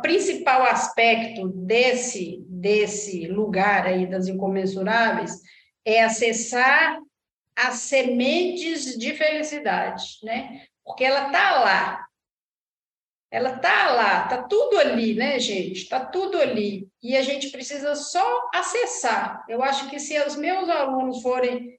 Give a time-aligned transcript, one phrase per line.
[0.00, 5.40] principal aspecto desse, desse lugar aí das incomensuráveis
[5.84, 6.98] é acessar
[7.56, 10.64] as sementes de felicidade, né?
[10.84, 12.06] Porque ela está lá,
[13.30, 15.88] ela tá lá, tá tudo ali, né, gente?
[15.88, 16.88] Tá tudo ali.
[17.02, 19.44] E a gente precisa só acessar.
[19.48, 21.78] Eu acho que se os meus alunos forem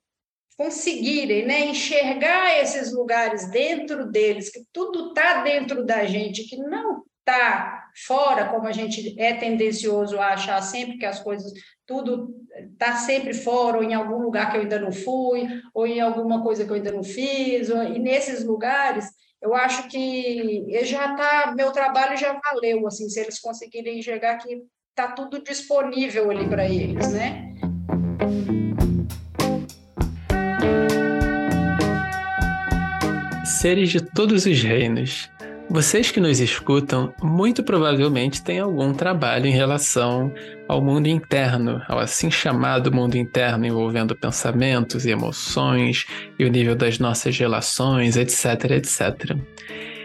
[0.57, 7.03] conseguirem, né, enxergar esses lugares dentro deles, que tudo tá dentro da gente, que não
[7.25, 11.51] tá fora, como a gente é tendencioso a achar sempre que as coisas
[11.85, 12.33] tudo
[12.77, 16.41] tá sempre fora ou em algum lugar que eu ainda não fui, ou em alguma
[16.41, 19.05] coisa que eu ainda não fiz, ou, e nesses lugares
[19.41, 24.61] eu acho que já tá, meu trabalho já valeu, assim, se eles conseguirem enxergar que
[24.93, 27.51] tá tudo disponível ali para eles, né?
[33.59, 35.29] Seres de todos os reinos,
[35.71, 40.33] vocês que nos escutam muito provavelmente têm algum trabalho em relação
[40.67, 46.05] ao mundo interno, ao assim chamado mundo interno, envolvendo pensamentos e emoções
[46.37, 49.37] e o nível das nossas relações, etc, etc.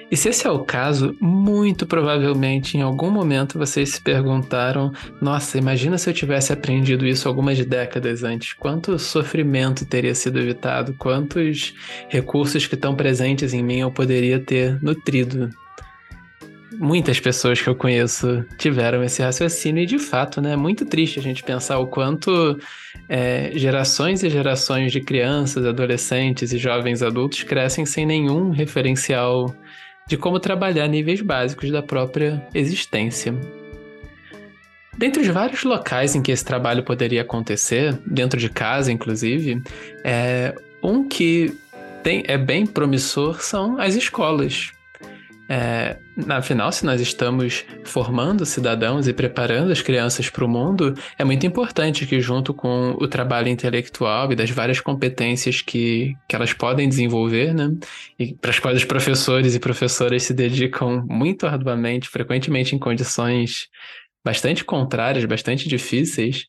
[0.08, 5.58] E se esse é o caso, muito provavelmente em algum momento vocês se perguntaram: nossa,
[5.58, 11.74] imagina se eu tivesse aprendido isso algumas décadas antes, quanto sofrimento teria sido evitado, quantos
[12.08, 15.50] recursos que estão presentes em mim eu poderia ter nutrido.
[16.78, 21.18] Muitas pessoas que eu conheço tiveram esse raciocínio, e de fato, né, é muito triste
[21.18, 22.58] a gente pensar o quanto
[23.08, 29.54] é, gerações e gerações de crianças, adolescentes e jovens adultos crescem sem nenhum referencial
[30.06, 33.34] de como trabalhar níveis básicos da própria existência.
[34.96, 39.62] Dentre os vários locais em que esse trabalho poderia acontecer, dentro de casa inclusive,
[40.04, 41.56] é, um que
[42.02, 44.75] tem, é bem promissor são as escolas.
[45.48, 45.96] É,
[46.28, 51.46] afinal, se nós estamos formando cidadãos e preparando as crianças para o mundo, é muito
[51.46, 56.88] importante que, junto com o trabalho intelectual e das várias competências que, que elas podem
[56.88, 57.70] desenvolver, né,
[58.18, 63.68] e para as quais os professores e professoras se dedicam muito arduamente, frequentemente em condições
[64.24, 66.46] bastante contrárias, bastante difíceis,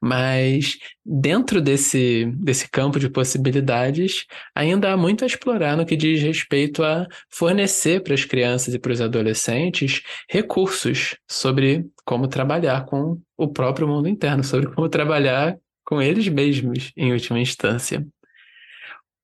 [0.00, 6.22] mas dentro desse, desse campo de possibilidades, ainda há muito a explorar no que diz
[6.22, 13.20] respeito a fornecer para as crianças e para os adolescentes recursos sobre como trabalhar com
[13.36, 18.06] o próprio mundo interno, sobre como trabalhar com eles mesmos, em última instância.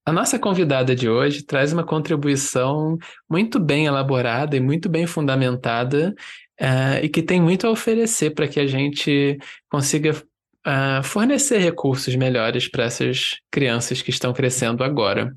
[0.05, 2.99] A nossa convidada de hoje traz uma contribuição
[3.31, 6.12] muito bem elaborada e muito bem fundamentada
[6.61, 9.38] uh, e que tem muito a oferecer para que a gente
[9.69, 10.12] consiga
[10.67, 15.33] uh, fornecer recursos melhores para essas crianças que estão crescendo agora.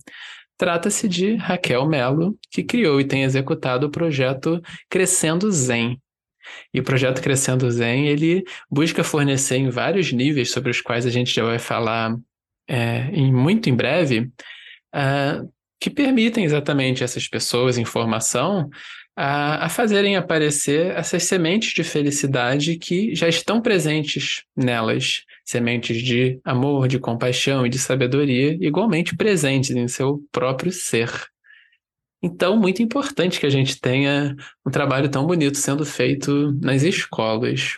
[0.57, 5.99] Trata-se de Raquel Melo, que criou e tem executado o projeto Crescendo Zen.
[6.73, 11.09] E o projeto Crescendo Zen, ele busca fornecer em vários níveis, sobre os quais a
[11.09, 12.15] gente já vai falar
[12.67, 14.31] é, em, muito em breve,
[14.95, 18.69] uh, que permitem exatamente essas pessoas em formação
[19.15, 26.39] a, a fazerem aparecer essas sementes de felicidade que já estão presentes nelas, sementes de
[26.43, 31.09] amor, de compaixão e de sabedoria, igualmente presentes em seu próprio ser.
[32.21, 37.77] Então, muito importante que a gente tenha um trabalho tão bonito sendo feito nas escolas.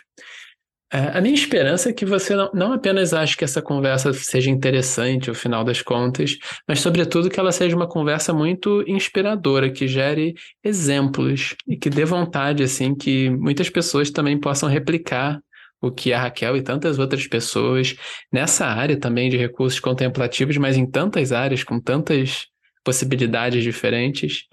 [0.90, 4.50] É, a minha esperança é que você não, não apenas ache que essa conversa seja
[4.50, 9.86] interessante, ao final das contas, mas, sobretudo, que ela seja uma conversa muito inspiradora, que
[9.86, 10.34] gere
[10.64, 15.38] exemplos e que dê vontade, assim, que muitas pessoas também possam replicar
[15.80, 17.94] o que a Raquel e tantas outras pessoas
[18.32, 22.46] nessa área também de recursos contemplativos, mas em tantas áreas, com tantas
[22.82, 24.44] possibilidades diferentes,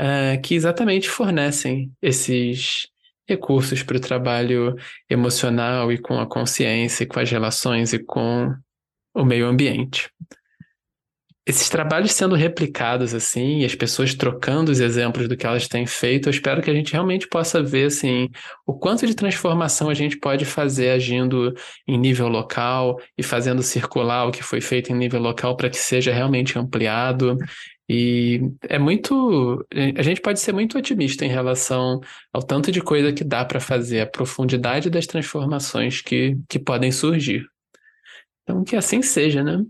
[0.00, 2.88] uh, que exatamente fornecem esses
[3.28, 4.76] recursos para o trabalho
[5.08, 8.54] emocional e com a consciência, e com as relações e com
[9.14, 10.10] o meio ambiente.
[11.46, 15.84] Esses trabalhos sendo replicados assim, e as pessoas trocando os exemplos do que elas têm
[15.86, 18.30] feito, eu espero que a gente realmente possa ver assim,
[18.66, 21.54] o quanto de transformação a gente pode fazer agindo
[21.86, 25.76] em nível local e fazendo circular o que foi feito em nível local para que
[25.76, 27.36] seja realmente ampliado
[27.88, 29.66] e é muito.
[29.96, 32.00] A gente pode ser muito otimista em relação
[32.32, 36.90] ao tanto de coisa que dá para fazer, a profundidade das transformações que, que podem
[36.90, 37.44] surgir.
[38.42, 39.62] Então, que assim seja, né?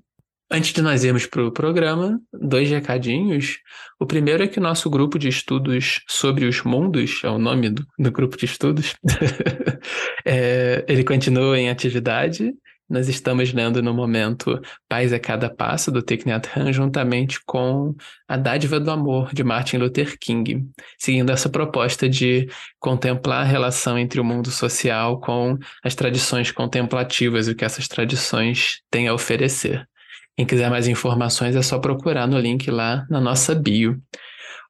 [0.51, 3.59] Antes de nós irmos para o programa, dois recadinhos.
[3.99, 7.71] O primeiro é que o nosso grupo de estudos sobre os mundos, é o nome
[7.71, 8.95] do, do grupo de estudos,
[10.25, 12.53] é, ele continua em atividade
[12.89, 17.95] Nós estamos lendo no momento Paz a Cada Passo, do Thich Nhat Hanh, juntamente com
[18.29, 22.47] A Dádiva do Amor, de Martin Luther King, seguindo essa proposta de
[22.79, 27.89] contemplar a relação entre o mundo social com as tradições contemplativas e o que essas
[27.89, 29.89] tradições têm a oferecer.
[30.37, 33.99] Quem quiser mais informações é só procurar no link lá na nossa bio.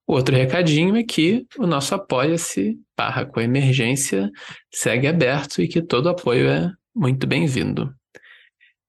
[0.06, 4.30] Outro recadinho é que o nosso apoia-se barra com emergência
[4.72, 7.92] segue aberto e que todo apoio é muito bem-vindo.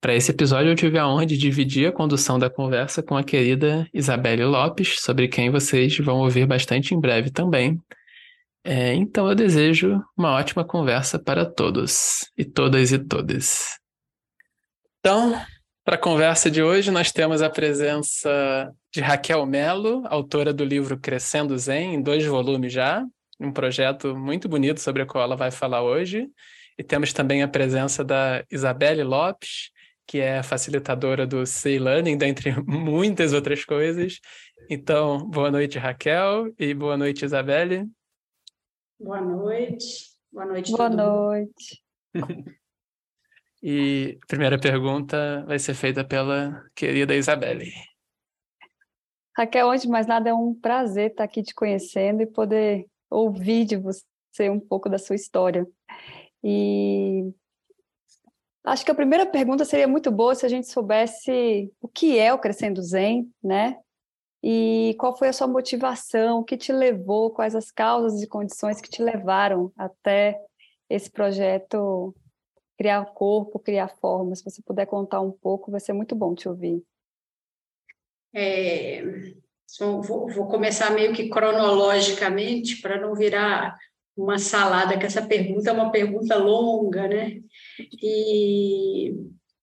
[0.05, 3.23] Para esse episódio, eu tive a honra de dividir a condução da conversa com a
[3.23, 7.81] querida Isabelle Lopes, sobre quem vocês vão ouvir bastante em breve também.
[8.63, 13.79] É, então, eu desejo uma ótima conversa para todos e todas e todas.
[14.99, 15.41] Então,
[15.83, 20.99] para a conversa de hoje, nós temos a presença de Raquel Melo, autora do livro
[20.99, 23.03] Crescendo Zen, em dois volumes já,
[23.39, 26.27] um projeto muito bonito sobre o qual ela vai falar hoje.
[26.77, 29.73] E temos também a presença da Isabelle Lopes,
[30.07, 34.19] que é facilitadora do Say Learning, dentre muitas outras coisas.
[34.69, 37.87] Então, boa noite, Raquel, e boa noite, Isabelle.
[38.99, 40.15] Boa noite.
[40.31, 40.71] Boa noite.
[40.71, 41.83] Boa noite.
[43.61, 47.71] e a primeira pergunta vai ser feita pela querida Isabelle.
[49.37, 53.65] Raquel, antes de mais nada, é um prazer estar aqui te conhecendo e poder ouvir
[53.65, 55.67] de você um pouco da sua história.
[56.43, 57.33] E
[58.65, 62.33] Acho que a primeira pergunta seria muito boa se a gente soubesse o que é
[62.33, 63.77] o Crescendo Zen, né?
[64.43, 68.81] E qual foi a sua motivação, o que te levou, quais as causas e condições
[68.81, 70.39] que te levaram até
[70.89, 72.15] esse projeto
[72.77, 74.35] criar corpo, criar forma.
[74.35, 76.83] Se você puder contar um pouco, vai ser muito bom te ouvir.
[78.33, 79.01] É,
[79.79, 83.77] vou, vou começar meio que cronologicamente para não virar
[84.15, 87.41] uma salada, que essa pergunta é uma pergunta longa, né?
[88.01, 89.13] E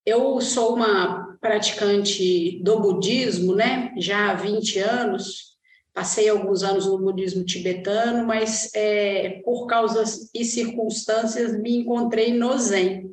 [0.04, 3.93] eu sou uma praticante do budismo, né?
[3.96, 5.56] Já há 20 anos,
[5.94, 12.56] passei alguns anos no budismo tibetano, mas é, por causas e circunstâncias me encontrei no
[12.58, 13.10] Zen.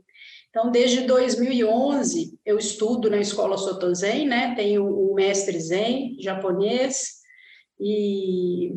[0.49, 4.55] Então, desde 2011, eu estudo na escola Soto Zen, né?
[4.55, 7.19] Tenho um mestre Zen japonês
[7.79, 8.73] e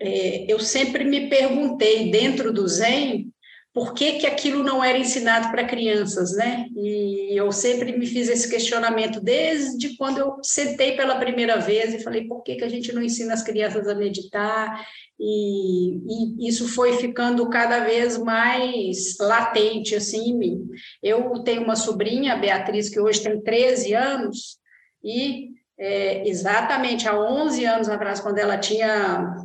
[0.00, 3.32] é, eu sempre me perguntei dentro do Zen
[3.74, 6.66] por que, que aquilo não era ensinado para crianças, né?
[6.76, 12.02] E eu sempre me fiz esse questionamento desde quando eu sentei pela primeira vez e
[12.02, 14.86] falei por que, que a gente não ensina as crianças a meditar?
[15.18, 20.68] E, e isso foi ficando cada vez mais latente assim em mim.
[21.02, 24.56] Eu tenho uma sobrinha, Beatriz, que hoje tem 13 anos,
[25.02, 29.36] e é, exatamente há 11 anos atrás, quando ela tinha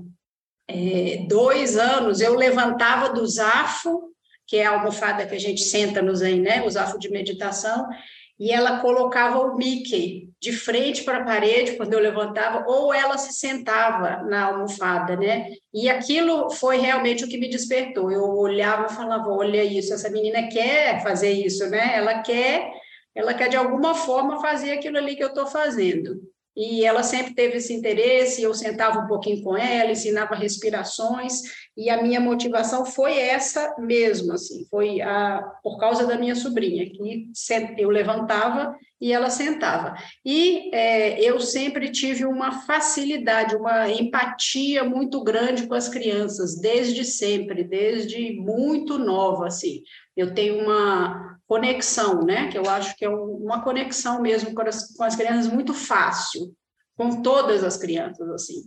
[0.70, 4.14] é, dois anos, eu levantava do zafo,
[4.46, 6.64] que é a almofada que a gente senta no Zen, né?
[6.64, 7.88] O zafo de meditação,
[8.40, 13.18] e ela colocava o Mickey de frente para a parede quando eu levantava, ou ela
[13.18, 15.50] se sentava na almofada, né?
[15.74, 18.12] E aquilo foi realmente o que me despertou.
[18.12, 21.96] Eu olhava e falava: olha isso, essa menina quer fazer isso, né?
[21.96, 22.72] Ela quer,
[23.14, 26.22] ela quer de alguma forma fazer aquilo ali que eu estou fazendo
[26.56, 31.42] e ela sempre teve esse interesse, eu sentava um pouquinho com ela, ensinava respirações,
[31.78, 36.90] e a minha motivação foi essa mesmo, assim, foi a, por causa da minha sobrinha,
[36.90, 37.26] que
[37.78, 39.96] eu levantava e ela sentava.
[40.26, 47.06] E é, eu sempre tive uma facilidade, uma empatia muito grande com as crianças, desde
[47.06, 49.82] sempre, desde muito nova, assim.
[50.20, 52.50] Eu tenho uma conexão, né?
[52.50, 56.54] Que eu acho que é uma conexão mesmo com as, com as crianças muito fácil,
[56.98, 58.62] com todas as crianças, assim.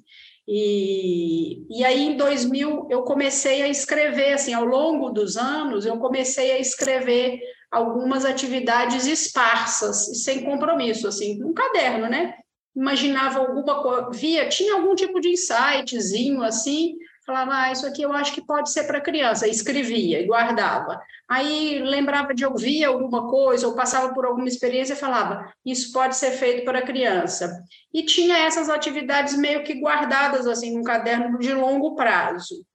[0.48, 5.98] E, e aí, em 2000, eu comecei a escrever, assim, ao longo dos anos, eu
[5.98, 7.40] comecei a escrever
[7.70, 12.34] algumas atividades esparsas e sem compromisso, assim, um caderno, né?
[12.74, 18.12] Imaginava alguma coisa, via, tinha algum tipo de insightzinho, assim, falava, ah, isso aqui eu
[18.12, 21.00] acho que pode ser para criança, escrevia e guardava.
[21.28, 26.16] Aí lembrava de ouvir alguma coisa, ou passava por alguma experiência e falava, isso pode
[26.16, 27.62] ser feito para criança.
[27.94, 32.66] E tinha essas atividades meio que guardadas, assim, num caderno de longo prazo.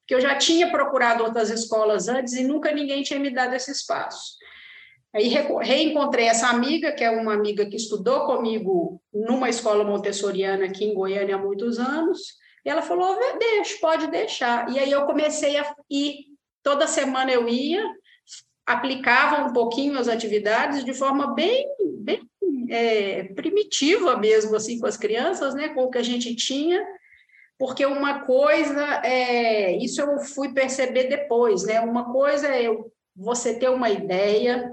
[0.00, 3.70] porque eu já tinha procurado outras escolas antes e nunca ninguém tinha me dado esse
[3.70, 4.36] espaço.
[5.14, 10.84] Aí reencontrei essa amiga, que é uma amiga que estudou comigo numa escola montessoriana aqui
[10.84, 12.18] em Goiânia há muitos anos,
[12.64, 14.70] e ela falou: deixa, pode deixar.
[14.70, 16.14] E aí eu comecei a ir,
[16.62, 17.84] toda semana eu ia,
[18.64, 21.66] aplicava um pouquinho as atividades de forma bem,
[21.98, 22.22] bem
[22.70, 26.82] é, primitiva mesmo, assim, com as crianças, né, com o que a gente tinha,
[27.58, 32.66] porque uma coisa, é, isso eu fui perceber depois, né, uma coisa é
[33.14, 34.72] você ter uma ideia,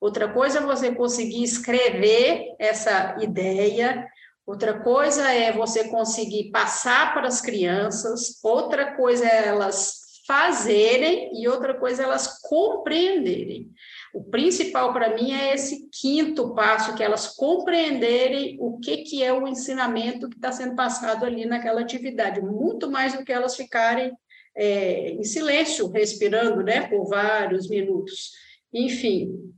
[0.00, 4.06] Outra coisa é você conseguir escrever essa ideia,
[4.46, 11.48] outra coisa é você conseguir passar para as crianças, outra coisa é elas fazerem e
[11.48, 13.70] outra coisa é elas compreenderem.
[14.14, 19.32] O principal para mim é esse quinto passo, que elas compreenderem o que, que é
[19.32, 24.12] o ensinamento que está sendo passado ali naquela atividade, muito mais do que elas ficarem
[24.54, 28.32] é, em silêncio, respirando né, por vários minutos.
[28.72, 29.54] Enfim,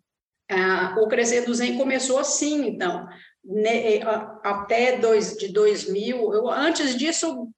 [0.50, 3.06] ah, o Crescer do Zen começou assim, então,
[3.44, 4.02] né, é,
[4.44, 7.48] até dois, de 2000, eu, antes disso,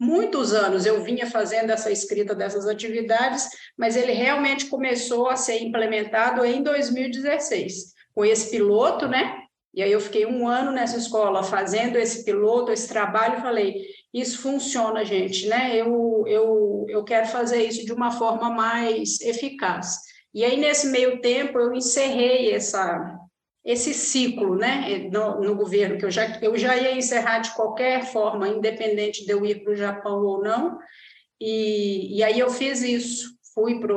[0.00, 5.60] muitos anos eu vinha fazendo essa escrita dessas atividades, mas ele realmente começou a ser
[5.62, 9.42] implementado em 2016, com esse piloto, né?
[9.74, 14.40] E aí eu fiquei um ano nessa escola fazendo esse piloto, esse trabalho, falei, isso
[14.40, 15.76] funciona, gente, né?
[15.76, 19.98] Eu, eu, eu quero fazer isso de uma forma mais eficaz.
[20.34, 23.18] E aí, nesse meio tempo, eu encerrei essa,
[23.64, 28.04] esse ciclo né, no, no, governo, que eu já, eu já ia encerrar de qualquer
[28.06, 30.78] forma, independente de eu ir para o Japão ou não,
[31.40, 33.94] e, e aí eu fiz isso, fui para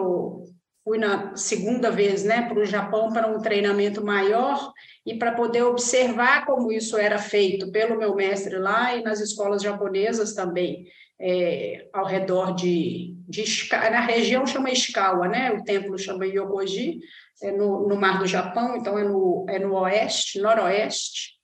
[0.84, 4.72] fui na segunda vez né, para o Japão para um treinamento maior
[5.06, 9.62] e para poder observar como isso era feito pelo meu mestre lá e nas escolas
[9.62, 10.88] japonesas também
[11.22, 15.52] é, ao redor de, de na região chama Ishikawa, né?
[15.52, 17.00] O templo chama Yokoji,
[17.44, 21.40] é no, no mar do Japão, então é no, é no oeste, noroeste.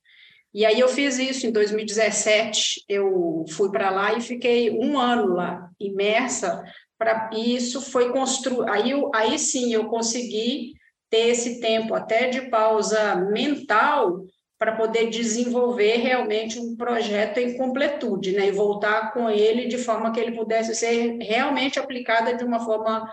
[0.54, 5.36] E aí eu fiz isso em 2017, eu fui para lá e fiquei um ano
[5.36, 6.64] lá, imersa,
[6.98, 10.74] para isso foi construído, aí, aí sim eu consegui
[11.12, 14.26] ter esse tempo até de pausa mental
[14.58, 20.12] para poder desenvolver realmente um projeto em completude, né, e voltar com ele de forma
[20.12, 23.08] que ele pudesse ser realmente aplicada de uma forma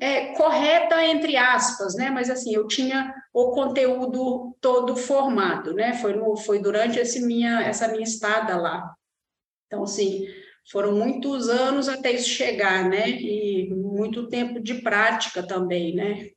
[0.00, 6.14] é, correta entre aspas, né, mas assim eu tinha o conteúdo todo formado, né, foi
[6.14, 8.94] no, foi durante esse minha essa minha estada lá,
[9.66, 10.26] então assim
[10.70, 16.28] foram muitos anos até isso chegar, né, e muito tempo de prática também, né,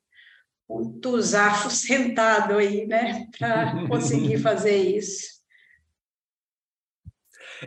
[0.79, 5.41] um tuzafo sentado aí, né, para conseguir fazer isso.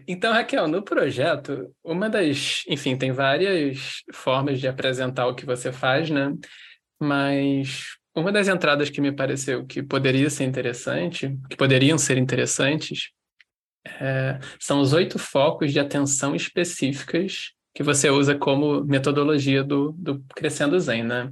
[0.09, 5.71] Então, Raquel, no projeto, uma das, enfim, tem várias formas de apresentar o que você
[5.71, 6.35] faz, né?
[7.01, 13.11] Mas uma das entradas que me pareceu que poderia ser interessante, que poderiam ser interessantes,
[14.01, 20.25] é, são os oito focos de atenção específicas que você usa como metodologia do, do
[20.35, 21.31] Crescendo Zen, né?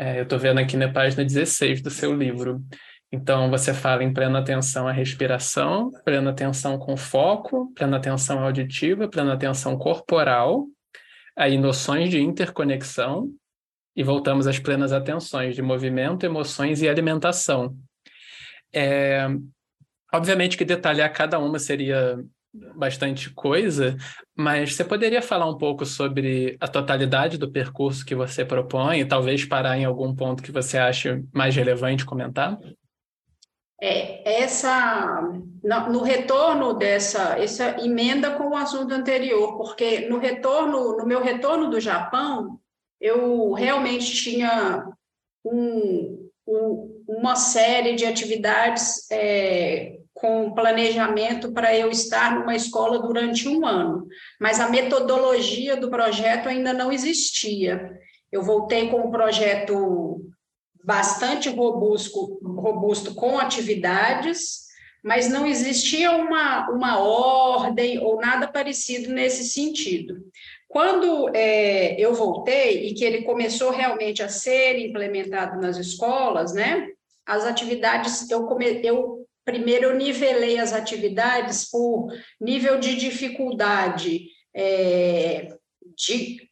[0.00, 2.64] É, eu estou vendo aqui na página 16 do seu livro.
[3.12, 9.10] Então, você fala em plena atenção à respiração, plena atenção com foco, plena atenção auditiva,
[9.10, 10.66] plena atenção corporal,
[11.36, 13.30] aí noções de interconexão,
[13.94, 17.76] e voltamos às plenas atenções de movimento, emoções e alimentação.
[18.72, 19.26] É,
[20.14, 22.18] obviamente que detalhar cada uma seria
[22.52, 23.96] bastante coisa,
[24.36, 29.04] mas você poderia falar um pouco sobre a totalidade do percurso que você propõe, e
[29.04, 32.58] talvez parar em algum ponto que você acha mais relevante comentar?
[33.82, 35.22] É, essa
[35.62, 41.70] no, retorno dessa essa emenda com o assunto anterior, porque no retorno, no meu retorno
[41.70, 42.60] do Japão,
[43.00, 44.86] eu realmente tinha
[45.42, 53.48] um, um, uma série de atividades é, com planejamento para eu estar numa escola durante
[53.48, 54.06] um ano,
[54.38, 57.90] mas a metodologia do projeto ainda não existia.
[58.30, 60.20] Eu voltei com um projeto
[60.84, 64.68] bastante robusto, robusto com atividades,
[65.02, 70.22] mas não existia uma, uma ordem ou nada parecido nesse sentido.
[70.68, 76.88] Quando é, eu voltei e que ele começou realmente a ser implementado nas escolas, né,
[77.26, 85.56] as atividades, eu, come, eu primeiro eu nivelei as atividades por nível de dificuldade é,
[85.96, 86.50] de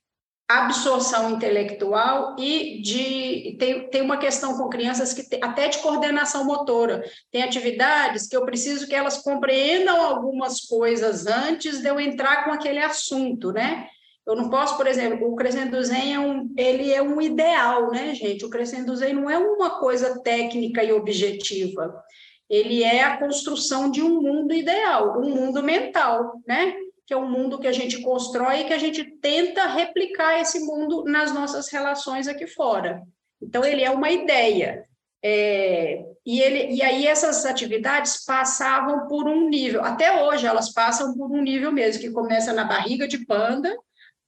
[0.48, 6.44] absorção intelectual e de tem, tem uma questão com crianças que tem, até de coordenação
[6.44, 7.04] motora.
[7.30, 12.52] Tem atividades que eu preciso que elas compreendam algumas coisas antes de eu entrar com
[12.52, 13.86] aquele assunto, né?
[14.26, 18.14] Eu não posso, por exemplo, o Crescendo Zen é um, ele é um ideal, né,
[18.14, 18.44] gente?
[18.44, 22.02] O Crescendo Zen não é uma coisa técnica e objetiva
[22.48, 26.74] ele é a construção de um mundo ideal, um mundo mental, né?
[27.06, 30.60] Que é um mundo que a gente constrói e que a gente tenta replicar esse
[30.60, 33.02] mundo nas nossas relações aqui fora.
[33.40, 34.84] Então, ele é uma ideia.
[35.22, 41.12] É, e, ele, e aí essas atividades passavam por um nível, até hoje elas passam
[41.16, 43.76] por um nível mesmo, que começa na barriga de panda,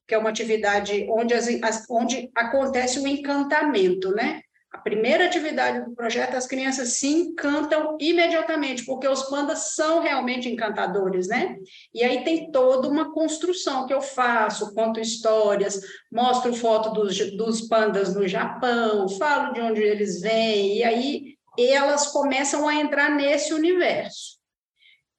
[0.08, 4.42] que é uma atividade onde, as, onde acontece o encantamento, né?
[4.72, 10.48] A primeira atividade do projeto, as crianças se encantam imediatamente, porque os pandas são realmente
[10.48, 11.56] encantadores, né?
[11.92, 17.62] E aí tem toda uma construção que eu faço, conto histórias, mostro foto dos, dos
[17.62, 23.52] pandas no Japão, falo de onde eles vêm, e aí elas começam a entrar nesse
[23.52, 24.38] universo.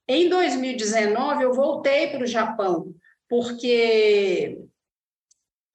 [0.08, 2.93] Em 2019, eu voltei para o Japão,
[3.27, 4.58] porque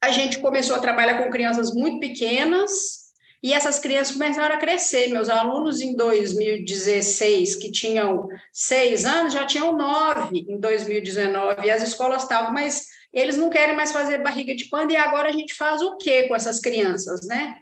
[0.03, 3.06] a gente começou a trabalhar com crianças muito pequenas,
[3.43, 5.09] e essas crianças começaram a crescer.
[5.09, 11.83] Meus alunos em 2016, que tinham seis anos, já tinham nove em 2019, e as
[11.83, 15.55] escolas estavam, mas eles não querem mais fazer barriga de panda, e agora a gente
[15.55, 17.57] faz o quê com essas crianças, né?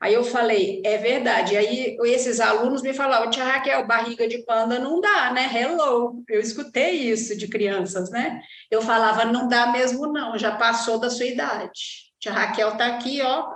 [0.00, 1.56] Aí eu falei, é verdade.
[1.56, 5.48] Aí esses alunos me falavam, tia Raquel, barriga de panda não dá, né?
[5.50, 6.22] Hello.
[6.28, 8.42] Eu escutei isso de crianças, né?
[8.70, 12.12] Eu falava, não dá mesmo não, já passou da sua idade.
[12.20, 13.46] Tia Raquel tá aqui, ó,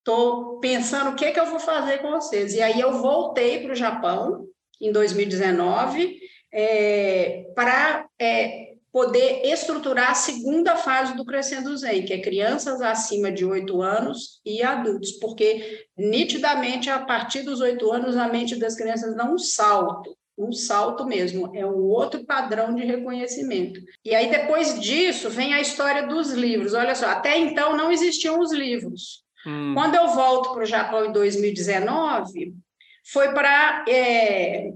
[0.00, 2.54] estou pensando o que, é que eu vou fazer com vocês.
[2.54, 4.46] E aí eu voltei para o Japão
[4.80, 6.18] em 2019
[6.52, 13.30] é, para é, poder estruturar a segunda fase do Crescendo Zen, que é crianças acima
[13.30, 18.74] de oito anos e adultos, porque nitidamente a partir dos oito anos a mente das
[18.74, 23.80] crianças dá um salto, um salto mesmo, é um outro padrão de reconhecimento.
[24.04, 26.72] E aí depois disso vem a história dos livros.
[26.72, 29.22] Olha só, até então não existiam os livros.
[29.46, 29.74] Hum.
[29.74, 32.54] Quando eu volto para o Japão em 2019,
[33.04, 34.70] foi para é,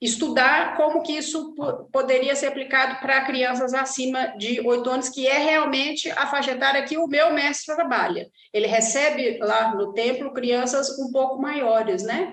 [0.00, 1.54] estudar como que isso
[1.92, 6.84] poderia ser aplicado para crianças acima de oito anos, que é realmente a faixa etária
[6.84, 8.28] que o meu mestre trabalha.
[8.52, 12.32] Ele recebe lá no templo crianças um pouco maiores, né?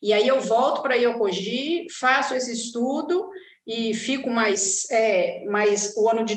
[0.00, 3.28] E aí eu volto para Yokoji, faço esse estudo
[3.66, 6.36] e fico mais, é, mais o ano de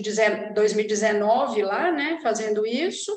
[0.54, 3.12] 2019 lá, né, fazendo isso.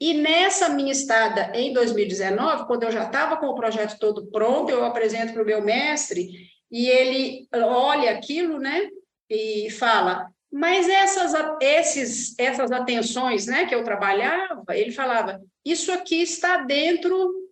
[0.00, 4.70] E nessa minha estada em 2019, quando eu já estava com o projeto todo pronto,
[4.70, 6.28] eu apresento para o meu mestre
[6.70, 8.88] e ele olha aquilo, né,
[9.30, 16.20] e fala: mas essas, esses, essas atenções, né, que eu trabalhava, ele falava: isso aqui
[16.22, 17.42] está dentro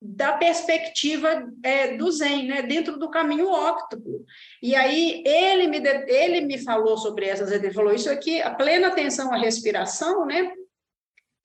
[0.00, 4.24] da perspectiva é, do Zen, né, dentro do caminho óctuplo.
[4.62, 8.88] E aí ele me, ele me falou sobre essas, ele falou isso aqui, a plena
[8.88, 10.52] atenção à respiração, né,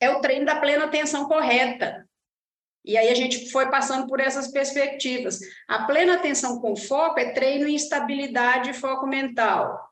[0.04, 2.08] é o treino da plena atenção correta.
[2.86, 5.40] E aí a gente foi passando por essas perspectivas.
[5.68, 9.90] A plena atenção com foco é treino em estabilidade e foco mental.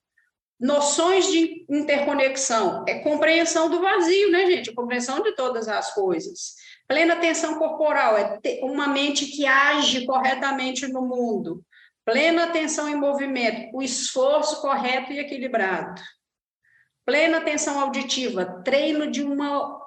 [0.59, 4.73] Noções de interconexão é compreensão do vazio, né, gente?
[4.73, 6.55] Compreensão de todas as coisas.
[6.87, 11.63] Plena atenção corporal é uma mente que age corretamente no mundo.
[12.03, 16.01] Plena atenção em movimento, o esforço correto e equilibrado.
[17.05, 19.80] Plena atenção auditiva, treino de uma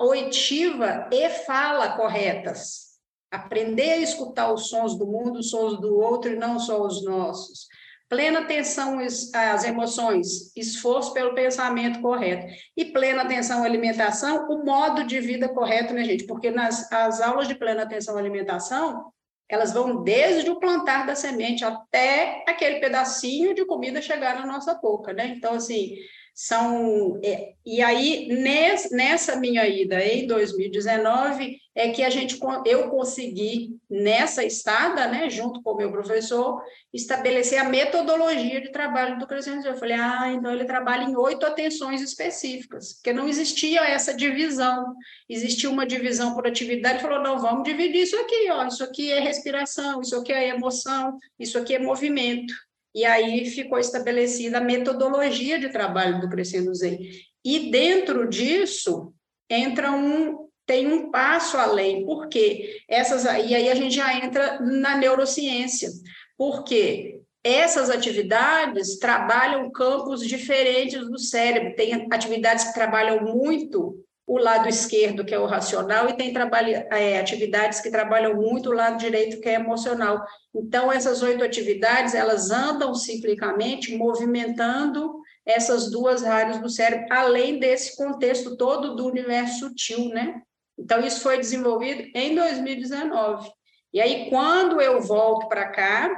[0.00, 2.94] oitiva e fala corretas.
[3.30, 7.04] Aprender a escutar os sons do mundo, os sons do outro e não só os
[7.04, 7.66] nossos.
[8.08, 12.46] plena atenção às emoções, esforço pelo pensamento correto.
[12.76, 16.24] E plena atenção à alimentação, o modo de vida correto, né, gente?
[16.24, 19.12] Porque nas as aulas de plena atenção à alimentação,
[19.48, 24.74] elas vão desde o plantar da semente até aquele pedacinho de comida chegar na nossa
[24.74, 25.34] boca, né?
[25.36, 25.96] Então, assim,
[26.34, 27.20] são.
[27.22, 33.78] É, e aí, nes, nessa minha ida em 2019, é que a gente, eu consegui,
[33.88, 39.66] nessa estada, né, junto com o meu professor, estabelecer a metodologia de trabalho do crescimento.
[39.66, 44.94] Eu falei, ah, então ele trabalha em oito atenções específicas, porque não existia essa divisão,
[45.28, 49.20] existia uma divisão por atividade, falou, não, vamos dividir isso aqui, ó, isso aqui é
[49.20, 52.52] respiração, isso aqui é emoção, isso aqui é movimento.
[52.94, 56.98] E aí ficou estabelecida a metodologia de trabalho do Crescendo Zen.
[57.44, 59.12] E dentro disso
[59.50, 64.96] entra um tem um passo além, porque essas e aí a gente já entra na
[64.96, 65.90] neurociência,
[66.38, 71.76] porque essas atividades trabalham campos diferentes do cérebro.
[71.76, 76.74] Tem atividades que trabalham muito o lado esquerdo, que é o racional, e tem trabalho,
[76.90, 80.24] é, atividades que trabalham muito o lado direito, que é emocional.
[80.54, 87.96] Então, essas oito atividades, elas andam ciclicamente, movimentando essas duas áreas do cérebro, além desse
[87.96, 90.40] contexto todo do universo sutil, né?
[90.78, 93.50] Então, isso foi desenvolvido em 2019.
[93.92, 96.10] E aí, quando eu volto para cá,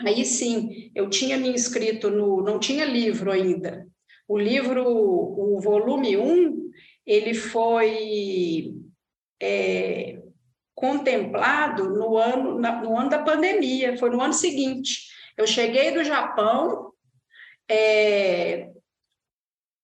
[0.00, 2.42] aí sim, eu tinha me inscrito no.
[2.42, 3.86] Não tinha livro ainda.
[4.26, 6.65] O livro, o volume 1,
[7.06, 8.74] ele foi
[9.40, 10.18] é,
[10.74, 15.06] contemplado no ano, no ano da pandemia, foi no ano seguinte.
[15.36, 16.92] Eu cheguei do Japão
[17.68, 18.68] é,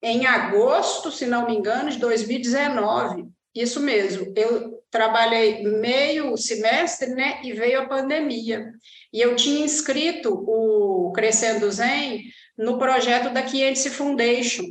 [0.02, 3.28] em agosto, se não me engano, de 2019.
[3.54, 8.72] Isso mesmo, eu trabalhei meio semestre, né, e veio a pandemia.
[9.12, 12.22] E eu tinha inscrito o Crescendo Zen
[12.56, 14.64] no projeto da Kiense Foundation,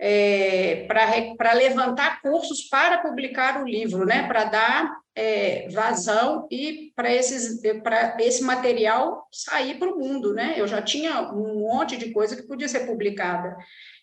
[0.00, 7.14] é, para levantar cursos para publicar o livro, né, para dar é, vazão e para
[7.14, 10.34] esse material sair para o mundo.
[10.34, 10.54] Né?
[10.56, 13.56] Eu já tinha um monte de coisa que podia ser publicada.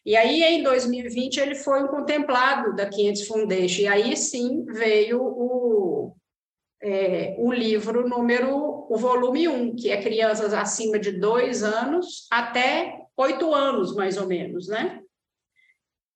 [0.06, 5.22] E aí, em 2020, ele foi um contemplado da 500 Foundation, e aí sim veio
[5.22, 6.16] o,
[6.82, 13.02] é, o livro número, o volume 1, que é crianças acima de dois anos até
[13.16, 15.01] oito anos, mais ou menos, né?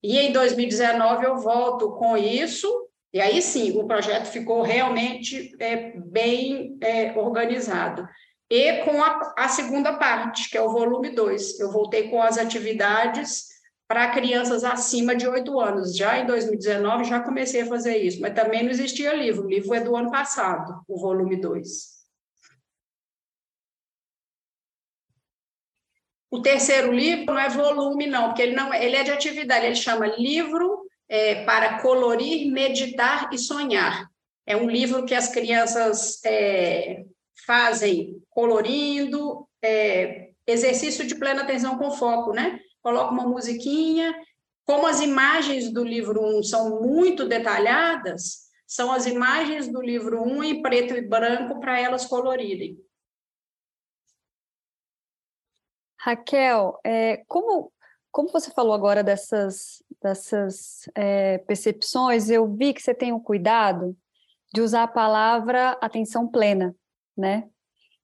[0.06, 2.70] E em 2019 eu volto com isso,
[3.12, 8.08] e aí sim, o projeto ficou realmente é, bem é, organizado.
[8.48, 12.38] E com a, a segunda parte, que é o volume 2, eu voltei com as
[12.38, 13.46] atividades
[13.88, 15.98] para crianças acima de 8 anos.
[15.98, 19.46] Já em 2019 já comecei a fazer isso, mas também não existia livro.
[19.46, 21.95] O livro é do ano passado, o volume 2.
[26.36, 29.76] O terceiro livro não é volume, não, porque ele não ele é de atividade, ele
[29.76, 34.06] chama Livro é, para Colorir, Meditar e Sonhar.
[34.46, 37.06] É um livro que as crianças é,
[37.46, 42.60] fazem colorindo, é, exercício de plena atenção com foco, né?
[42.82, 44.14] coloca uma musiquinha.
[44.66, 50.44] Como as imagens do livro 1 são muito detalhadas, são as imagens do livro 1
[50.44, 52.78] em preto e branco para elas colorirem.
[56.06, 57.72] Raquel, é, como,
[58.12, 63.20] como você falou agora dessas, dessas é, percepções, eu vi que você tem o um
[63.20, 63.98] cuidado
[64.54, 66.76] de usar a palavra atenção plena,
[67.18, 67.50] né?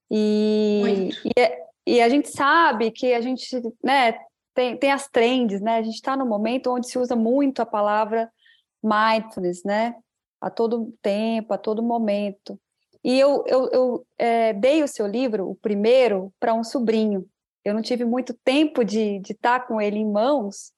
[0.09, 3.47] E, e, é, e, a gente sabe que a gente
[3.83, 4.17] né,
[4.55, 5.77] tem, tem as trends, né?
[5.77, 8.31] A gente está no momento onde se usa muito a palavra
[8.83, 9.93] mindfulness, né?
[10.41, 12.59] A todo tempo, a todo momento.
[13.03, 17.29] E eu, eu, eu é, dei o seu livro, o primeiro, para um sobrinho.
[17.63, 20.71] Eu não tive muito tempo de estar tá com ele em mãos,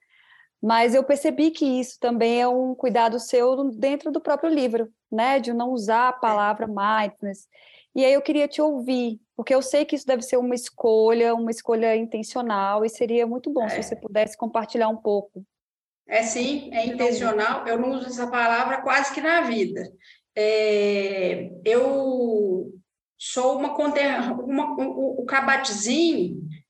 [0.62, 5.40] mas eu percebi que isso também é um cuidado seu dentro do próprio livro, né?
[5.40, 7.48] De não usar a palavra mindfulness.
[7.96, 11.36] E aí eu queria te ouvir, porque eu sei que isso deve ser uma escolha,
[11.36, 13.70] uma escolha intencional, e seria muito bom é.
[13.70, 15.46] se você pudesse compartilhar um pouco.
[16.08, 17.68] É sim, é intencional.
[17.68, 19.92] Eu não uso essa palavra quase que na vida.
[20.36, 22.74] É, eu
[23.18, 25.26] sou uma conterrânea, o, o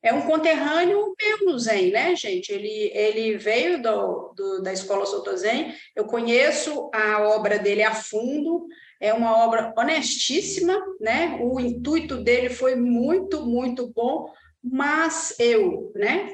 [0.04, 2.52] é um conterrâneo meu Zen, né, gente?
[2.52, 7.96] Ele, ele veio do, do, da Escola Soto Zen, eu conheço a obra dele a
[7.96, 8.68] fundo,
[9.00, 11.38] é uma obra honestíssima, né?
[11.42, 14.30] O intuito dele foi muito, muito bom,
[14.62, 16.30] mas eu, né,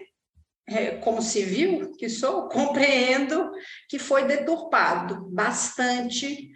[0.67, 3.51] é, como civil que sou, compreendo
[3.88, 6.51] que foi deturpado bastante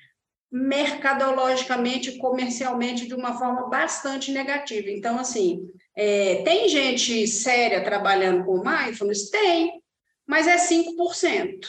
[0.54, 4.92] mercadologicamente, comercialmente, de uma forma bastante negativa.
[4.92, 9.32] Então, assim, é, tem gente séria trabalhando com mindfulness?
[9.32, 9.82] Tem,
[10.28, 11.66] mas é 5%.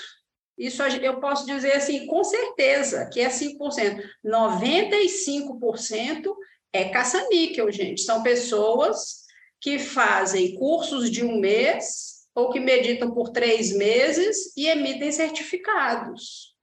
[0.59, 4.03] Isso eu posso dizer assim, com certeza, que é 5%.
[4.23, 6.35] 95%
[6.71, 8.03] é caça-níquel, gente.
[8.03, 9.25] São pessoas
[9.63, 16.54] que fazem cursos de um mês ou que meditam por três meses e emitem certificados.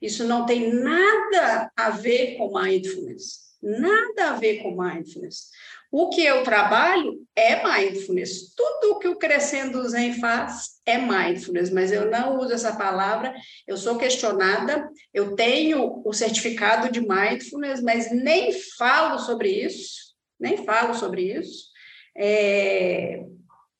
[0.00, 3.50] Isso não tem nada a ver com mindfulness.
[3.62, 5.50] Nada a ver com mindfulness.
[5.92, 8.54] O que eu trabalho é mindfulness.
[8.54, 13.34] Tudo que o Crescendo Zen faz é mindfulness, mas eu não uso essa palavra.
[13.66, 20.64] Eu sou questionada, eu tenho o certificado de mindfulness, mas nem falo sobre isso, nem
[20.64, 21.70] falo sobre isso.
[22.16, 23.24] É,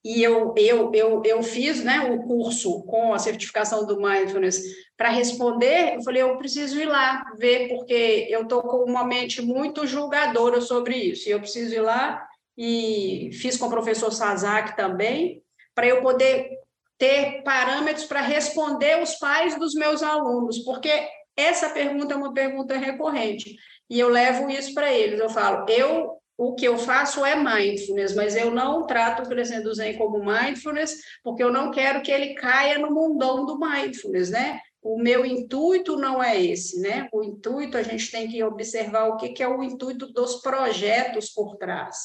[0.02, 4.62] e eu, eu, eu, eu fiz né, o curso com a certificação do Mindfulness
[4.96, 5.96] para responder.
[5.96, 10.60] Eu falei, eu preciso ir lá ver, porque eu estou com uma mente muito julgadora
[10.62, 11.28] sobre isso.
[11.28, 15.42] E eu preciso ir lá e fiz com o professor Sazak também,
[15.74, 16.48] para eu poder
[16.98, 20.90] ter parâmetros para responder os pais dos meus alunos, porque
[21.36, 23.56] essa pergunta é uma pergunta recorrente.
[23.88, 25.18] E eu levo isso para eles.
[25.18, 29.74] Eu falo, eu o que eu faço é mindfulness, mas eu não trato o Crescendo
[29.74, 34.58] Zen como mindfulness, porque eu não quero que ele caia no mundão do mindfulness, né?
[34.82, 37.06] O meu intuito não é esse, né?
[37.12, 41.28] O intuito, a gente tem que observar o que, que é o intuito dos projetos
[41.28, 41.98] por trás.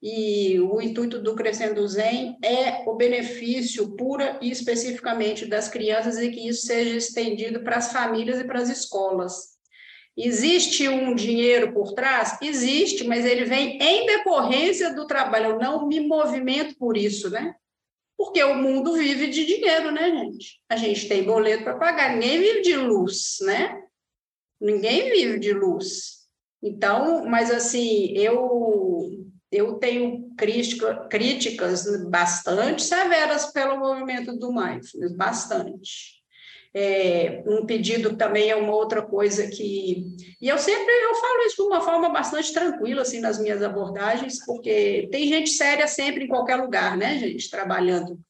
[0.00, 6.30] E o intuito do Crescendo Zen é o benefício pura e especificamente das crianças e
[6.30, 9.49] que isso seja estendido para as famílias e para as escolas.
[10.16, 12.38] Existe um dinheiro por trás?
[12.42, 15.50] Existe, mas ele vem em decorrência do trabalho.
[15.50, 17.54] Eu não me movimento por isso, né?
[18.18, 20.60] Porque o mundo vive de dinheiro, né, gente?
[20.68, 23.82] A gente tem boleto para pagar, ninguém vive de luz, né?
[24.60, 26.20] Ninguém vive de luz.
[26.62, 36.19] Então, mas assim, eu eu tenho crítica, críticas bastante severas pelo movimento do mindfulness, bastante.
[36.72, 40.06] É, um pedido também é uma outra coisa que.
[40.40, 44.44] E eu sempre eu falo isso de uma forma bastante tranquila, assim, nas minhas abordagens,
[44.46, 48.20] porque tem gente séria sempre em qualquer lugar, né, gente, trabalhando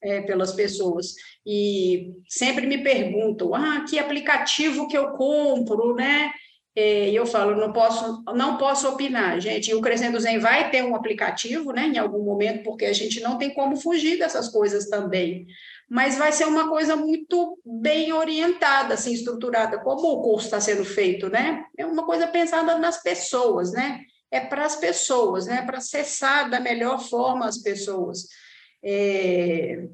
[0.00, 1.14] é, pelas pessoas.
[1.44, 6.32] E sempre me perguntam: ah, que aplicativo que eu compro, né?
[6.76, 9.68] É, e eu falo, não posso, não posso opinar, gente.
[9.68, 13.20] E o Crescendo Zen vai ter um aplicativo, né, em algum momento, porque a gente
[13.20, 15.48] não tem como fugir dessas coisas também
[15.88, 20.84] mas vai ser uma coisa muito bem orientada, assim, estruturada, como o curso está sendo
[20.84, 21.64] feito, né?
[21.78, 24.02] É uma coisa pensada nas pessoas, né?
[24.30, 25.62] É para as pessoas, né?
[25.62, 28.26] Para acessar da melhor forma as pessoas.
[28.84, 29.88] É...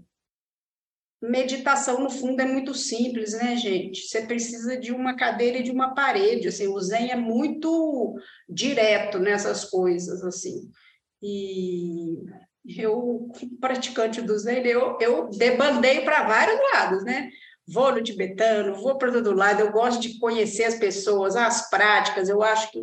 [1.22, 4.02] Meditação, no fundo, é muito simples, né, gente?
[4.02, 8.14] Você precisa de uma cadeira e de uma parede, assim, o Zen é muito
[8.48, 10.70] direto nessas coisas, assim.
[11.22, 12.18] E
[12.66, 13.28] eu,
[13.60, 17.30] praticante do Zen, eu, eu debandei para vários lados, né?
[17.66, 22.28] Vou no tibetano, vou para todo lado, eu gosto de conhecer as pessoas, as práticas,
[22.28, 22.80] eu acho que,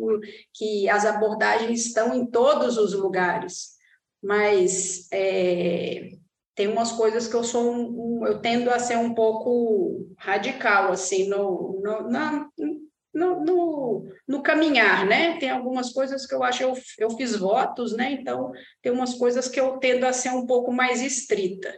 [0.52, 3.72] que as abordagens estão em todos os lugares,
[4.20, 6.10] mas é,
[6.54, 10.92] tem umas coisas que eu sou um, um, eu tendo a ser um pouco radical,
[10.92, 12.48] assim, no, no, na,
[13.14, 15.36] no, no, no, caminhar, né?
[15.38, 18.12] Tem algumas coisas que eu acho, eu, eu fiz votos, né?
[18.12, 21.72] Então, tem umas coisas que eu tendo a ser um pouco mais estrita.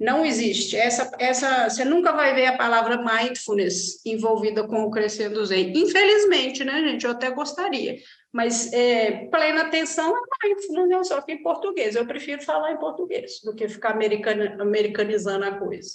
[0.00, 0.76] Não existe.
[0.76, 5.72] Essa, essa, você nunca vai ver a palavra mindfulness envolvida com o Crescendo Zen.
[5.76, 7.04] Infelizmente, né, gente?
[7.04, 7.96] Eu até gostaria.
[8.32, 11.04] Mas é, plena atenção é mindfulness, né?
[11.04, 11.96] só que em português.
[11.96, 15.90] Eu prefiro falar em português do que ficar americana, americanizando a coisa.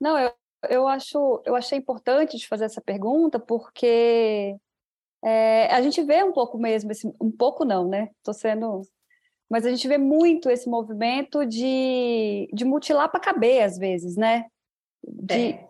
[0.00, 0.32] Não, eu,
[0.68, 4.56] eu acho, eu achei importante de fazer essa pergunta porque
[5.22, 8.10] é, a gente vê um pouco mesmo, esse, um pouco não, né?
[8.18, 8.82] Estou sendo,
[9.48, 14.46] mas a gente vê muito esse movimento de, de mutilar para caber às vezes, né?
[15.02, 15.68] De, é.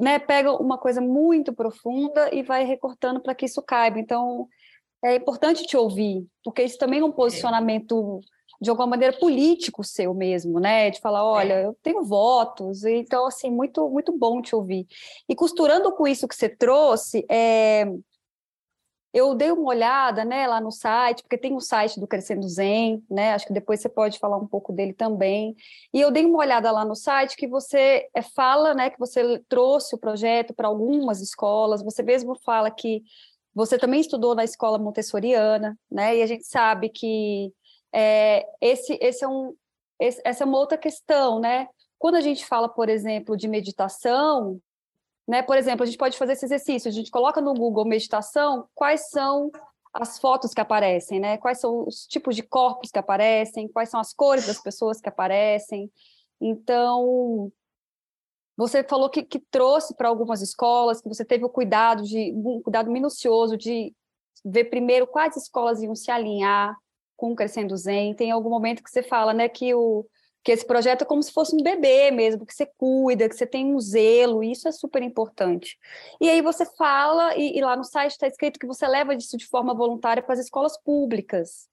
[0.00, 0.18] né?
[0.18, 3.98] Pega uma coisa muito profunda e vai recortando para que isso caiba.
[3.98, 4.48] Então
[5.02, 8.20] é importante te ouvir, porque isso também é um é.
[8.60, 10.90] De alguma maneira político seu mesmo, né?
[10.90, 11.66] De falar, olha, é.
[11.66, 14.86] eu tenho votos, então assim muito muito bom te ouvir.
[15.28, 17.84] E costurando com isso que você trouxe, é...
[19.12, 22.48] eu dei uma olhada, né, lá no site, porque tem o um site do Crescendo
[22.48, 23.34] Zen, né?
[23.34, 25.54] Acho que depois você pode falar um pouco dele também.
[25.92, 29.40] E eu dei uma olhada lá no site que você é, fala, né, que você
[29.48, 31.82] trouxe o projeto para algumas escolas.
[31.82, 33.02] Você mesmo fala que
[33.54, 36.16] você também estudou na escola montessoriana, né?
[36.16, 37.52] E a gente sabe que
[37.94, 39.54] é, esse, esse é um,
[40.00, 41.68] esse, essa é uma outra questão, né?
[41.98, 44.60] Quando a gente fala, por exemplo, de meditação,
[45.26, 45.42] Né?
[45.42, 49.08] Por exemplo, a gente pode fazer esse exercício, a gente coloca no Google meditação quais
[49.08, 49.50] são
[49.94, 51.38] as fotos que aparecem, né?
[51.38, 55.08] Quais são os tipos de corpos que aparecem, quais são as cores das pessoas que
[55.08, 55.90] aparecem.
[56.40, 57.50] Então,
[58.56, 62.60] você falou que, que trouxe para algumas escolas, que você teve o cuidado de um
[62.60, 63.94] cuidado minucioso de
[64.44, 66.76] ver primeiro quais escolas iam se alinhar
[67.16, 68.14] com o Crescendo Zen.
[68.14, 70.06] Tem algum momento que você fala, né, que o
[70.44, 73.46] que esse projeto é como se fosse um bebê mesmo, que você cuida, que você
[73.46, 75.78] tem um zelo, e isso é super importante.
[76.20, 79.38] E aí você fala, e, e lá no site está escrito que você leva isso
[79.38, 81.66] de forma voluntária para as escolas públicas.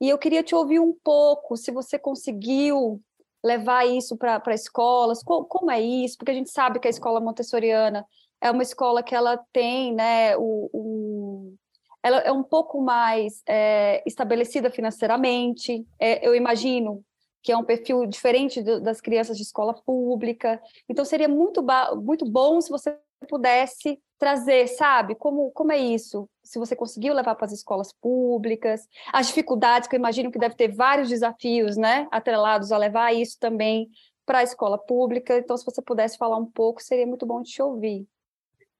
[0.00, 3.02] E eu queria te ouvir um pouco, se você conseguiu
[3.42, 6.16] levar isso para escolas, como, como é isso?
[6.16, 8.06] Porque a gente sabe que a escola montessoriana
[8.40, 11.54] é uma escola que ela tem, né, o, o
[12.04, 15.86] ela é um pouco mais é, estabelecida financeiramente.
[15.98, 17.02] É, eu imagino
[17.42, 20.60] que é um perfil diferente do, das crianças de escola pública.
[20.86, 21.64] Então, seria muito,
[22.02, 22.94] muito bom se você
[23.26, 26.28] pudesse trazer, sabe, como, como é isso?
[26.42, 30.54] Se você conseguiu levar para as escolas públicas, as dificuldades, que eu imagino que deve
[30.54, 33.88] ter vários desafios, né, atrelados a levar isso também
[34.26, 35.38] para a escola pública.
[35.38, 38.06] Então, se você pudesse falar um pouco, seria muito bom te ouvir.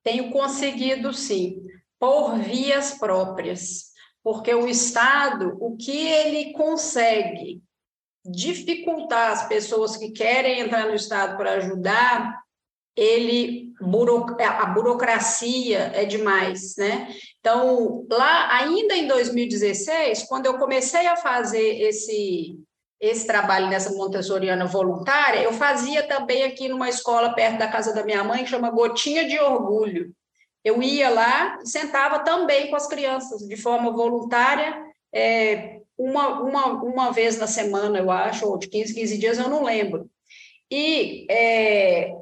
[0.02, 1.63] Tenho conseguido, sim,
[2.04, 3.84] por vias próprias,
[4.22, 7.62] porque o Estado, o que ele consegue
[8.22, 12.42] dificultar as pessoas que querem entrar no Estado para ajudar,
[12.94, 13.72] ele
[14.38, 17.08] a burocracia é demais, né?
[17.40, 22.58] Então, lá ainda em 2016, quando eu comecei a fazer esse
[23.00, 28.04] esse trabalho nessa montessoriana voluntária, eu fazia também aqui numa escola perto da casa da
[28.04, 30.14] minha mãe, que chama Gotinha de Orgulho.
[30.64, 36.66] Eu ia lá e sentava também com as crianças, de forma voluntária, é, uma, uma,
[36.82, 40.08] uma vez na semana, eu acho, ou de 15, 15 dias, eu não lembro.
[40.70, 42.12] E é,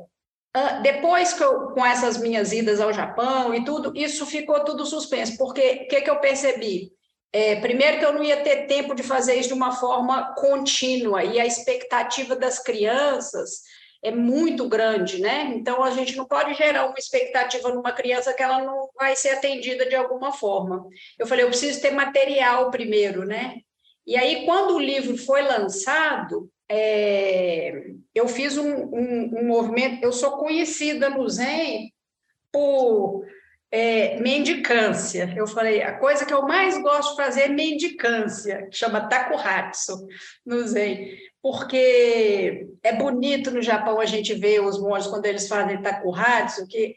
[0.83, 5.39] depois que eu, com essas minhas idas ao Japão e tudo, isso ficou tudo suspenso,
[5.39, 6.93] porque o que, que eu percebi?
[7.33, 11.25] É, primeiro que eu não ia ter tempo de fazer isso de uma forma contínua,
[11.25, 13.63] e a expectativa das crianças
[14.03, 15.53] é muito grande, né?
[15.55, 19.31] Então a gente não pode gerar uma expectativa numa criança que ela não vai ser
[19.31, 20.89] atendida de alguma forma.
[21.19, 23.59] Eu falei, eu preciso ter material primeiro, né?
[24.05, 30.03] E aí, quando o livro foi lançado, é, eu fiz um, um, um, movimento.
[30.03, 31.93] Eu sou conhecida no Zen
[32.51, 33.25] por
[33.71, 35.33] é, mendicância.
[35.37, 40.07] Eu falei, a coisa que eu mais gosto de fazer é mendicância, que chama takuhatsu
[40.45, 45.83] no Zen porque é bonito no Japão a gente ver os monges quando eles fazem
[45.83, 46.97] takuhatsu, que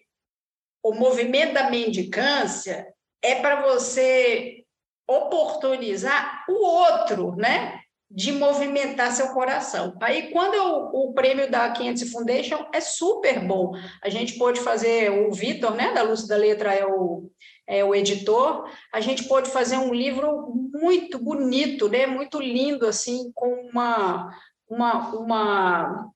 [0.83, 2.87] o movimento da mendicância
[3.23, 4.63] é para você
[5.07, 7.79] oportunizar o outro, né?
[8.09, 9.97] De movimentar seu coração.
[9.99, 13.71] Aí, quando eu, o prêmio da 500 Foundation é super bom.
[14.03, 17.31] A gente pode fazer, o Vitor, né, da Luz da Letra, é o,
[17.67, 22.05] é o editor, a gente pode fazer um livro muito bonito, né?
[22.05, 24.31] Muito lindo, assim, com uma,
[24.69, 26.11] uma, uma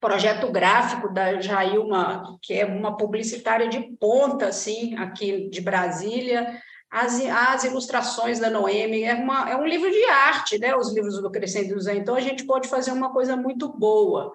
[0.00, 7.18] projeto gráfico da Jailma, que é uma publicitária de ponta, assim, aqui de Brasília, as,
[7.24, 10.76] as ilustrações da Noemi, é, uma, é um livro de arte, né?
[10.76, 11.94] Os livros do Crescendo Zé.
[11.94, 14.30] Então, a gente pode fazer uma coisa muito boa.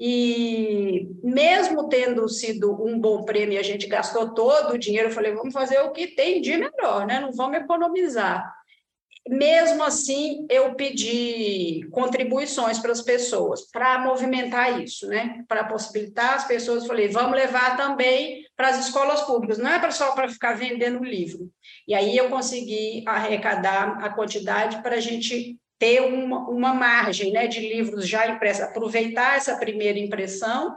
[0.00, 5.32] E mesmo tendo sido um bom prêmio, a gente gastou todo o dinheiro, eu falei,
[5.32, 7.18] vamos fazer o que tem de melhor, né?
[7.18, 8.54] Não vamos economizar.
[9.28, 15.44] Mesmo assim, eu pedi contribuições para as pessoas, para movimentar isso, né?
[15.46, 20.12] Para possibilitar as pessoas, falei, vamos levar também para as escolas públicas, não é só
[20.12, 21.50] para ficar vendendo livro.
[21.86, 27.46] E aí eu consegui arrecadar a quantidade para a gente ter uma, uma margem né,
[27.46, 30.76] de livros já impressos, aproveitar essa primeira impressão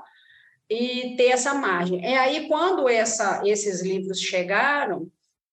[0.70, 2.06] e ter essa margem.
[2.06, 5.10] É aí, quando essa, esses livros chegaram,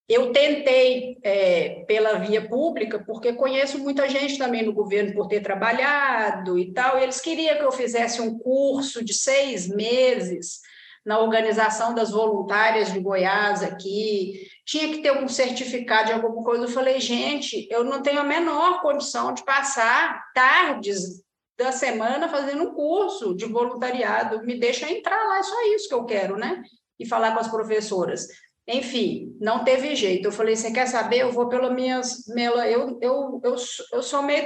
[0.09, 5.41] eu tentei é, pela via pública, porque conheço muita gente também no governo por ter
[5.41, 10.61] trabalhado e tal, e eles queriam que eu fizesse um curso de seis meses
[11.09, 16.65] na organização das voluntárias de Goiás aqui, tinha que ter um certificado de alguma coisa.
[16.65, 21.25] Eu falei, gente, eu não tenho a menor condição de passar tardes
[21.57, 25.95] da semana fazendo um curso de voluntariado, me deixa entrar lá, é só isso que
[25.95, 26.63] eu quero, né?
[27.01, 28.27] E falar com as professoras.
[28.71, 30.29] Enfim, não teve jeito.
[30.29, 31.21] Eu falei, você quer saber?
[31.21, 32.29] Eu vou pelo minhas.
[32.29, 33.01] Eu, eu,
[33.43, 33.57] eu,
[33.95, 34.45] eu sou meio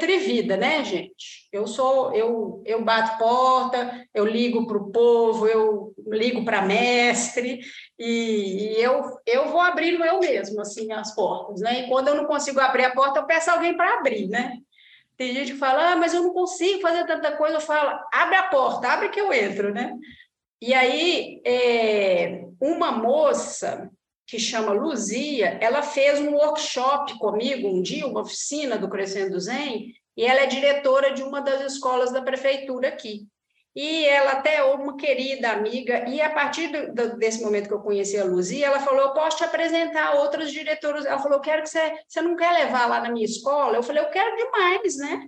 [0.57, 1.49] né, gente?
[1.53, 7.61] Eu sou, eu, eu bato porta, eu ligo para o povo, eu ligo para mestre,
[7.99, 11.81] e, e, eu, eu vou abrindo eu mesmo, assim, as portas, né?
[11.81, 14.57] E quando eu não consigo abrir a porta, eu peço alguém para abrir, né?
[15.17, 17.57] Tem gente que fala, ah, mas eu não consigo fazer tanta coisa.
[17.57, 19.93] Eu falo, abre a porta, abre que eu entro, né?
[20.61, 23.91] E aí, é, uma moça
[24.27, 29.93] que chama Luzia, ela fez um workshop comigo um dia, uma oficina do Crescendo Zen,
[30.17, 33.27] e ela é diretora de uma das escolas da prefeitura aqui.
[33.75, 37.75] E ela até é uma querida amiga, e a partir do, do, desse momento que
[37.75, 41.07] eu conheci a Luzia, ela falou, eu posso te apresentar outros diretores.
[41.07, 43.77] Ela falou, eu quero que você, você não quer levar lá na minha escola?
[43.77, 45.27] Eu falei, eu quero demais, né?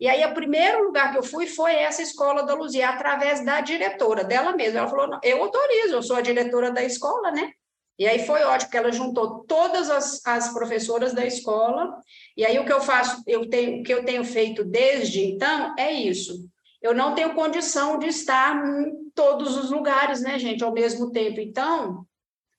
[0.00, 3.60] E aí, o primeiro lugar que eu fui foi essa escola da Luzia, através da
[3.60, 4.80] diretora, dela mesma.
[4.80, 7.52] Ela falou, eu autorizo, eu sou a diretora da escola, né?
[7.98, 11.96] E aí foi ótimo, porque ela juntou todas as, as professoras da escola,
[12.36, 15.74] e aí o que eu faço, eu tenho, o que eu tenho feito desde então
[15.78, 16.48] é isso
[16.84, 21.40] eu não tenho condição de estar em todos os lugares, né, gente, ao mesmo tempo.
[21.40, 22.04] Então,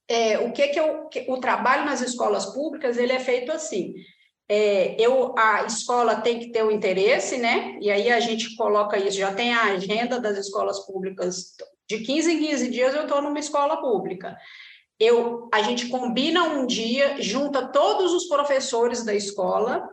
[0.08, 3.94] é, o que que eu, o trabalho nas escolas públicas ele é feito assim.
[4.50, 7.78] É, eu a escola tem que ter o interesse, né?
[7.80, 11.56] E aí a gente coloca isso, já tem a agenda das escolas públicas
[11.88, 14.36] de 15 em 15 dias eu estou numa escola pública.
[15.00, 19.90] Eu, a gente combina um dia, junta todos os professores da escola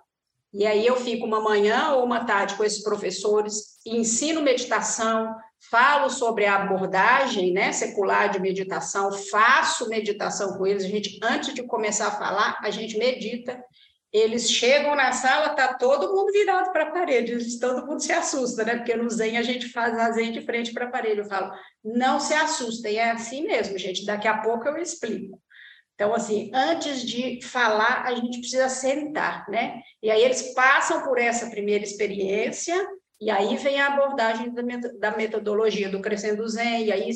[0.53, 5.35] e aí eu fico uma manhã ou uma tarde com esses professores, ensino meditação,
[5.71, 10.85] falo sobre a abordagem né, secular de meditação, faço meditação com eles.
[10.85, 13.65] A gente, antes de começar a falar, a gente medita.
[14.13, 18.63] Eles chegam na sala, tá todo mundo virado para a parede, todo mundo se assusta,
[18.63, 18.77] né?
[18.77, 21.21] Porque no Zen a gente faz a Zen de frente para a parede.
[21.21, 21.51] Eu falo,
[21.83, 24.05] não se assustem, é assim mesmo, gente.
[24.05, 25.41] Daqui a pouco eu explico.
[25.95, 29.81] Então, assim, antes de falar, a gente precisa sentar, né?
[30.03, 32.75] E aí eles passam por essa primeira experiência,
[33.21, 34.53] e aí vem a abordagem
[34.99, 37.09] da metodologia do Crescendo Zen, e aí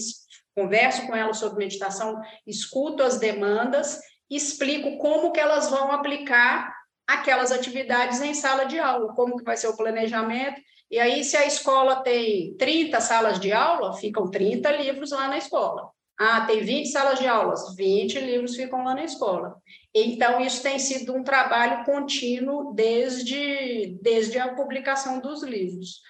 [0.55, 3.99] converso com elas sobre meditação, escuto as demandas,
[4.31, 6.76] explico como que elas vão aplicar
[7.07, 11.37] aquelas atividades em sala de aula, como que vai ser o planejamento, e aí se
[11.37, 15.91] a escola tem 30 salas de aula, ficam 30 livros lá na escola.
[16.19, 19.57] Ah, tem 20 salas de aulas, 20 livros ficam lá na escola.
[19.95, 26.01] Então, isso tem sido um trabalho contínuo desde, desde a publicação dos livros.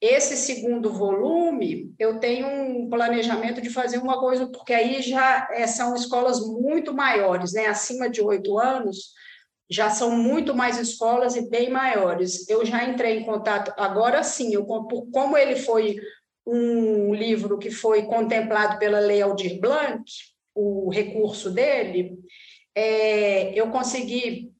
[0.00, 5.66] Esse segundo volume, eu tenho um planejamento de fazer uma coisa, porque aí já é,
[5.66, 7.66] são escolas muito maiores, né?
[7.66, 9.14] acima de oito anos,
[9.68, 12.48] já são muito mais escolas e bem maiores.
[12.48, 15.96] Eu já entrei em contato, agora sim, eu, como ele foi
[16.46, 20.04] um livro que foi contemplado pela Lei Aldir Blanc,
[20.54, 22.16] o recurso dele,
[22.74, 24.52] é, eu consegui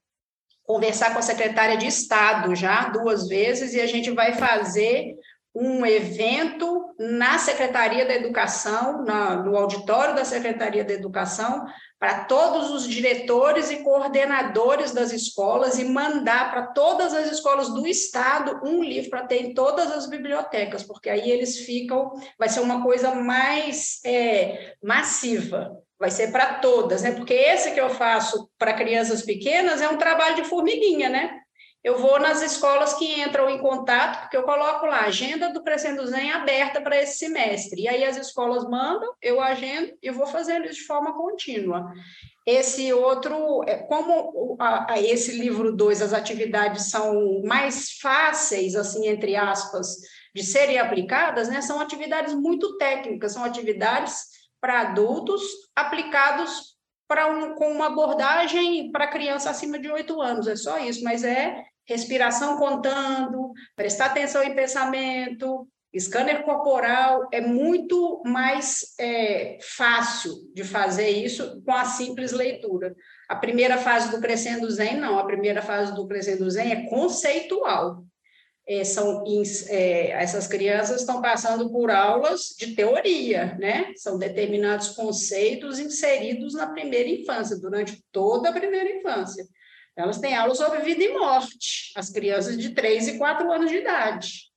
[0.65, 5.15] conversar com a secretária de Estado já duas vezes e a gente vai fazer
[5.55, 11.65] um evento na Secretaria da Educação, na, no auditório da Secretaria da Educação,
[11.99, 17.87] para todos os diretores e coordenadores das escolas e mandar para todas as escolas do
[17.87, 22.61] estado um livro para ter em todas as bibliotecas, porque aí eles ficam, vai ser
[22.61, 27.13] uma coisa mais é, massiva, vai ser para todas, né?
[27.13, 31.41] Porque esse que eu faço para crianças pequenas é um trabalho de formiguinha, né?
[31.87, 36.05] Eu vou nas escolas que entram em contato, porque eu coloco lá, agenda do Crescendo
[36.05, 37.83] Zen aberta para esse semestre.
[37.83, 41.93] E aí as escolas mandam, eu agendo e vou fazendo isso de forma contínua.
[42.45, 44.59] Esse outro, é, como
[44.97, 49.87] esse livro 2, as atividades são mais fáceis, assim, entre aspas,
[50.35, 51.61] de serem aplicadas, né?
[51.63, 54.25] São atividades muito técnicas, são atividades
[54.61, 55.41] para adultos
[55.77, 56.75] aplicados
[57.07, 61.23] para um, com uma abordagem para criança acima de oito anos, é só isso, mas
[61.23, 65.69] é respiração contando, prestar atenção em pensamento,
[65.99, 72.95] scanner corporal, é muito mais é, fácil de fazer isso com a simples leitura.
[73.29, 78.05] A primeira fase do Crescendo Zen, não, a primeira fase do Crescendo Zen é conceitual.
[78.69, 79.23] É, são,
[79.69, 83.93] é, essas crianças estão passando por aulas de teoria, né?
[83.95, 89.47] São determinados conceitos inseridos na primeira infância, durante toda a primeira infância.
[89.97, 93.79] Elas têm aula sobre vida e morte, as crianças de 3 e 4 anos de
[93.79, 94.51] idade,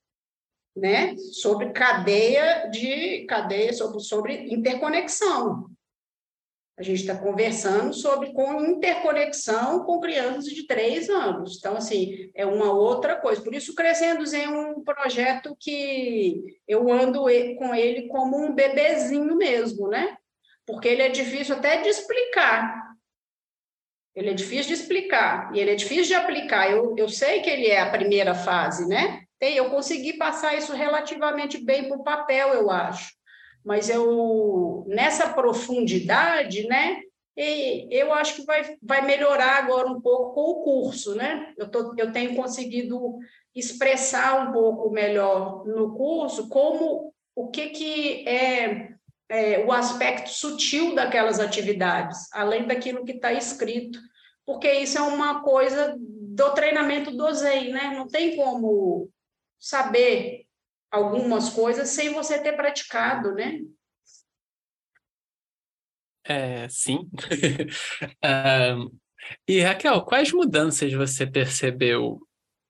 [0.76, 1.16] né?
[1.18, 5.70] Sobre cadeia de cadeia, sobre, sobre interconexão.
[6.78, 11.58] A gente está conversando sobre com interconexão com crianças de três anos.
[11.58, 13.42] Então, assim, é uma outra coisa.
[13.42, 17.24] Por isso, Crescendo é um projeto que eu ando
[17.58, 20.18] com ele como um bebezinho mesmo, né?
[20.66, 22.89] Porque ele é difícil até de explicar.
[24.16, 26.70] Ele é difícil de explicar e ele é difícil de aplicar.
[26.70, 29.24] Eu, eu sei que ele é a primeira fase, né?
[29.40, 33.14] Tem, eu consegui passar isso relativamente bem para o papel, eu acho.
[33.64, 37.02] Mas eu, nessa profundidade, né?
[37.38, 41.54] E eu acho que vai, vai melhorar agora um pouco com o curso, né?
[41.58, 43.18] Eu, tô, eu tenho conseguido
[43.56, 48.90] expressar um pouco melhor no curso como o que, que é
[49.30, 54.00] é, o aspecto sutil daquelas atividades, além daquilo que está escrito,
[54.46, 57.94] porque isso é uma coisa do treinamento do Zen, né?
[57.96, 59.10] Não tem como
[59.60, 60.48] saber
[60.92, 63.60] algumas coisas sem você ter praticado, né?
[66.24, 67.08] É, sim.
[68.76, 68.98] um,
[69.48, 72.20] e Raquel, quais mudanças você percebeu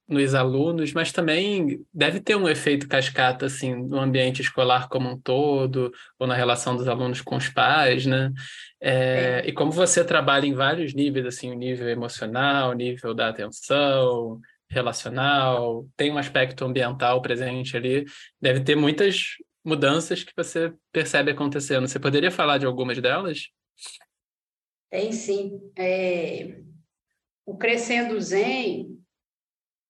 [0.09, 5.19] nos alunos, mas também deve ter um efeito cascata assim no ambiente escolar como um
[5.19, 8.33] todo, ou na relação dos alunos com os pais, né?
[8.81, 13.29] É, e como você trabalha em vários níveis, assim, o nível emocional, o nível da
[13.29, 18.05] atenção, relacional, tem um aspecto ambiental presente ali,
[18.41, 21.87] deve ter muitas mudanças que você percebe acontecendo.
[21.87, 23.49] Você poderia falar de algumas delas?
[24.89, 25.59] Tem sim.
[25.77, 26.61] É...
[27.45, 28.99] O Crescendo Zen,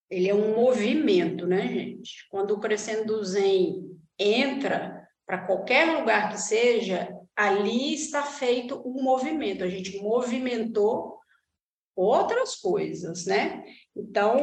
[0.10, 2.28] ele é um movimento, né, gente?
[2.30, 3.84] Quando o Crescendo Zen
[4.18, 9.64] entra para qualquer lugar que seja, ali está feito um movimento.
[9.64, 11.20] A gente movimentou
[11.96, 13.64] outras coisas, né?
[13.96, 14.38] Então,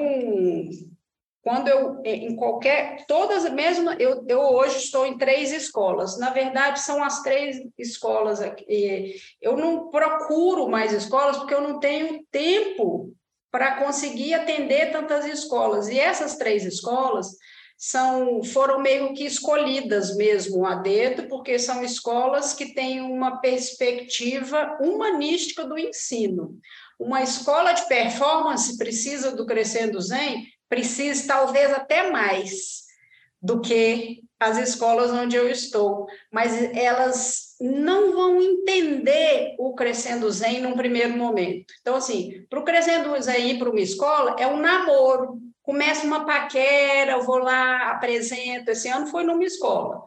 [1.42, 6.80] quando eu em qualquer todas mesmo eu, eu hoje estou em três escolas na verdade
[6.80, 13.14] são as três escolas aqui eu não procuro mais escolas porque eu não tenho tempo
[13.56, 15.88] para conseguir atender tantas escolas.
[15.88, 17.28] E essas três escolas
[17.74, 24.76] são foram meio que escolhidas mesmo a dedo, porque são escolas que têm uma perspectiva
[24.78, 26.58] humanística do ensino.
[27.00, 32.82] Uma escola de performance precisa do Crescendo Zen, precisa talvez até mais
[33.40, 40.60] do que as escolas onde eu estou, mas elas não vão entender o Crescendo Zen
[40.60, 41.72] num primeiro momento.
[41.80, 45.38] Então, assim, para o Crescendo Zen ir para uma escola é um namoro.
[45.62, 48.70] Começa uma paquera, eu vou lá, apresento.
[48.70, 50.04] Esse ano foi numa escola.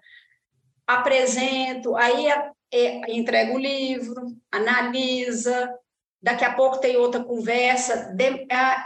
[0.85, 2.27] Apresento, aí
[2.71, 5.73] é, entrego o livro, analisa,
[6.21, 8.13] daqui a pouco tem outra conversa.
[8.15, 8.45] De,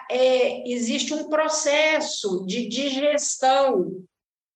[0.10, 4.04] é, existe um processo de digestão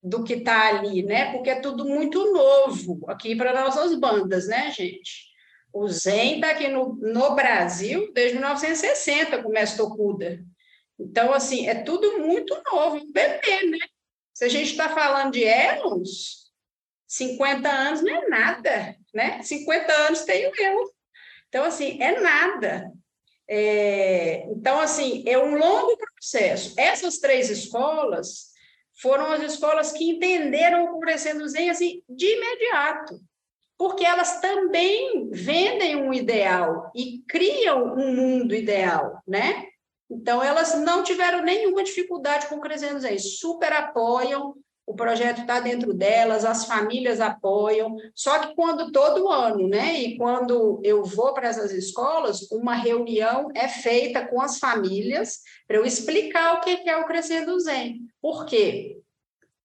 [0.07, 1.31] do que está ali, né?
[1.31, 5.27] Porque é tudo muito novo aqui para nossas bandas, né, gente?
[5.73, 9.85] O Zen está aqui no, no Brasil desde 1960, com o mestre.
[10.99, 13.77] Então, assim, é tudo muito novo, um bebê, né?
[14.33, 16.51] Se a gente está falando de Elos,
[17.07, 19.41] 50 anos não é nada, né?
[19.41, 20.91] 50 anos tenho eu.
[21.47, 22.91] Então, assim, é nada.
[23.47, 26.73] É, então, assim, é um longo processo.
[26.77, 28.46] Essas três escolas,
[29.01, 31.71] foram as escolas que entenderam o Crescendo Zen
[32.09, 33.19] de imediato,
[33.77, 39.67] porque elas também vendem um ideal e criam um mundo ideal, né?
[40.09, 44.55] Então, elas não tiveram nenhuma dificuldade com o Crescendo Zen, super apoiam,
[44.88, 50.17] o projeto está dentro delas, as famílias apoiam, só que quando todo ano, né, e
[50.17, 55.85] quando eu vou para essas escolas, uma reunião é feita com as famílias para eu
[55.85, 57.99] explicar o que é o Crescendo Zen.
[58.21, 58.97] Por quê?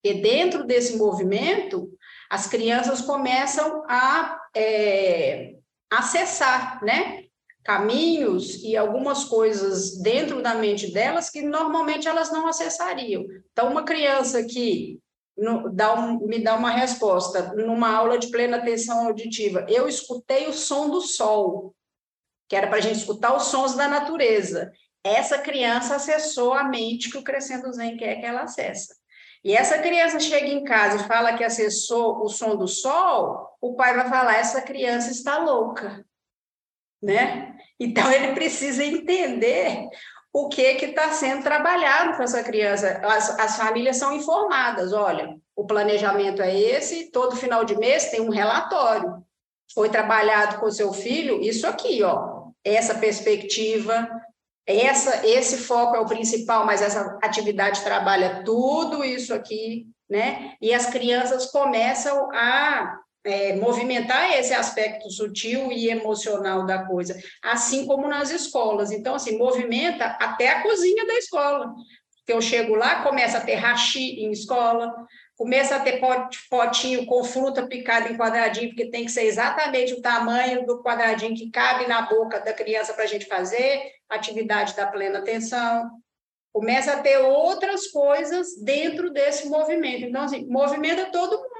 [0.02, 1.88] Porque dentro desse movimento,
[2.28, 5.54] as crianças começam a é,
[5.88, 7.22] acessar, né,
[7.62, 13.24] caminhos e algumas coisas dentro da mente delas que normalmente elas não acessariam.
[13.52, 14.98] Então, uma criança que
[15.36, 19.66] no, dá um, me dá uma resposta numa aula de plena atenção auditiva.
[19.68, 21.74] Eu escutei o som do sol,
[22.48, 24.72] que era para a gente escutar os sons da natureza.
[25.04, 28.94] Essa criança acessou a mente que o Crescendo Zen quer que ela acessa.
[29.44, 33.74] E essa criança chega em casa e fala que acessou o som do sol, o
[33.74, 36.04] pai vai falar: essa criança está louca,
[37.02, 37.56] né?
[37.80, 39.88] Então ele precisa entender
[40.32, 43.00] o que está sendo trabalhado com essa criança.
[43.04, 48.20] As, as famílias são informadas, olha, o planejamento é esse, todo final de mês tem
[48.20, 49.22] um relatório.
[49.74, 54.08] Foi trabalhado com seu filho isso aqui, ó, essa perspectiva,
[54.66, 60.54] essa, esse foco é o principal, mas essa atividade trabalha tudo isso aqui, né?
[60.60, 67.86] E as crianças começam a é, movimentar esse aspecto sutil e emocional da coisa, assim
[67.86, 68.90] como nas escolas.
[68.90, 71.72] Então, assim, movimenta até a cozinha da escola.
[72.26, 74.94] Que eu chego lá, começa a ter rachi em escola,
[75.36, 76.00] começa a ter
[76.48, 81.34] potinho com fruta picada em quadradinho, porque tem que ser exatamente o tamanho do quadradinho
[81.34, 85.90] que cabe na boca da criança para a gente fazer atividade da plena atenção.
[86.52, 90.04] Começa a ter outras coisas dentro desse movimento.
[90.04, 91.51] Então, assim, movimenta todo mundo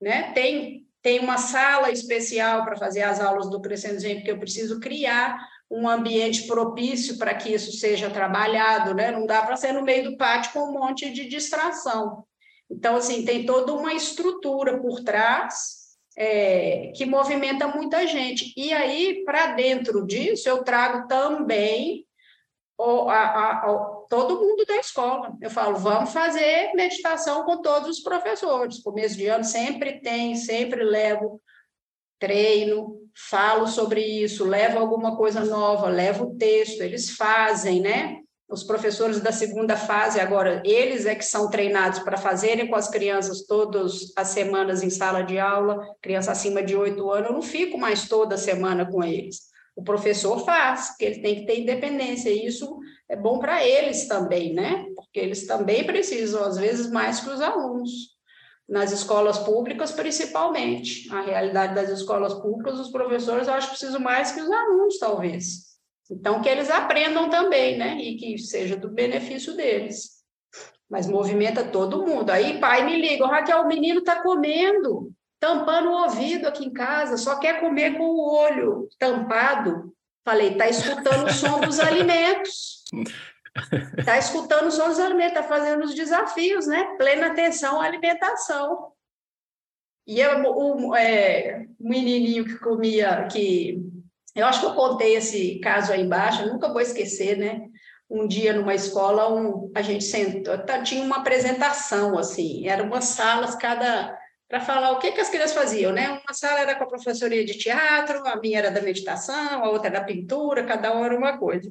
[0.00, 0.32] né?
[0.32, 4.80] Tem, tem uma sala especial para fazer as aulas do Crescendo Zen, porque eu preciso
[4.80, 5.38] criar
[5.70, 9.10] um ambiente propício para que isso seja trabalhado, né?
[9.10, 12.24] Não dá para ser no meio do pátio com um monte de distração.
[12.70, 15.86] Então, assim, tem toda uma estrutura por trás
[16.16, 18.52] é, que movimenta muita gente.
[18.56, 22.06] E aí, para dentro disso, eu trago também
[22.78, 25.32] o, a, a, todo mundo da escola.
[25.40, 28.82] Eu falo, vamos fazer meditação com todos os professores.
[28.82, 31.40] Começo de ano sempre tem, sempre levo
[32.18, 32.98] treino,
[33.28, 38.20] falo sobre isso, levo alguma coisa nova, levo o texto, eles fazem, né?
[38.48, 42.88] Os professores da segunda fase, agora, eles é que são treinados para fazerem com as
[42.88, 47.42] crianças todas as semanas em sala de aula, criança acima de oito anos, eu não
[47.42, 49.46] fico mais toda semana com eles.
[49.74, 52.78] O professor faz, porque ele tem que ter independência, e isso
[53.08, 54.86] é bom para eles também, né?
[54.94, 58.16] Porque eles também precisam, às vezes, mais que os alunos.
[58.68, 61.08] Nas escolas públicas, principalmente.
[61.12, 64.98] A realidade das escolas públicas, os professores, eu acho que precisam mais que os alunos,
[64.98, 65.66] talvez.
[66.10, 67.96] Então, que eles aprendam também, né?
[67.98, 70.16] E que seja do benefício deles.
[70.90, 72.30] Mas movimenta todo mundo.
[72.30, 77.16] Aí, pai me liga, Raquel, o menino está comendo, tampando o ouvido aqui em casa,
[77.16, 79.92] só quer comer com o olho tampado.
[80.24, 82.75] Falei, está escutando o som dos alimentos.
[83.98, 86.96] Está escutando o som dos alimentos, está fazendo os desafios, né?
[86.96, 88.92] Plena atenção à alimentação.
[90.06, 93.82] E eu, o, é, menininho que comia, que
[94.34, 97.66] eu acho que eu contei esse caso aí embaixo, nunca vou esquecer, né?
[98.08, 103.06] Um dia numa escola, um, a gente sentou, tá, tinha uma apresentação, assim, eram umas
[103.06, 104.16] salas, cada
[104.48, 106.08] para falar o que, que as crianças faziam, né?
[106.08, 109.88] Uma sala era com a professoria de teatro, a minha era da meditação, a outra
[109.88, 111.68] era da pintura, cada era uma coisa.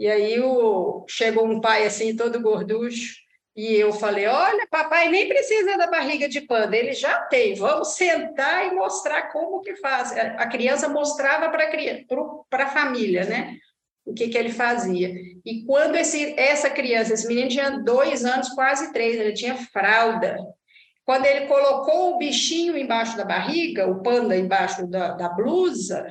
[0.00, 3.16] E aí o, chegou um pai assim, todo gorducho,
[3.54, 7.54] e eu falei: Olha, papai nem precisa da barriga de panda, ele já tem.
[7.54, 10.16] Vamos sentar e mostrar como que faz.
[10.16, 13.58] A criança mostrava para a família, né?
[14.06, 15.12] O que, que ele fazia.
[15.44, 20.38] E quando esse, essa criança, esse menino tinha dois anos, quase três, ele tinha fralda.
[21.04, 26.06] Quando ele colocou o bichinho embaixo da barriga, o panda embaixo da, da blusa,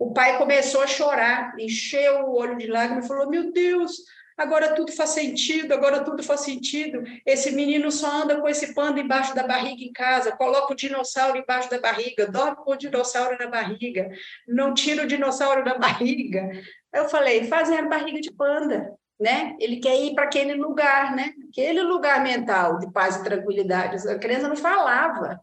[0.00, 3.98] o pai começou a chorar, encheu o olho de lágrimas e falou: Meu Deus,
[4.34, 7.04] agora tudo faz sentido, agora tudo faz sentido.
[7.26, 11.36] Esse menino só anda com esse panda embaixo da barriga em casa, coloca o dinossauro
[11.36, 14.08] embaixo da barriga, dorme com o dinossauro na barriga,
[14.48, 16.50] não tira o dinossauro da barriga.
[16.94, 18.90] Eu falei, fazendo barriga de panda,
[19.20, 19.54] né?
[19.60, 21.34] Ele quer ir para aquele lugar, né?
[21.50, 24.08] Aquele lugar mental de paz e tranquilidade.
[24.08, 25.38] A criança não falava,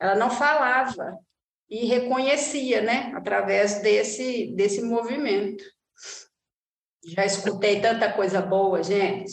[0.00, 1.20] ela não falava
[1.70, 3.12] e reconhecia, né?
[3.14, 5.62] Através desse, desse movimento.
[7.06, 9.32] Já escutei tanta coisa boa, gente.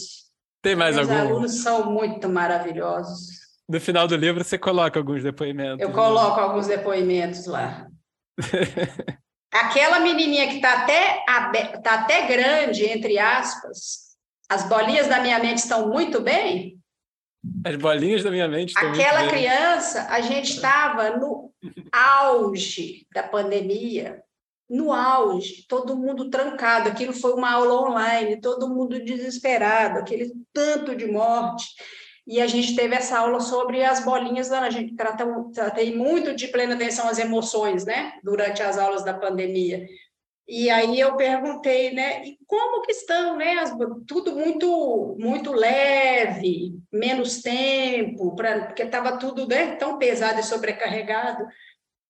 [0.62, 1.24] Tem mais Meus algum?
[1.24, 3.38] Os alunos são muito maravilhosos.
[3.68, 5.82] No final do livro você coloca alguns depoimentos.
[5.82, 7.88] Eu coloco alguns depoimentos lá.
[9.52, 11.24] Aquela menininha que está até,
[11.82, 14.08] tá até grande, entre aspas,
[14.50, 16.78] as bolinhas da minha mente estão muito bem.
[17.66, 21.47] As bolinhas da minha mente estão Aquela criança, a gente estava no
[21.92, 24.24] auge da pandemia,
[24.70, 26.90] no auge, todo mundo trancado.
[26.90, 31.66] Aquilo foi uma aula online, todo mundo desesperado, aquele tanto de morte.
[32.26, 36.50] E a gente teve essa aula sobre as bolinhas, a gente tratou, tratei muito de
[36.50, 39.88] plena atenção às emoções, né, durante as aulas da pandemia.
[40.48, 43.76] E aí eu perguntei, né, e como que estão, né, as,
[44.08, 51.46] tudo muito muito leve, menos tempo, pra, porque estava tudo né, tão pesado e sobrecarregado.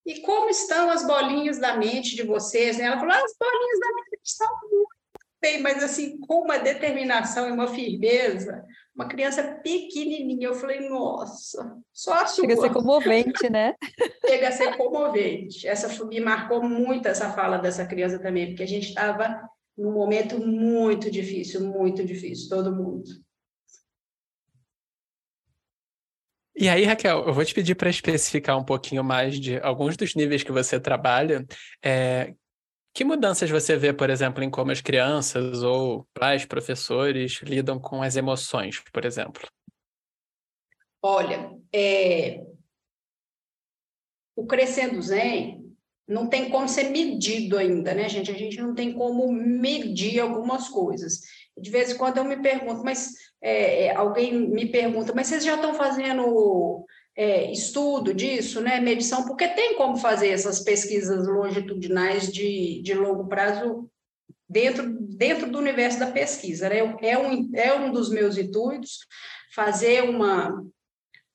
[0.06, 2.78] E como estão as bolinhas da mente de vocês?
[2.78, 2.86] Né?
[2.86, 4.97] Ela falou, as bolinhas da mente estão muito
[5.42, 8.64] bem, mas assim, com uma determinação e uma firmeza,
[8.96, 10.48] uma criança pequenininha.
[10.48, 12.46] Eu falei, nossa, só a sua.
[12.48, 13.76] Chega a ser comovente, né?
[14.28, 15.68] Chega a ser comovente.
[15.68, 19.42] Essa me marcou muito essa fala dessa criança também, porque a gente estava
[19.78, 23.06] num momento muito difícil, muito difícil, todo mundo.
[26.60, 30.16] E aí, Raquel, eu vou te pedir para especificar um pouquinho mais de alguns dos
[30.16, 31.46] níveis que você trabalha.
[31.86, 32.34] É,
[32.98, 38.02] que mudanças você vê, por exemplo, em como as crianças ou pais, professores lidam com
[38.02, 39.48] as emoções, por exemplo?
[41.00, 42.44] Olha, é...
[44.36, 45.64] o Crescendo Zen
[46.08, 48.32] não tem como ser medido ainda, né, gente?
[48.32, 51.22] A gente não tem como medir algumas coisas.
[51.56, 55.46] De vez em quando eu me pergunto, mas é, é, alguém me pergunta, mas vocês
[55.46, 56.84] já estão fazendo
[57.18, 63.28] é, estudo disso, né, medição, porque tem como fazer essas pesquisas longitudinais de, de longo
[63.28, 63.90] prazo
[64.48, 66.70] dentro, dentro do universo da pesquisa.
[66.70, 66.78] Né?
[67.02, 69.00] É, um, é um dos meus intuitos
[69.56, 70.64] fazer uma,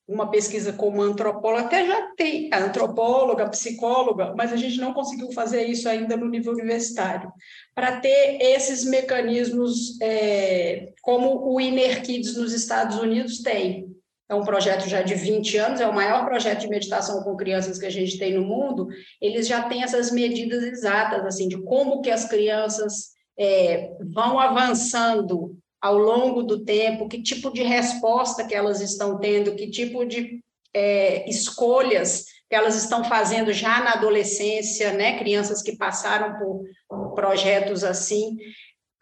[0.06, 5.64] uma pesquisa como antropóloga, até já tem antropóloga, psicóloga, mas a gente não conseguiu fazer
[5.64, 7.32] isso ainda no nível universitário,
[7.74, 13.91] para ter esses mecanismos é, como o Inner Kids nos Estados Unidos tem.
[14.32, 17.78] É um projeto já de 20 anos, é o maior projeto de meditação com crianças
[17.78, 18.88] que a gente tem no mundo,
[19.20, 25.54] eles já têm essas medidas exatas, assim, de como que as crianças é, vão avançando
[25.80, 30.40] ao longo do tempo, que tipo de resposta que elas estão tendo, que tipo de
[30.72, 35.18] é, escolhas que elas estão fazendo já na adolescência, né?
[35.18, 38.36] Crianças que passaram por projetos assim.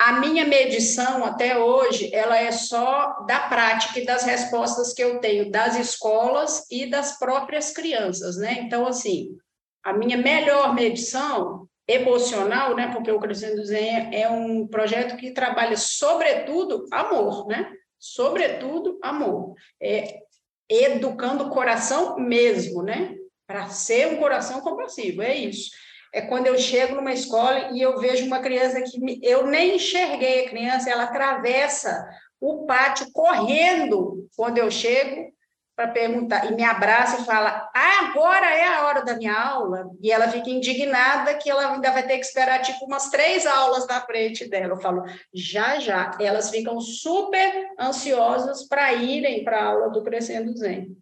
[0.00, 5.20] A minha medição até hoje, ela é só da prática e das respostas que eu
[5.20, 8.62] tenho das escolas e das próprias crianças, né?
[8.62, 9.36] Então, assim,
[9.84, 12.90] a minha melhor medição emocional, né?
[12.94, 17.70] Porque o Crescendo Zen é um projeto que trabalha sobretudo amor, né?
[17.98, 19.54] Sobretudo amor.
[19.78, 20.20] É
[20.66, 23.16] educando o coração mesmo, né?
[23.46, 25.68] Para ser um coração compassivo, é isso
[26.12, 29.76] é quando eu chego numa escola e eu vejo uma criança que me, eu nem
[29.76, 32.08] enxerguei a criança, ela atravessa
[32.40, 35.32] o pátio correndo quando eu chego
[35.80, 39.88] para perguntar, e me abraça e fala: ah, agora é a hora da minha aula,
[40.02, 43.86] e ela fica indignada que ela ainda vai ter que esperar tipo umas três aulas
[43.86, 44.74] na frente dela.
[44.74, 50.54] Eu falo: já, já, elas ficam super ansiosas para irem para a aula do Crescendo
[50.54, 50.94] Zen.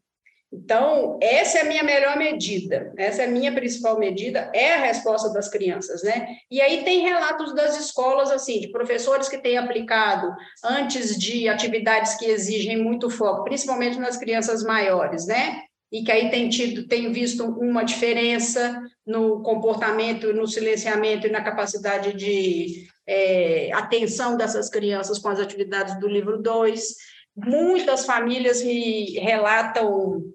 [0.51, 4.81] Então, essa é a minha melhor medida, essa é a minha principal medida, é a
[4.81, 6.37] resposta das crianças, né?
[6.51, 10.35] E aí tem relatos das escolas, assim, de professores que têm aplicado
[10.65, 15.63] antes de atividades que exigem muito foco, principalmente nas crianças maiores, né?
[15.93, 21.43] E que aí tem tido, tem visto uma diferença no comportamento, no silenciamento e na
[21.43, 26.95] capacidade de é, atenção dessas crianças com as atividades do livro 2.
[27.37, 30.35] Muitas famílias me relatam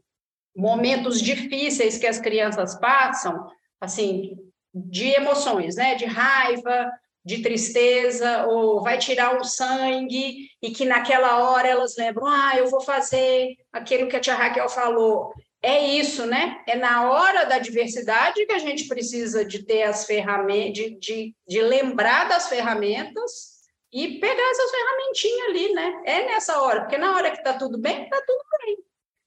[0.56, 3.48] momentos difíceis que as crianças passam,
[3.82, 4.38] assim,
[4.74, 5.96] de emoções, né?
[5.96, 6.92] De raiva,
[7.26, 12.68] de tristeza, ou vai tirar um sangue, e que naquela hora elas lembram, ah, eu
[12.68, 15.34] vou fazer aquilo que a tia Raquel falou.
[15.62, 16.62] É isso, né?
[16.68, 21.36] É na hora da diversidade que a gente precisa de ter as ferramentas, de, de,
[21.48, 23.54] de lembrar das ferramentas
[23.90, 26.02] e pegar essas ferramentinhas ali, né?
[26.06, 28.78] É nessa hora, porque na hora que está tudo bem, está tudo bem.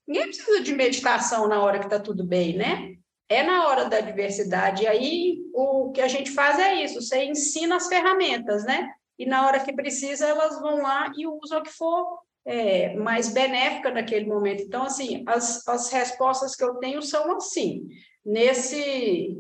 [0.07, 2.95] Ninguém precisa de meditação na hora que está tudo bem, né?
[3.29, 4.85] É na hora da diversidade.
[4.85, 8.89] E aí o que a gente faz é isso: você ensina as ferramentas, né?
[9.19, 13.33] E na hora que precisa, elas vão lá e usam o que for é, mais
[13.33, 14.63] benéfica naquele momento.
[14.63, 17.89] Então, assim, as, as respostas que eu tenho são assim,
[18.25, 19.37] nesse,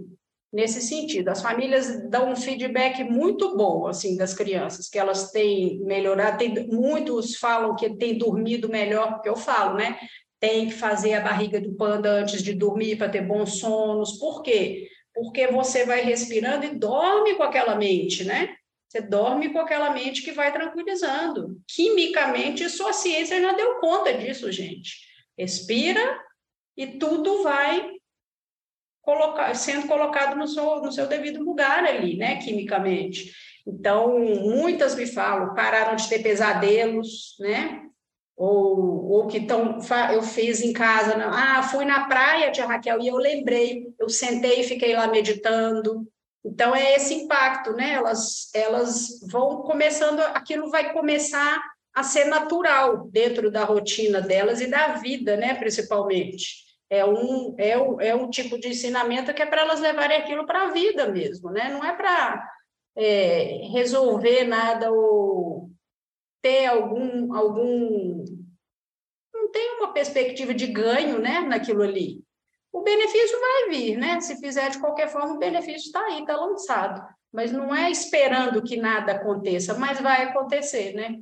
[0.52, 1.28] nesse sentido.
[1.28, 6.66] As famílias dão um feedback muito bom, assim, das crianças, que elas têm melhorado, tem,
[6.68, 9.98] muitos falam que têm dormido melhor, porque eu falo, né?
[10.38, 14.18] Tem que fazer a barriga do panda antes de dormir para ter bons sonos.
[14.18, 14.88] Por quê?
[15.14, 18.54] Porque você vai respirando e dorme com aquela mente, né?
[18.88, 21.60] Você dorme com aquela mente que vai tranquilizando.
[21.66, 24.94] Quimicamente, sua ciência já deu conta disso, gente.
[25.36, 26.20] Respira
[26.76, 27.92] e tudo vai
[29.02, 32.36] colocar, sendo colocado no seu, no seu devido lugar ali, né?
[32.36, 33.32] Quimicamente.
[33.66, 37.85] Então, muitas me falam, pararam de ter pesadelos, né?
[38.36, 39.78] Ou, ou que tão,
[40.12, 41.30] eu fiz em casa, não.
[41.32, 46.06] ah, fui na praia, tia Raquel, e eu lembrei, eu sentei e fiquei lá meditando.
[46.44, 47.94] Então, é esse impacto, né?
[47.94, 51.60] Elas, elas vão começando, aquilo vai começar
[51.94, 55.54] a ser natural dentro da rotina delas e da vida, né?
[55.54, 56.66] Principalmente.
[56.88, 60.46] É um, é um, é um tipo de ensinamento que é para elas levarem aquilo
[60.46, 61.70] para a vida mesmo, né?
[61.70, 62.48] Não é para
[62.94, 65.70] é, resolver nada ou
[66.42, 68.24] ter algum, algum
[69.32, 72.24] não tem uma perspectiva de ganho né, naquilo ali.
[72.72, 74.20] O benefício vai vir, né?
[74.20, 77.02] Se fizer de qualquer forma, o benefício está aí, está lançado.
[77.32, 81.18] Mas não é esperando que nada aconteça, mas vai acontecer, né?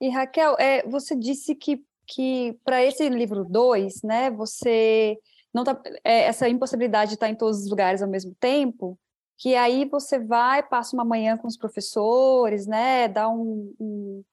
[0.00, 5.18] E Raquel, é, você disse que, que para esse livro 2, né, você
[5.52, 8.98] não tá, é, essa impossibilidade de estar em todos os lugares ao mesmo tempo,
[9.36, 14.24] que aí você vai, passa uma manhã com os professores, né, dá um, um,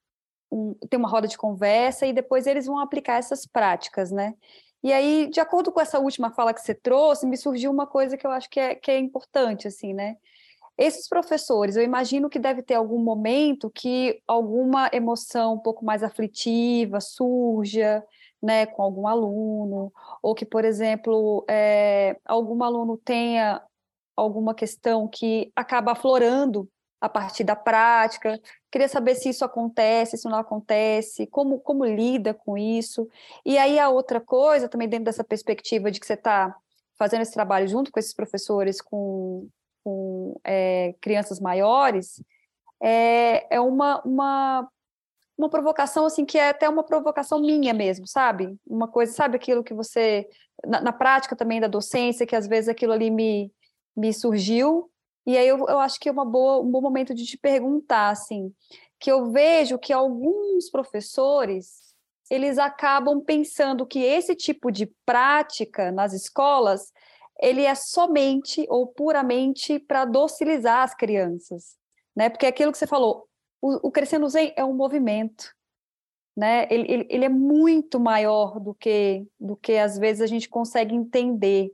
[0.51, 4.35] um, tem uma roda de conversa e depois eles vão aplicar essas práticas, né?
[4.83, 8.17] E aí, de acordo com essa última fala que você trouxe, me surgiu uma coisa
[8.17, 10.17] que eu acho que é, que é importante, assim, né?
[10.77, 16.01] Esses professores, eu imagino que deve ter algum momento que alguma emoção um pouco mais
[16.01, 18.03] aflitiva surja,
[18.41, 19.93] né, com algum aluno,
[20.23, 23.61] ou que, por exemplo, é, algum aluno tenha
[24.15, 28.39] alguma questão que acaba aflorando a partir da prática.
[28.71, 33.09] Queria saber se isso acontece, se não acontece, como, como lida com isso.
[33.43, 36.55] E aí a outra coisa, também dentro dessa perspectiva de que você está
[36.97, 39.47] fazendo esse trabalho junto com esses professores, com,
[39.83, 42.23] com é, crianças maiores,
[42.79, 44.69] é, é uma, uma,
[45.35, 48.55] uma provocação assim que é até uma provocação minha mesmo, sabe?
[48.67, 50.27] Uma coisa, sabe aquilo que você
[50.65, 53.51] na, na prática também da docência, que às vezes aquilo ali me,
[53.95, 54.91] me surgiu
[55.25, 58.09] e aí eu, eu acho que é uma boa, um bom momento de te perguntar
[58.09, 58.53] assim,
[58.99, 61.91] que eu vejo que alguns professores
[62.29, 66.91] eles acabam pensando que esse tipo de prática nas escolas
[67.39, 71.75] ele é somente ou puramente para docilizar as crianças,
[72.15, 72.29] né?
[72.29, 73.27] Porque é aquilo que você falou,
[73.61, 75.53] o, o Crescendo Zen é um movimento,
[76.37, 76.67] né?
[76.69, 80.95] Ele, ele, ele é muito maior do que do que às vezes a gente consegue
[80.95, 81.71] entender.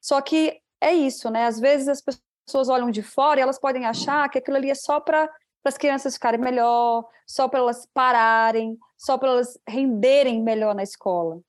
[0.00, 1.46] Só que é isso, né?
[1.46, 2.02] Às vezes as
[2.46, 5.28] pessoas olham de fora e elas podem achar que aquilo ali é só para
[5.64, 11.40] as crianças ficarem melhor, só para elas pararem, só para elas renderem melhor na escola.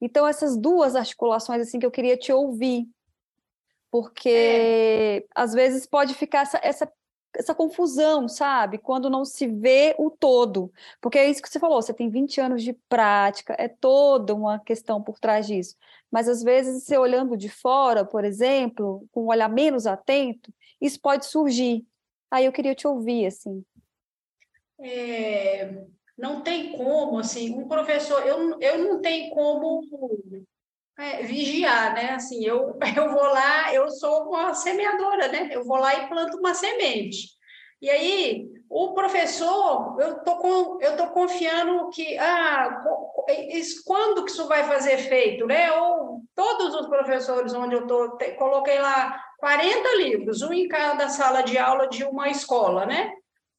[0.00, 2.86] Então essas duas articulações assim que eu queria te ouvir,
[3.90, 5.24] porque é.
[5.34, 6.90] às vezes pode ficar essa, essa
[7.38, 8.78] essa confusão, sabe?
[8.78, 10.72] Quando não se vê o todo.
[11.00, 14.58] Porque é isso que você falou, você tem 20 anos de prática, é toda uma
[14.58, 15.76] questão por trás disso.
[16.10, 21.00] Mas às vezes, você olhando de fora, por exemplo, com um olhar menos atento, isso
[21.00, 21.84] pode surgir.
[22.30, 23.64] Aí eu queria te ouvir, assim.
[24.80, 25.84] É,
[26.16, 29.82] não tem como, assim, um professor, eu, eu não tenho como
[30.98, 32.10] é, vigiar, né?
[32.10, 35.48] Assim, eu, eu vou lá, eu sou uma semeadora, né?
[35.52, 37.28] Eu vou lá e planto uma semente.
[37.80, 42.82] E aí, o professor, eu tô com, eu tô confiando que, ah,
[43.84, 45.72] quando que isso vai fazer efeito, né?
[45.72, 51.42] Ou todos os professores onde eu tô, coloquei lá 40 livros, um em cada sala
[51.42, 53.12] de aula de uma escola, né?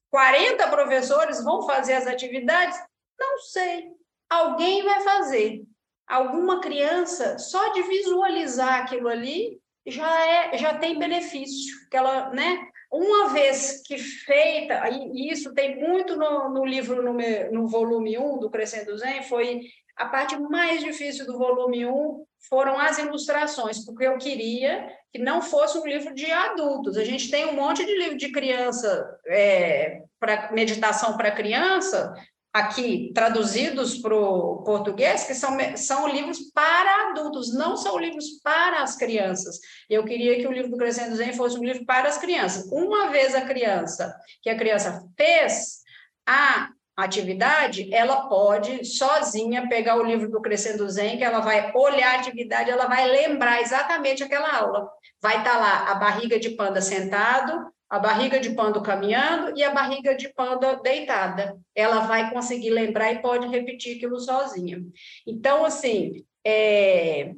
[0.10, 2.78] 40 professores vão fazer as atividades?
[3.20, 3.88] Não sei.
[4.30, 5.64] Alguém vai fazer
[6.08, 12.68] alguma criança, só de visualizar aquilo ali, já, é, já tem benefício, que ela, né?
[12.92, 17.14] Uma vez que feita, e isso tem muito no, no livro, no,
[17.52, 19.62] no volume 1 do Crescendo Zen, foi
[19.98, 25.42] a parte mais difícil do volume 1 foram as ilustrações, porque eu queria que não
[25.42, 26.98] fosse um livro de adultos.
[26.98, 32.14] A gente tem um monte de livro de criança, é, para meditação para criança,
[32.58, 38.82] aqui traduzidos para o português, que são, são livros para adultos, não são livros para
[38.82, 39.60] as crianças.
[39.90, 42.70] Eu queria que o livro do Crescendo Zen fosse um livro para as crianças.
[42.72, 45.78] Uma vez a criança, que a criança fez
[46.26, 52.16] a atividade, ela pode sozinha pegar o livro do Crescendo Zen, que ela vai olhar
[52.16, 54.90] a atividade, ela vai lembrar exatamente aquela aula.
[55.22, 59.64] Vai estar tá lá a barriga de panda sentado, a barriga de panda caminhando e
[59.64, 61.58] a barriga de panda deitada.
[61.74, 64.82] Ela vai conseguir lembrar e pode repetir aquilo sozinha.
[65.26, 67.34] Então, assim, é...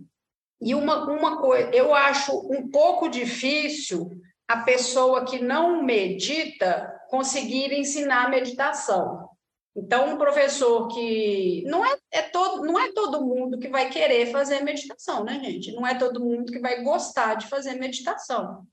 [0.60, 4.10] e uma, uma coisa, eu acho um pouco difícil
[4.47, 9.30] a pessoa que não medita conseguir ensinar meditação.
[9.76, 14.32] Então, um professor que não é, é todo, não é todo mundo que vai querer
[14.32, 15.72] fazer meditação, né, gente?
[15.74, 18.66] Não é todo mundo que vai gostar de fazer meditação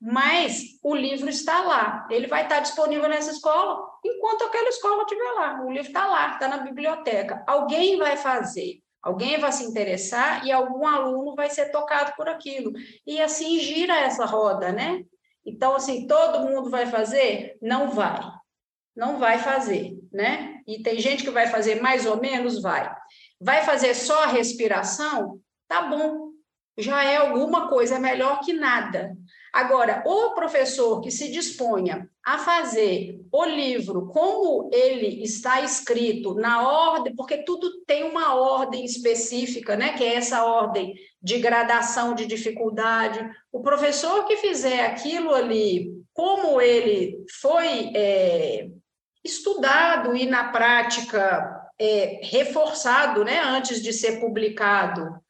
[0.00, 5.30] mas o livro está lá, ele vai estar disponível nessa escola enquanto aquela escola estiver
[5.32, 5.62] lá.
[5.62, 7.44] O livro está lá, está na biblioteca.
[7.46, 12.72] Alguém vai fazer, alguém vai se interessar e algum aluno vai ser tocado por aquilo.
[13.06, 15.04] E assim gira essa roda, né?
[15.44, 17.58] Então, assim, todo mundo vai fazer?
[17.60, 18.20] Não vai.
[18.96, 20.60] Não vai fazer, né?
[20.66, 22.60] E tem gente que vai fazer mais ou menos?
[22.60, 22.90] Vai.
[23.40, 25.40] Vai fazer só a respiração?
[25.68, 26.29] Tá bom.
[26.80, 29.16] Já é alguma coisa, melhor que nada.
[29.52, 36.62] Agora, o professor que se disponha a fazer o livro como ele está escrito, na
[36.62, 39.94] ordem, porque tudo tem uma ordem específica, né?
[39.94, 43.28] Que é essa ordem de gradação de dificuldade.
[43.50, 48.68] O professor que fizer aquilo ali, como ele foi é,
[49.24, 53.40] estudado e na prática é, reforçado, né?
[53.40, 55.20] Antes de ser publicado,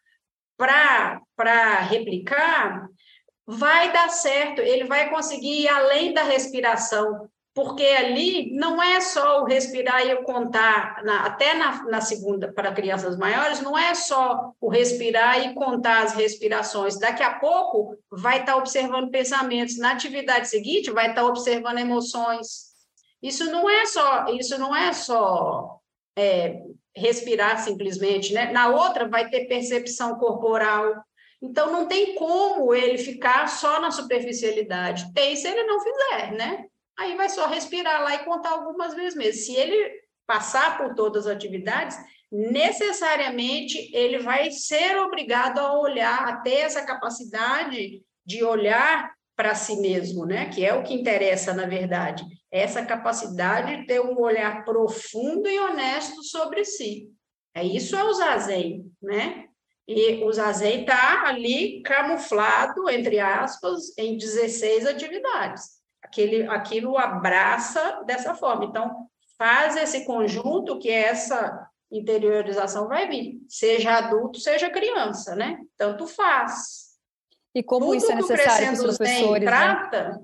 [0.59, 2.89] para replicar,
[3.47, 9.43] vai dar certo, ele vai conseguir ir além da respiração, porque ali não é só
[9.43, 14.53] o respirar e contar, na, até na, na segunda, para crianças maiores, não é só
[14.61, 16.99] o respirar e contar as respirações.
[16.99, 22.71] Daqui a pouco vai estar observando pensamentos, na atividade seguinte vai estar observando emoções.
[23.21, 25.81] Isso não é só, isso não é só
[26.17, 26.63] é,
[26.97, 28.53] respirar simplesmente, né?
[28.53, 31.03] Na outra vai ter percepção corporal,
[31.43, 35.13] então, não tem como ele ficar só na superficialidade.
[35.15, 36.67] Tem se ele não fizer, né?
[36.99, 39.41] Aí vai só respirar lá e contar algumas vezes mesmo.
[39.41, 41.97] Se ele passar por todas as atividades,
[42.31, 49.81] necessariamente ele vai ser obrigado a olhar, a ter essa capacidade de olhar para si
[49.81, 50.51] mesmo, né?
[50.51, 52.23] Que é o que interessa, na verdade.
[52.51, 57.09] Essa capacidade de ter um olhar profundo e honesto sobre si.
[57.55, 59.50] É isso é o zazen, né?
[59.93, 65.81] E o zazen está ali camuflado, entre aspas, em 16 atividades.
[66.01, 68.67] Aquele, aquilo abraça dessa forma.
[68.67, 75.59] Então, faz esse conjunto que essa interiorização vai vir, seja adulto, seja criança, né?
[75.77, 76.91] Tanto faz.
[77.53, 79.45] E como tudo isso é necessário para os professores?
[79.45, 79.51] Né?
[79.51, 80.19] Trata, né?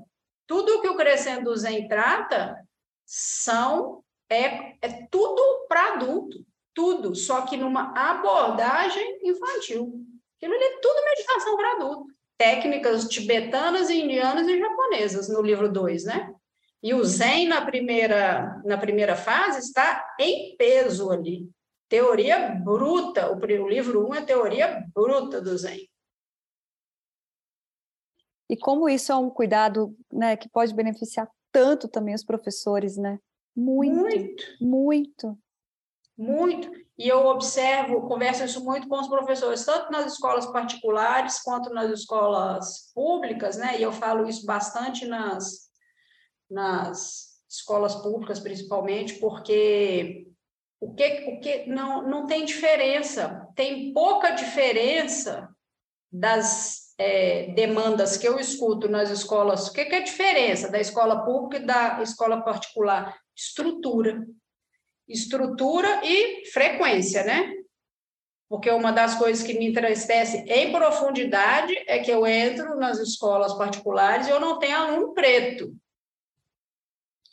[0.47, 2.57] Tudo que o Crescendo Zen trata
[3.05, 6.46] são é, é tudo para adulto
[6.77, 10.05] tudo, só que numa abordagem infantil.
[10.37, 12.15] Aquilo ali é tudo meditação para adulto.
[12.37, 16.35] Técnicas tibetanas, indianas e japonesas, no livro 2, né?
[16.83, 21.51] E o Zen, na primeira, na primeira fase, está em peso ali.
[21.89, 23.33] Teoria bruta.
[23.33, 25.89] O, livro 1 um é teoria bruta do Zen.
[28.51, 33.19] E como isso é um cuidado né, que pode beneficiar tanto também os professores, né?
[33.57, 34.57] Muito, muito.
[34.61, 35.46] muito
[36.17, 41.73] muito, e eu observo, converso isso muito com os professores, tanto nas escolas particulares quanto
[41.75, 43.79] nas escolas públicas, né?
[43.79, 45.69] E eu falo isso bastante nas,
[46.51, 50.27] nas escolas públicas, principalmente, porque
[50.81, 55.49] o que, o que não, não tem diferença, tem pouca diferença
[56.11, 59.69] das é, demandas que eu escuto nas escolas.
[59.69, 63.19] O que, que é a diferença da escola pública e da escola particular?
[63.35, 64.27] Estrutura
[65.09, 67.53] estrutura e frequência, né?
[68.49, 73.55] Porque uma das coisas que me entristece em profundidade é que eu entro nas escolas
[73.55, 75.75] particulares e eu não tenho aluno preto.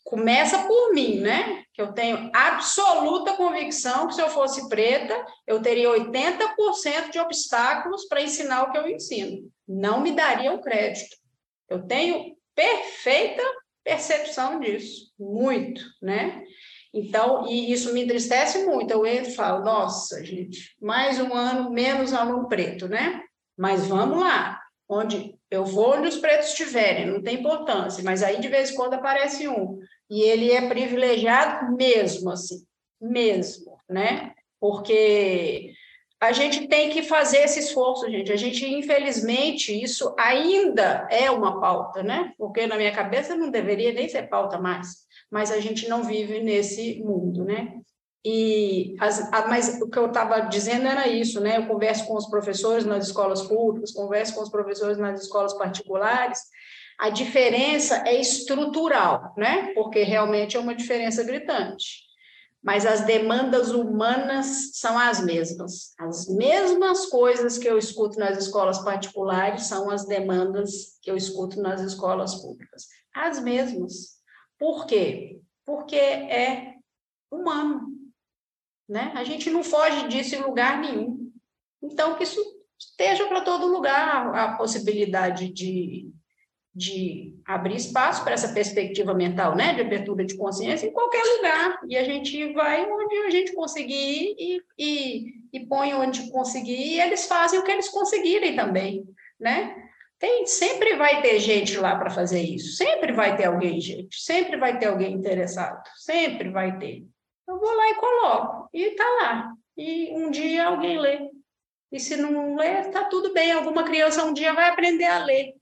[0.03, 1.63] Começa por mim, né?
[1.73, 8.05] Que eu tenho absoluta convicção que se eu fosse preta, eu teria 80% de obstáculos
[8.05, 9.49] para ensinar o que eu ensino.
[9.67, 11.15] Não me daria o crédito.
[11.69, 13.43] Eu tenho perfeita
[13.83, 16.43] percepção disso, muito, né?
[16.93, 18.91] Então, e isso me entristece muito.
[18.91, 23.23] Eu entro e falo, nossa, gente, mais um ano menos aluno preto, né?
[23.57, 28.39] Mas vamos lá, onde eu vou onde os pretos estiverem, não tem importância, mas aí
[28.39, 29.79] de vez em quando aparece um,
[30.09, 32.63] e ele é privilegiado mesmo, assim,
[33.01, 34.33] mesmo, né?
[34.59, 35.73] Porque
[36.19, 38.31] a gente tem que fazer esse esforço, gente.
[38.31, 42.33] A gente, infelizmente, isso ainda é uma pauta, né?
[42.37, 45.03] Porque na minha cabeça não deveria nem ser pauta mais
[45.33, 47.79] mas a gente não vive nesse mundo, né?
[48.23, 51.57] E as, a, mas o que eu estava dizendo era isso, né?
[51.57, 56.39] Eu converso com os professores nas escolas públicas, converso com os professores nas escolas particulares.
[56.99, 59.73] A diferença é estrutural, né?
[59.73, 62.03] Porque realmente é uma diferença gritante.
[62.63, 65.95] Mas as demandas humanas são as mesmas.
[65.99, 71.59] As mesmas coisas que eu escuto nas escolas particulares são as demandas que eu escuto
[71.59, 72.83] nas escolas públicas.
[73.15, 74.12] As mesmas.
[74.63, 75.41] Por quê?
[75.65, 76.75] Porque é
[77.29, 77.89] humano,
[78.87, 79.11] né?
[79.13, 81.29] A gente não foge disso em lugar nenhum.
[81.81, 82.41] Então, que isso
[82.79, 86.09] esteja para todo lugar a possibilidade de,
[86.73, 89.73] de abrir espaço para essa perspectiva mental, né?
[89.73, 91.81] De abertura de consciência em qualquer lugar.
[91.89, 97.01] E a gente vai onde a gente conseguir e, e, e põe onde conseguir e
[97.01, 99.03] eles fazem o que eles conseguirem também,
[99.37, 99.82] né?
[100.23, 104.55] Tem, sempre vai ter gente lá para fazer isso, sempre vai ter alguém, gente, sempre
[104.55, 107.05] vai ter alguém interessado, sempre vai ter.
[107.45, 109.53] Eu vou lá e coloco, e está lá.
[109.75, 111.29] E um dia alguém lê.
[111.91, 113.51] E se não lê, está tudo bem.
[113.51, 115.55] Alguma criança um dia vai aprender a ler.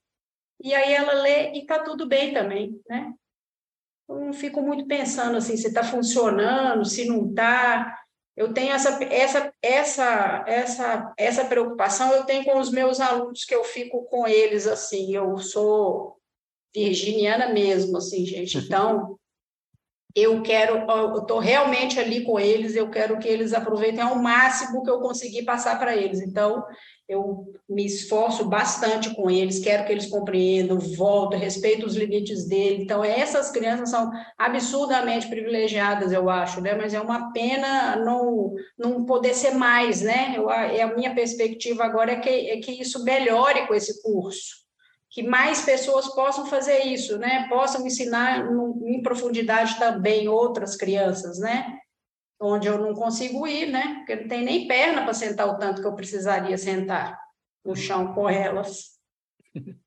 [0.64, 3.12] E aí ela lê e está tudo bem também, né?
[4.08, 8.00] Eu não fico muito pensando assim, se está funcionando, se não está
[8.36, 13.54] eu tenho essa, essa, essa, essa, essa preocupação, eu tenho com os meus alunos, que
[13.54, 16.18] eu fico com eles, assim, eu sou
[16.74, 19.18] virginiana mesmo, assim, gente, então,
[20.16, 24.84] eu quero, eu estou realmente ali com eles, eu quero que eles aproveitem ao máximo
[24.84, 26.64] que eu conseguir passar para eles, então,
[27.12, 32.84] eu me esforço bastante com eles, quero que eles compreendam, volto, respeito os limites dele.
[32.84, 36.74] Então, essas crianças são absurdamente privilegiadas, eu acho, né?
[36.74, 40.34] Mas é uma pena não, não poder ser mais, né?
[40.38, 44.61] Eu, a, a minha perspectiva agora é que, é que isso melhore com esse curso,
[45.12, 47.48] que mais pessoas possam fazer isso, né?
[47.50, 48.48] Possam ensinar
[48.84, 51.78] em profundidade também outras crianças, né?
[52.42, 53.98] onde eu não consigo ir, né?
[53.98, 57.20] Porque não tem nem perna para sentar o tanto que eu precisaria sentar
[57.64, 59.00] no chão com elas.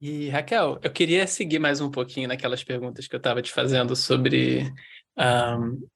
[0.00, 3.96] E Raquel, eu queria seguir mais um pouquinho naquelas perguntas que eu estava te fazendo
[3.96, 4.72] sobre
[5.18, 5.88] um,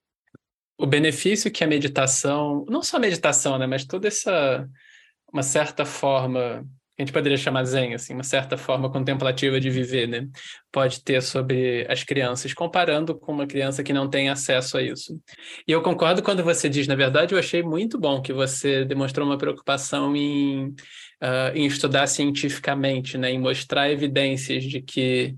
[0.77, 4.69] o benefício que a meditação, não só a meditação, né, mas toda essa
[5.33, 6.65] uma certa forma
[6.99, 10.29] a gente poderia chamar zen, assim, uma certa forma contemplativa de viver, né?
[10.71, 15.19] Pode ter sobre as crianças, comparando com uma criança que não tem acesso a isso.
[15.67, 19.27] E eu concordo quando você diz, na verdade, eu achei muito bom que você demonstrou
[19.27, 23.31] uma preocupação em, uh, em estudar cientificamente, né?
[23.31, 25.35] Em mostrar evidências de que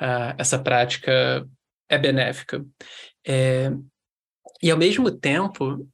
[0.00, 1.44] uh, essa prática
[1.88, 2.64] é benéfica.
[3.26, 3.70] É...
[4.62, 5.84] E, ao mesmo tempo,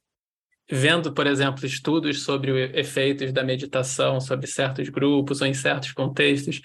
[0.69, 6.61] vendo, por exemplo, estudos sobre efeitos da meditação sobre certos grupos ou em certos contextos,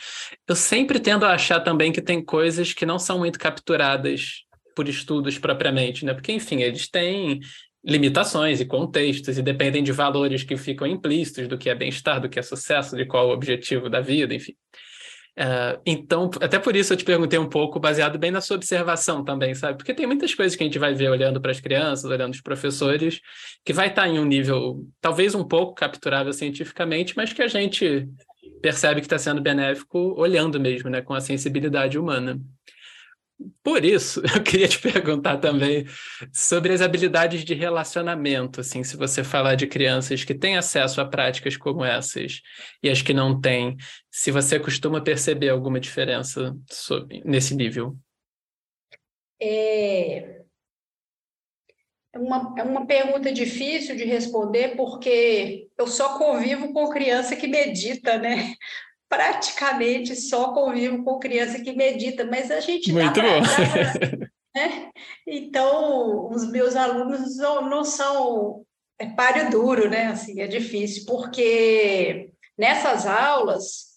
[0.47, 4.45] eu sempre tendo a achar também que tem coisas que não são muito capturadas
[4.77, 6.13] por estudos propriamente, né?
[6.13, 7.41] Porque, enfim, eles têm
[7.85, 12.29] limitações e contextos e dependem de valores que ficam implícitos do que é bem-estar, do
[12.29, 14.55] que é sucesso, de qual o objetivo da vida, enfim.
[15.37, 19.25] Uh, então, até por isso eu te perguntei um pouco, baseado bem na sua observação
[19.25, 19.77] também, sabe?
[19.77, 22.41] Porque tem muitas coisas que a gente vai ver olhando para as crianças, olhando os
[22.41, 23.21] professores,
[23.65, 27.49] que vai estar tá em um nível talvez um pouco capturável cientificamente, mas que a
[27.49, 28.09] gente
[28.63, 32.41] percebe que está sendo benéfico olhando mesmo, né, com a sensibilidade humana.
[33.63, 35.85] Por isso, eu queria te perguntar também
[36.33, 41.05] sobre as habilidades de relacionamento, assim, se você falar de crianças que têm acesso a
[41.05, 42.41] práticas como essas
[42.83, 43.77] e as que não têm,
[44.11, 47.97] se você costuma perceber alguma diferença sobre, nesse nível.
[49.41, 50.43] É...
[52.13, 57.49] é uma, é uma pergunta difícil de responder, porque eu só convivo com criança que
[57.49, 58.55] medita, né?
[59.15, 63.41] Praticamente só convivo com criança que medita, mas a gente Muito dá bom.
[64.55, 64.91] né?
[65.27, 68.65] Então, os meus alunos não, não são
[68.99, 70.07] é páreo duro, né?
[70.07, 73.94] Assim, é difícil, porque nessas aulas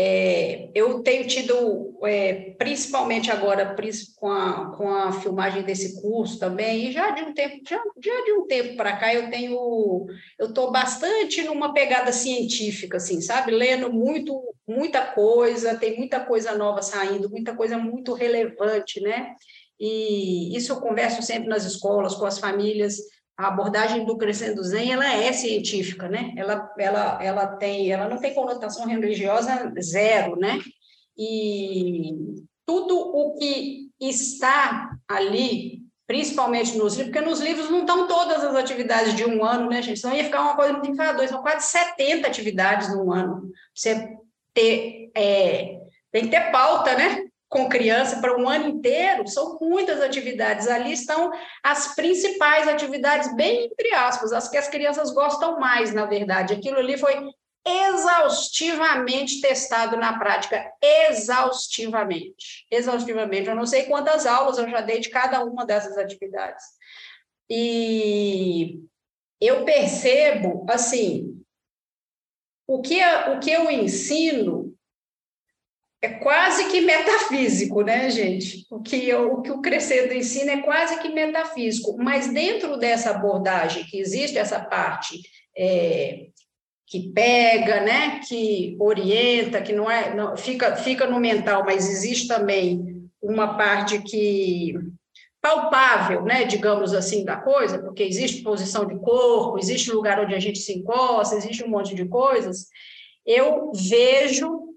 [0.00, 3.74] é, eu tenho tido, é, principalmente agora
[4.14, 8.24] com a, com a filmagem desse curso também, e já de um tempo, já, já
[8.24, 10.06] de um tempo para cá eu tenho,
[10.38, 13.50] eu estou bastante numa pegada científica, assim, sabe?
[13.50, 19.34] Lendo muito, muita coisa, tem muita coisa nova saindo, muita coisa muito relevante, né?
[19.80, 22.98] E isso eu converso sempre nas escolas, com as famílias,
[23.38, 26.34] a abordagem do crescendo zen ela é científica, né?
[26.36, 30.58] Ela, ela, ela tem, ela não tem conotação religiosa zero, né?
[31.16, 38.42] E tudo o que está ali, principalmente nos livros, porque nos livros não estão todas
[38.42, 40.00] as atividades de um ano, né, gente?
[40.00, 43.52] Senão ia ficar uma coisa muito enfadonha, são quase 70 atividades no ano.
[43.72, 44.16] Você
[44.52, 45.78] ter, é,
[46.10, 47.27] tem que ter pauta, né?
[47.48, 50.68] Com criança para um ano inteiro, são muitas atividades.
[50.68, 51.32] Ali estão
[51.62, 56.52] as principais atividades, bem entre aspas, as que as crianças gostam mais, na verdade.
[56.52, 57.14] Aquilo ali foi
[57.66, 63.48] exaustivamente testado na prática, exaustivamente, exaustivamente.
[63.48, 66.64] Eu não sei quantas aulas eu já dei de cada uma dessas atividades.
[67.50, 68.80] E
[69.40, 71.42] eu percebo, assim,
[72.66, 74.67] o que, o que eu ensino
[76.00, 78.64] é quase que metafísico, né, gente?
[78.70, 83.84] O que, o que o Crescendo ensina é quase que metafísico, mas dentro dessa abordagem
[83.84, 85.20] que existe essa parte
[85.56, 86.26] é,
[86.86, 92.28] que pega, né, que orienta, que não é, não, fica, fica no mental, mas existe
[92.28, 94.74] também uma parte que
[95.40, 100.40] palpável, né, digamos assim, da coisa, porque existe posição de corpo, existe lugar onde a
[100.40, 102.66] gente se encosta, existe um monte de coisas.
[103.26, 104.67] Eu vejo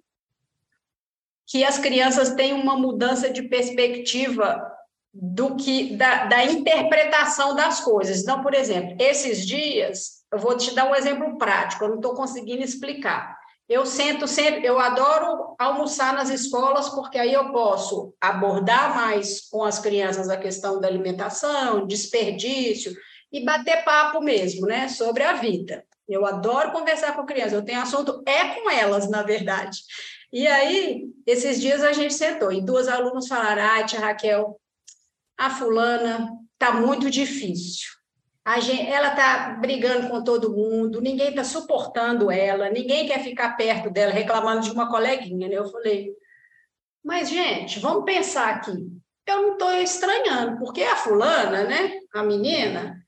[1.51, 4.65] que as crianças têm uma mudança de perspectiva
[5.13, 8.21] do que da, da interpretação das coisas.
[8.21, 12.13] Então, por exemplo, esses dias, eu vou te dar um exemplo prático, eu não estou
[12.13, 13.37] conseguindo explicar.
[13.67, 19.65] Eu sento sempre, eu adoro almoçar nas escolas, porque aí eu posso abordar mais com
[19.65, 22.93] as crianças a questão da alimentação, desperdício,
[23.29, 25.83] e bater papo mesmo, né, sobre a vida.
[26.07, 29.79] Eu adoro conversar com crianças, eu tenho assunto é com elas, na verdade.
[30.31, 34.59] E aí, esses dias a gente sentou e duas alunas falaram: ah, tia Raquel,
[35.37, 37.89] a fulana tá muito difícil.
[38.59, 43.89] Gente, ela está brigando com todo mundo, ninguém está suportando ela, ninguém quer ficar perto
[43.89, 45.47] dela, reclamando de uma coleguinha.
[45.47, 45.55] Né?
[45.55, 46.11] Eu falei,
[47.03, 48.71] mas, gente, vamos pensar aqui.
[49.27, 53.00] Eu não estou estranhando, porque a fulana, né, a menina,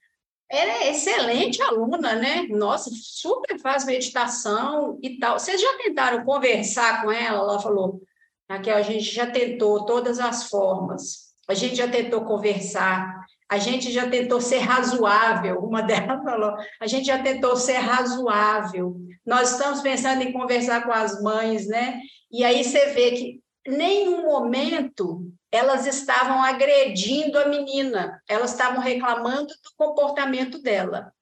[0.54, 2.44] ela é excelente aluna, né?
[2.48, 5.40] Nossa, super faz meditação e tal.
[5.40, 7.40] Vocês já tentaram conversar com ela?
[7.40, 8.00] Ela falou,
[8.48, 11.34] Raquel, a gente já tentou todas as formas.
[11.48, 13.26] A gente já tentou conversar.
[13.50, 15.58] A gente já tentou ser razoável.
[15.58, 18.96] Uma delas falou, a gente já tentou ser razoável.
[19.26, 22.00] Nós estamos pensando em conversar com as mães, né?
[22.32, 29.50] E aí você vê que nenhum momento elas estavam agredindo a menina, elas estavam reclamando
[29.50, 31.14] do comportamento dela.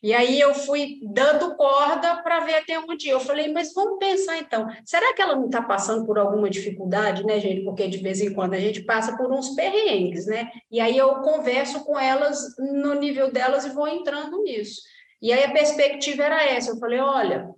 [0.00, 4.38] E aí eu fui dando corda para ver até onde eu falei, mas vamos pensar
[4.38, 7.64] então, será que ela não está passando por alguma dificuldade, né, gente?
[7.64, 10.52] Porque de vez em quando a gente passa por uns perrengues, né?
[10.70, 14.80] E aí eu converso com elas no nível delas e vou entrando nisso.
[15.20, 17.50] E aí a perspectiva era essa, eu falei, olha,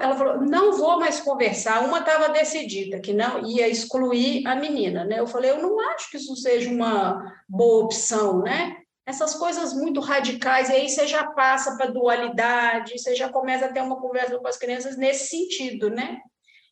[0.00, 1.84] ela falou, não vou mais conversar.
[1.84, 5.18] Uma estava decidida que não ia excluir a menina, né?
[5.18, 8.76] Eu falei, eu não acho que isso seja uma boa opção, né?
[9.06, 13.72] essas coisas muito radicais, e aí você já passa para dualidade, você já começa a
[13.72, 16.18] ter uma conversa com as crianças nesse sentido, né?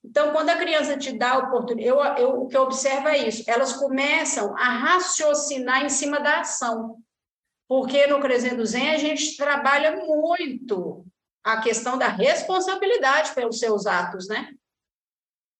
[0.04, 3.18] Então, quando a criança te dá a oportunidade, eu, eu, o que eu observo é
[3.28, 6.96] isso, elas começam a raciocinar em cima da ação,
[7.68, 11.06] porque no Crescendo Zen a gente trabalha muito
[11.44, 14.48] a questão da responsabilidade pelos seus atos, né?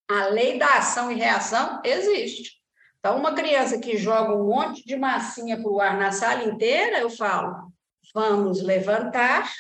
[0.09, 2.55] A lei da ação e reação existe.
[2.99, 6.99] Então, uma criança que joga um monte de massinha para o ar na sala inteira,
[6.99, 7.71] eu falo:
[8.15, 9.53] vamos levantar,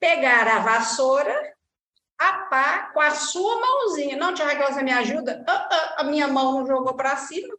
[0.00, 1.54] pegar a vassoura,
[2.18, 4.16] a pá, com a sua mãozinha.
[4.16, 5.44] Não, Tia Raquel, você me ajuda?
[5.46, 7.54] Uh, uh, a minha mão não jogou para cima.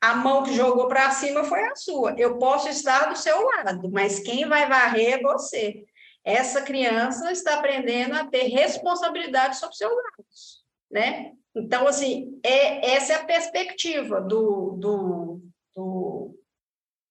[0.00, 2.14] A mão que jogou para cima foi a sua.
[2.16, 5.84] Eu posso estar do seu lado, mas quem vai varrer é você.
[6.26, 11.32] Essa criança está aprendendo a ter responsabilidade sobre seus atos, né?
[11.54, 15.40] Então, assim, é, essa é a perspectiva do, do,
[15.74, 16.34] do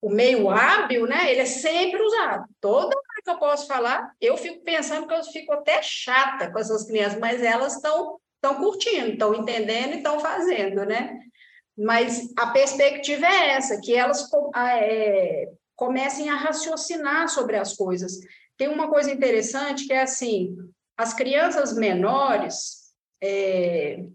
[0.02, 1.32] o meio hábil, né?
[1.32, 2.46] Ele é sempre usado.
[2.60, 6.60] Toda hora que eu posso falar, eu fico pensando que eu fico até chata com
[6.60, 11.18] essas crianças, mas elas estão estão curtindo, estão entendendo e estão fazendo, né?
[11.76, 18.20] Mas a perspectiva é essa, que elas é, comecem a raciocinar sobre as coisas.
[18.58, 20.56] Tem uma coisa interessante que é assim,
[20.98, 24.06] as crianças menores, é,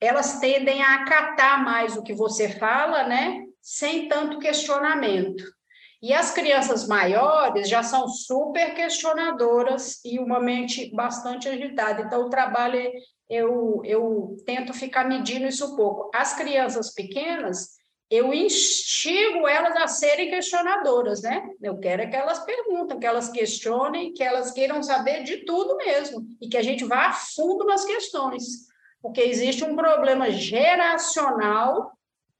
[0.00, 3.44] elas tendem a acatar mais o que você fala, né?
[3.60, 5.44] Sem tanto questionamento.
[6.02, 12.02] E as crianças maiores já são super questionadoras e uma mente bastante agitada.
[12.02, 12.90] Então, o trabalho,
[13.28, 16.10] eu, eu tento ficar medindo isso um pouco.
[16.14, 17.76] As crianças pequenas,
[18.10, 21.48] eu instigo elas a serem questionadoras, né?
[21.62, 25.76] Eu quero é que elas perguntem, que elas questionem, que elas queiram saber de tudo
[25.76, 28.70] mesmo, e que a gente vá a fundo nas questões
[29.02, 31.92] porque existe um problema geracional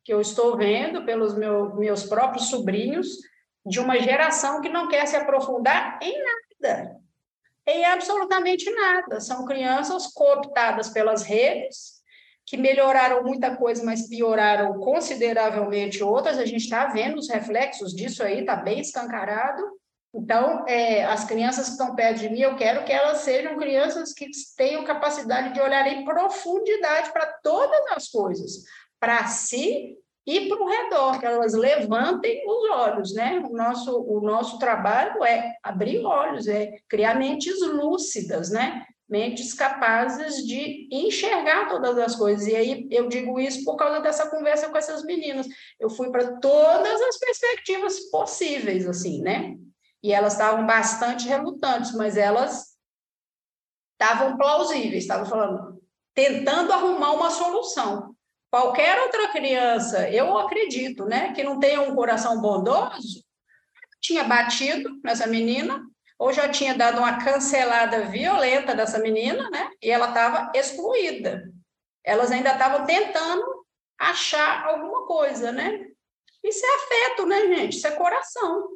[0.04, 3.18] que eu estou vendo pelos meu, meus próprios sobrinhos,
[3.64, 6.96] de uma geração que não quer se aprofundar em nada,
[7.66, 9.20] em absolutamente nada.
[9.20, 11.99] São crianças cooptadas pelas redes,
[12.50, 16.36] que melhoraram muita coisa, mas pioraram consideravelmente outras.
[16.36, 19.62] A gente está vendo os reflexos disso aí, está bem escancarado.
[20.12, 24.12] Então, é, as crianças que estão perto de mim, eu quero que elas sejam crianças
[24.12, 28.64] que tenham capacidade de olhar em profundidade para todas as coisas,
[28.98, 29.96] para si
[30.26, 33.40] e para o redor, que elas levantem os olhos, né?
[33.48, 38.84] O nosso, o nosso trabalho é abrir olhos, é criar mentes lúcidas, né?
[39.10, 42.46] Mentes capazes de enxergar todas as coisas.
[42.46, 45.48] E aí eu digo isso por causa dessa conversa com essas meninas.
[45.80, 49.56] Eu fui para todas as perspectivas possíveis, assim, né?
[50.02, 52.76] E elas estavam bastante relutantes, mas elas
[54.00, 55.82] estavam plausíveis, estavam falando,
[56.14, 58.14] tentando arrumar uma solução.
[58.50, 63.24] Qualquer outra criança, eu acredito, né, que não tenha um coração bondoso,
[64.00, 65.84] tinha batido nessa menina,
[66.20, 69.70] ou já tinha dado uma cancelada violenta dessa menina, né?
[69.80, 71.50] E ela estava excluída.
[72.04, 73.64] Elas ainda estavam tentando
[73.98, 75.86] achar alguma coisa, né?
[76.44, 77.78] Isso é afeto, né, gente?
[77.78, 78.68] Isso é coração.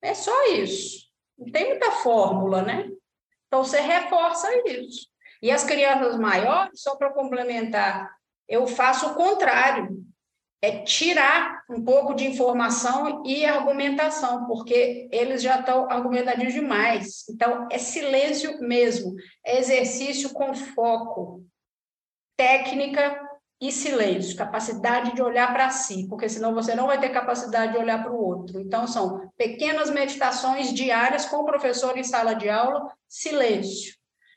[0.00, 1.08] É só isso.
[1.36, 2.88] Não tem muita fórmula, né?
[3.48, 5.08] Então, você reforça isso.
[5.42, 8.08] E as crianças maiores, só para complementar,
[8.46, 9.88] eu faço o contrário.
[10.60, 17.24] É tirar um pouco de informação e argumentação, porque eles já estão argumentativos demais.
[17.30, 19.14] Então, é silêncio mesmo.
[19.44, 21.44] É exercício com foco.
[22.36, 23.28] Técnica
[23.60, 27.78] e silêncio, capacidade de olhar para si, porque senão você não vai ter capacidade de
[27.78, 28.60] olhar para o outro.
[28.60, 33.96] Então, são pequenas meditações diárias com o professor em sala de aula, silêncio.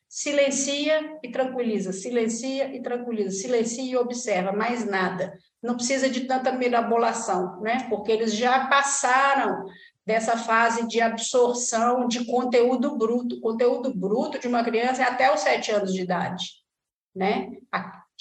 [0.09, 5.37] Silencia e tranquiliza, silencia e tranquiliza, silencia e observa, mais nada.
[5.61, 7.87] Não precisa de tanta mirabolação, né?
[7.89, 9.65] Porque eles já passaram
[10.05, 13.35] dessa fase de absorção de conteúdo bruto.
[13.35, 16.45] O conteúdo bruto de uma criança é até os sete anos de idade,
[17.15, 17.51] né?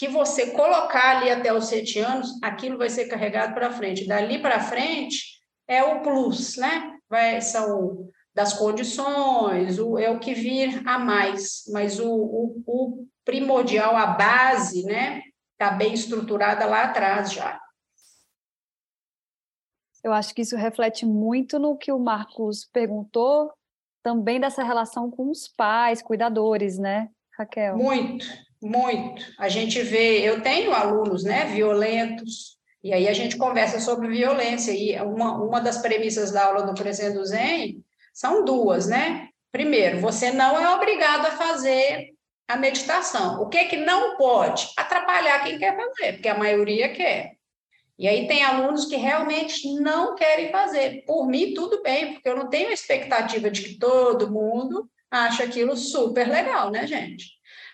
[0.01, 4.07] que você colocar ali até os sete anos, aquilo vai ser carregado para frente.
[4.07, 6.97] Dali para frente é o plus, né?
[7.07, 13.07] Vai, são das condições, o, é o que vir a mais, mas o, o, o
[13.27, 15.21] primordial, a base, né?
[15.61, 17.61] Está bem estruturada lá atrás já.
[20.03, 23.53] Eu acho que isso reflete muito no que o Marcos perguntou,
[24.03, 27.77] também dessa relação com os pais, cuidadores, né, Raquel?
[27.77, 28.25] Muito,
[28.63, 29.23] muito.
[29.39, 34.73] A gente vê, eu tenho alunos, né, violentos, e aí a gente conversa sobre violência,
[34.73, 37.85] e uma, uma das premissas da aula do Crescendo Zen
[38.15, 39.29] são duas, né?
[39.53, 42.15] Primeiro, você não é obrigado a fazer
[42.51, 43.41] a meditação.
[43.41, 44.73] O que é que não pode?
[44.77, 47.33] Atrapalhar quem quer fazer, porque a maioria quer.
[47.97, 51.05] E aí tem alunos que realmente não querem fazer.
[51.07, 55.43] Por mim, tudo bem, porque eu não tenho a expectativa de que todo mundo ache
[55.43, 57.27] aquilo super legal, né, gente?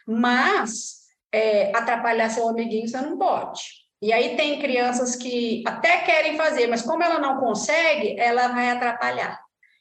[0.06, 3.62] Mas é, atrapalhar seu amiguinho você não pode.
[4.02, 8.70] E aí tem crianças que até querem fazer, mas como ela não consegue, ela vai
[8.70, 9.40] atrapalhar.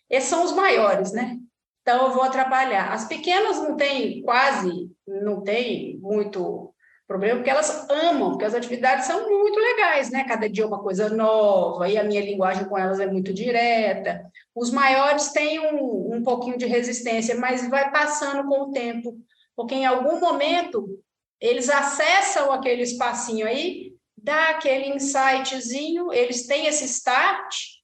[0.10, 1.38] Esses são os maiores, né?
[1.86, 2.92] Então eu vou atrapalhar.
[2.92, 6.74] As pequenas não tem quase, não tem muito
[7.08, 10.24] problema, porque elas amam, porque as atividades são muito legais, né?
[10.24, 14.26] Cada dia uma coisa nova, e a minha linguagem com elas é muito direta.
[14.56, 19.16] Os maiores têm um, um pouquinho de resistência, mas vai passando com o tempo,
[19.56, 21.00] porque em algum momento
[21.40, 27.75] eles acessam aquele espacinho aí, dá aquele insightzinho, eles têm esse start,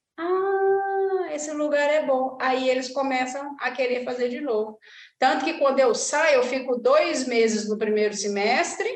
[1.34, 2.38] esse lugar é bom.
[2.40, 4.78] Aí eles começam a querer fazer de novo.
[5.20, 8.90] Tanto que quando eu saio, eu fico dois meses no primeiro semestre,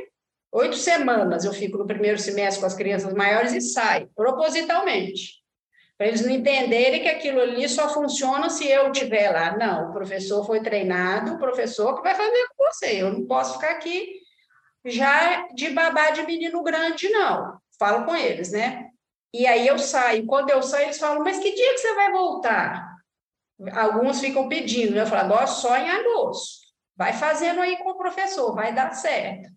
[0.52, 5.44] oito semanas eu fico no primeiro semestre com as crianças maiores e saio, propositalmente.
[5.98, 9.58] Para eles não entenderem que aquilo ali só funciona se eu estiver lá.
[9.58, 13.02] Não, o professor foi treinado, o professor que vai fazer com você.
[13.02, 14.26] Eu não posso ficar aqui
[14.84, 17.58] já de babá de menino grande, não.
[17.80, 18.90] Falo com eles, né?
[19.38, 20.26] E aí eu saio.
[20.26, 22.96] Quando eu saio, eles falam, mas que dia que você vai voltar?
[23.74, 25.02] Alguns ficam pedindo, né?
[25.02, 26.66] eu falo, agora só em agosto.
[26.96, 29.50] Vai fazendo aí com o professor, vai dar certo.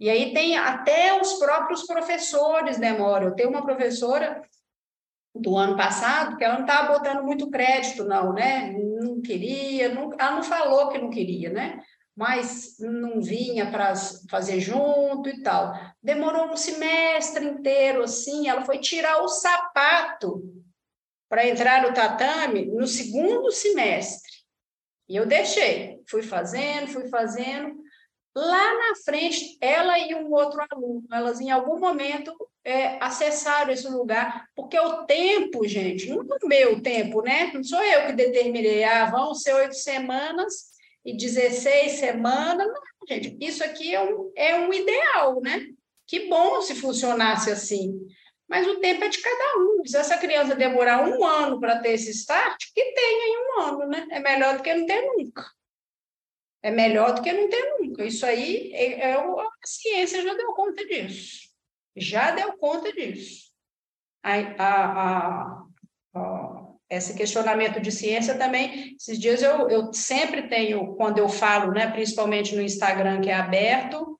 [0.00, 3.28] E aí tem até os próprios professores demoram.
[3.28, 4.40] Eu tenho uma professora
[5.34, 8.72] do ano passado que ela não estava botando muito crédito, não, né?
[8.72, 11.78] Não queria, não, ela não falou que não queria, né?
[12.16, 13.94] Mas não vinha para
[14.30, 15.74] fazer junto e tal.
[16.02, 20.42] Demorou um semestre inteiro assim, ela foi tirar o sapato
[21.28, 24.32] para entrar no tatame no segundo semestre.
[25.08, 27.76] E eu deixei, fui fazendo, fui fazendo.
[28.34, 32.34] Lá na frente, ela e um outro aluno, elas em algum momento
[32.64, 37.50] é, acessaram esse lugar, porque o tempo, gente, não é o meu tempo, né?
[37.52, 40.75] Não sou eu que determinei, ah, vão ser oito semanas
[41.06, 42.66] e 16 semanas.
[42.66, 45.64] Não, gente, isso aqui é um, é um ideal, né?
[46.06, 47.98] Que bom se funcionasse assim.
[48.48, 49.82] Mas o tempo é de cada um.
[49.86, 53.88] Se essa criança demorar um ano para ter esse start, que tenha em um ano,
[53.88, 54.06] né?
[54.10, 55.46] É melhor do que não ter nunca.
[56.62, 58.04] É melhor do que não ter nunca.
[58.04, 61.46] Isso aí, é, é a ciência já deu conta disso.
[61.96, 63.52] Já deu conta disso.
[64.22, 65.66] A, a, a,
[66.88, 71.90] esse questionamento de ciência também, esses dias eu, eu sempre tenho, quando eu falo, né,
[71.90, 74.16] principalmente no Instagram, que é aberto,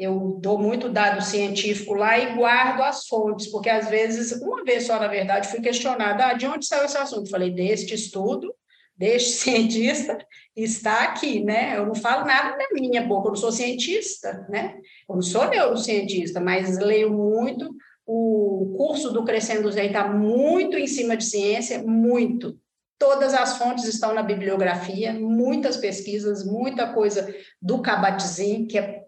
[0.00, 4.84] eu dou muito dado científico lá e guardo as fontes, porque às vezes, uma vez
[4.84, 7.28] só, na verdade, fui questionada, ah, de onde saiu esse assunto?
[7.28, 8.54] Falei, deste estudo,
[8.96, 10.16] deste cientista,
[10.56, 11.76] está aqui, né?
[11.76, 14.78] Eu não falo nada da minha boca, eu não sou cientista, né?
[15.06, 17.68] Eu não sou neurocientista, mas leio muito,
[18.12, 22.58] o curso do Crescendo Zen está muito em cima de ciência, muito.
[22.98, 27.32] Todas as fontes estão na bibliografia, muitas pesquisas, muita coisa
[27.62, 29.04] do Kabat-Zinn, que é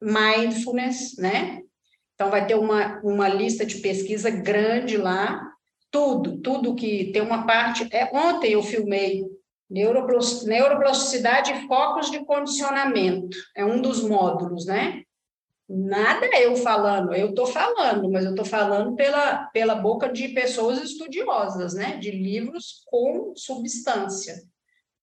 [0.00, 1.60] mindfulness, né?
[2.14, 5.38] Então, vai ter uma, uma lista de pesquisa grande lá,
[5.90, 7.86] tudo, tudo que tem uma parte.
[7.94, 9.22] É, ontem eu filmei
[9.68, 15.02] neuroplasticidade e focos de condicionamento, é um dos módulos, né?
[15.68, 20.80] Nada eu falando, eu estou falando, mas eu estou falando pela, pela boca de pessoas
[20.80, 21.96] estudiosas, né?
[21.96, 24.36] De livros com substância.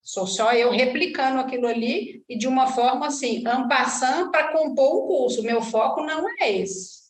[0.01, 5.07] Sou só eu replicando aquilo ali e de uma forma assim, ampassando para compor o
[5.07, 5.43] curso.
[5.43, 7.03] Meu foco não é esse.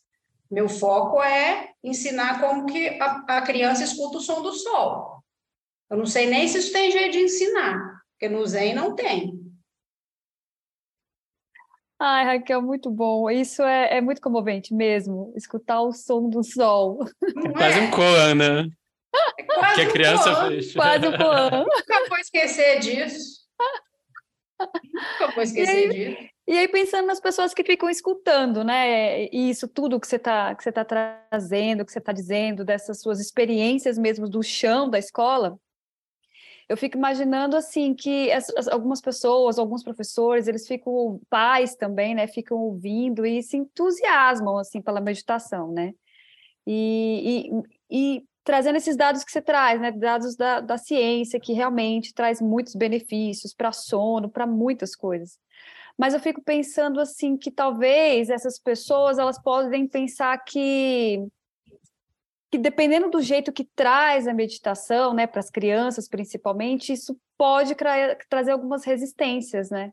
[0.49, 5.23] Meu foco é ensinar como que a, a criança escuta o som do sol.
[5.89, 9.42] Eu não sei nem se isso tem jeito de ensinar, porque no Zen não tem.
[12.05, 13.29] Ai, Raquel, muito bom.
[13.29, 16.99] Isso é, é muito comovente mesmo, escutar o som do sol.
[17.45, 18.67] É quase um koan, né?
[19.37, 20.73] É que a criança um fez.
[20.73, 21.63] Quase um koan.
[21.63, 23.47] Nunca vou esquecer disso.
[24.59, 26.29] Nunca vou esquecer e aí, disso.
[26.45, 29.29] E aí, pensando nas pessoas que ficam escutando, né?
[29.31, 33.21] Isso tudo que você está que você tá trazendo, que você está dizendo, dessas suas
[33.21, 35.57] experiências mesmo do chão da escola,
[36.69, 42.15] eu fico imaginando assim que as, as, algumas pessoas, alguns professores, eles ficam pais também,
[42.15, 42.27] né?
[42.27, 45.93] Ficam ouvindo e se entusiasmam assim pela meditação, né?
[46.65, 47.51] E,
[47.89, 49.91] e, e trazendo esses dados que você traz, né?
[49.91, 55.37] Dados da, da ciência, que realmente traz muitos benefícios para sono, para muitas coisas.
[55.97, 61.23] Mas eu fico pensando assim que talvez essas pessoas elas podem pensar que
[62.53, 67.75] que dependendo do jeito que traz a meditação, né, para as crianças principalmente, isso pode
[68.29, 69.91] trazer algumas resistências, né?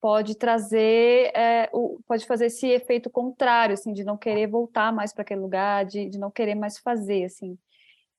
[0.00, 5.12] Pode trazer, é, o, pode fazer esse efeito contrário, assim, de não querer voltar mais
[5.12, 7.58] para aquele lugar, de, de não querer mais fazer, assim.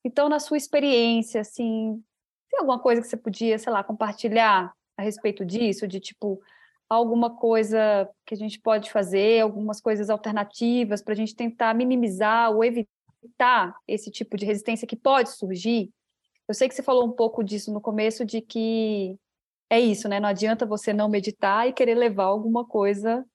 [0.03, 2.03] Então, na sua experiência, assim,
[2.49, 6.41] tem alguma coisa que você podia, sei lá, compartilhar a respeito disso, de tipo
[6.89, 12.51] alguma coisa que a gente pode fazer, algumas coisas alternativas para a gente tentar minimizar
[12.51, 15.91] ou evitar evitar esse tipo de resistência que pode surgir?
[16.47, 19.17] Eu sei que você falou um pouco disso no começo, de que
[19.69, 20.19] é isso, né?
[20.19, 23.25] Não adianta você não meditar e querer levar alguma coisa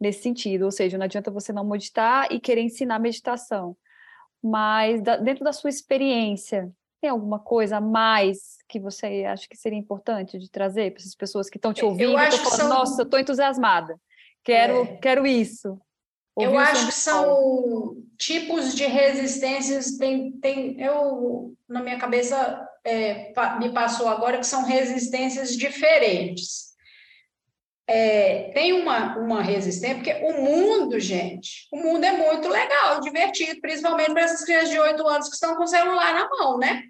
[0.00, 3.76] nesse sentido, ou seja, não adianta você não meditar e querer ensinar meditação.
[4.42, 9.56] Mas da, dentro da sua experiência, tem alguma coisa a mais que você acha que
[9.56, 12.12] seria importante de trazer para essas pessoas que estão te ouvindo?
[12.12, 12.68] Eu acho falando, são...
[12.68, 13.98] Nossa, eu estou entusiasmada.
[14.44, 14.96] Quero, é...
[14.96, 15.80] quero isso.
[16.38, 23.72] Eu acho que são tipos de resistências, tem, tem, eu, na minha cabeça, é, me
[23.72, 26.66] passou agora que são resistências diferentes.
[27.88, 33.60] É, tem uma, uma resistência, porque o mundo, gente, o mundo é muito legal, divertido,
[33.60, 36.82] principalmente para essas crianças de 8 anos que estão com o celular na mão, né?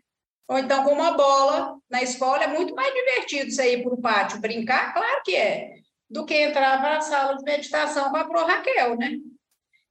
[0.49, 4.01] Ou então com uma bola na escola, é muito mais divertido você ir para o
[4.01, 5.75] pátio brincar, claro que é,
[6.09, 9.19] do que entrar para a sala de meditação com a Pro Raquel, né?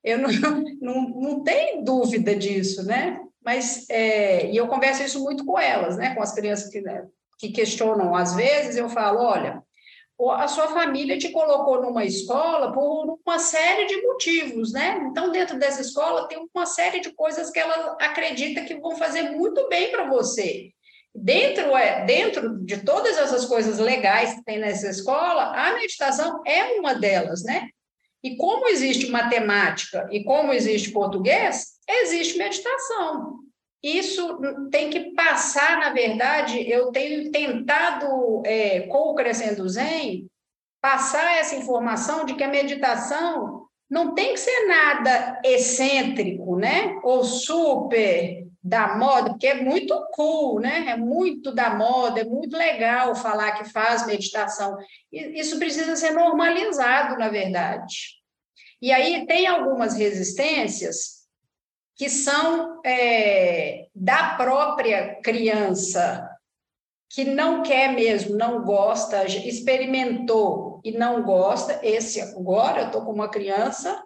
[0.06, 0.30] Eu não,
[0.80, 3.19] não, não tenho dúvida disso, né?
[3.44, 6.14] Mas, é, e eu converso isso muito com elas, né?
[6.14, 7.06] Com as crianças que, né,
[7.40, 9.61] que questionam às vezes, eu falo, olha,
[10.38, 15.06] a sua família te colocou numa escola por uma série de motivos, né?
[15.10, 19.32] Então, dentro dessa escola tem uma série de coisas que ela acredita que vão fazer
[19.32, 20.69] muito bem para você.
[21.14, 26.80] Dentro, é, dentro de todas essas coisas legais que tem nessa escola, a meditação é
[26.80, 27.69] uma delas, né?
[28.26, 33.36] E como existe matemática e como existe português, existe meditação.
[33.84, 34.40] Isso
[34.72, 40.26] tem que passar, na verdade, eu tenho tentado, é, com o Crescendo Zen,
[40.82, 47.00] passar essa informação de que a meditação não tem que ser nada excêntrico, né?
[47.04, 50.86] Ou super da moda, porque é muito cool, né?
[50.88, 54.76] É muito da moda, é muito legal falar que faz meditação.
[55.12, 58.16] Isso precisa ser normalizado, na verdade.
[58.82, 61.28] E aí tem algumas resistências
[61.96, 66.28] que são é, da própria criança,
[67.08, 71.80] que não quer mesmo, não gosta, experimentou e não gosta.
[71.84, 74.04] Esse agora, eu estou com uma criança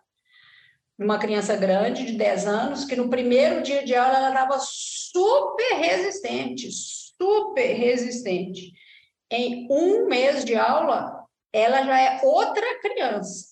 [0.99, 5.75] uma criança grande de 10 anos, que no primeiro dia de aula ela estava super
[5.75, 8.73] resistente, super resistente.
[9.31, 13.45] Em um mês de aula, ela já é outra criança,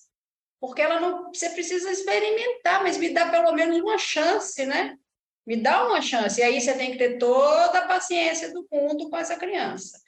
[0.60, 4.96] porque ela não, você precisa experimentar, mas me dá pelo menos uma chance, né?
[5.46, 6.38] Me dá uma chance.
[6.38, 9.98] E aí você tem que ter toda a paciência do mundo com essa criança.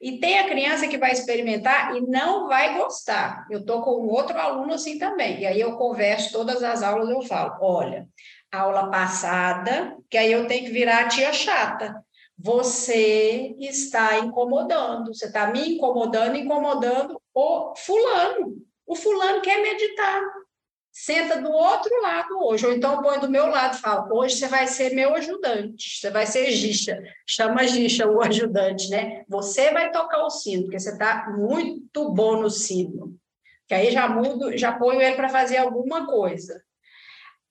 [0.00, 3.46] E tem a criança que vai experimentar e não vai gostar.
[3.50, 5.40] Eu estou com outro aluno assim também.
[5.40, 8.06] E aí eu converso todas as aulas, eu falo: olha,
[8.52, 12.04] aula passada, que aí eu tenho que virar a tia chata.
[12.38, 18.56] Você está incomodando, você está me incomodando, incomodando o fulano.
[18.86, 20.22] O fulano quer meditar
[20.98, 24.48] senta do outro lado hoje, ou então põe do meu lado e fala: hoje você
[24.48, 29.22] vai ser meu ajudante, você vai ser Gicha, chama Gicha o ajudante, né?
[29.28, 33.14] Você vai tocar o sino, porque você está muito bom no sino.
[33.68, 36.62] Que aí já mudo, já ponho ele para fazer alguma coisa.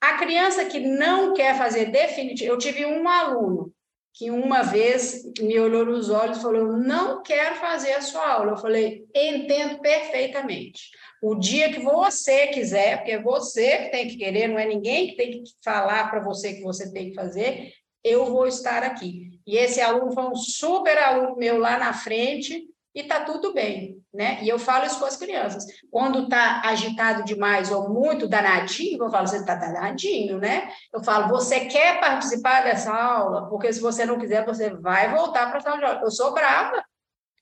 [0.01, 3.71] A criança que não quer fazer definitivamente, eu tive um aluno
[4.11, 8.53] que uma vez me olhou nos olhos e falou: não quero fazer a sua aula.
[8.53, 10.89] Eu falei: Entendo perfeitamente.
[11.21, 15.07] O dia que você quiser, porque é você que tem que querer, não é ninguém
[15.07, 17.73] que tem que falar para você que você tem que fazer,
[18.03, 19.39] eu vou estar aqui.
[19.47, 24.01] E esse aluno foi um super aluno meu lá na frente, e tá tudo bem,
[24.13, 24.41] né?
[24.41, 25.65] E eu falo isso com as crianças.
[25.91, 30.69] Quando tá agitado demais ou muito danadinho, eu falo, você tá danadinho, né?
[30.93, 33.49] Eu falo, você quer participar dessa aula?
[33.49, 36.01] Porque se você não quiser, você vai voltar para a sala de aula.
[36.03, 36.81] Eu sou brava,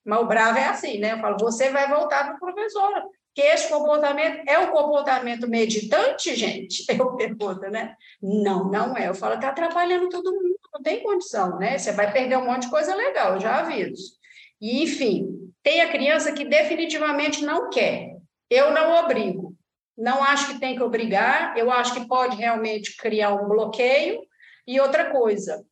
[0.04, 1.14] mas o bravo é assim, né?
[1.14, 3.04] Eu falo, você vai voltar para a professora.
[3.36, 6.86] Que esse comportamento é o comportamento meditante, gente?
[6.92, 7.96] Eu pergunto, né?
[8.22, 9.08] Não, não é.
[9.10, 11.78] Eu falo, tá atrapalhando todo mundo, não tem condição, né?
[11.78, 14.14] Você vai perder um monte de coisa legal, já aviso.
[14.62, 18.18] E, enfim, tem a criança que definitivamente não quer.
[18.50, 19.56] Eu não obrigo.
[19.98, 24.22] Não acho que tem que obrigar, eu acho que pode realmente criar um bloqueio.
[24.68, 25.66] E outra coisa,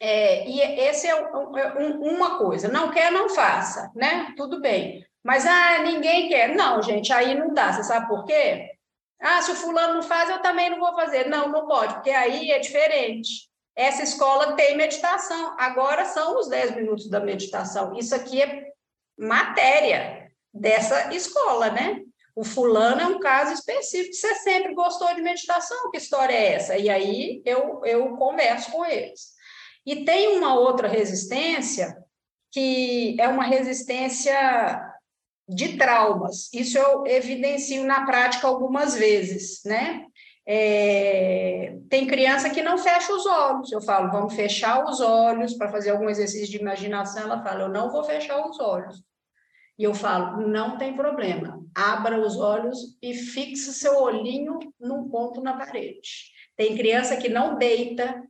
[0.00, 2.68] É, e esse é um, uma coisa.
[2.68, 4.32] Não quer, não faça, né?
[4.36, 5.04] Tudo bem.
[5.28, 6.56] Mas, ah, ninguém quer.
[6.56, 7.70] Não, gente, aí não dá.
[7.70, 8.70] Você sabe por quê?
[9.20, 11.28] Ah, se o fulano não faz, eu também não vou fazer.
[11.28, 13.46] Não, não pode, porque aí é diferente.
[13.76, 15.54] Essa escola tem meditação.
[15.58, 17.94] Agora são os 10 minutos da meditação.
[17.94, 18.68] Isso aqui é
[19.18, 22.00] matéria dessa escola, né?
[22.34, 24.14] O fulano é um caso específico.
[24.14, 25.90] Você sempre gostou de meditação?
[25.90, 26.78] Que história é essa?
[26.78, 29.34] E aí eu, eu converso com eles.
[29.84, 32.02] E tem uma outra resistência,
[32.50, 34.87] que é uma resistência
[35.48, 36.52] de traumas.
[36.52, 40.04] Isso eu evidencio na prática algumas vezes, né?
[40.46, 43.72] É, tem criança que não fecha os olhos.
[43.72, 47.22] Eu falo, vamos fechar os olhos para fazer algum exercício de imaginação.
[47.22, 49.02] Ela fala, eu não vou fechar os olhos.
[49.78, 55.40] E eu falo, não tem problema, abra os olhos e fixe seu olhinho num ponto
[55.40, 56.32] na parede.
[56.56, 58.20] Tem criança que não deita,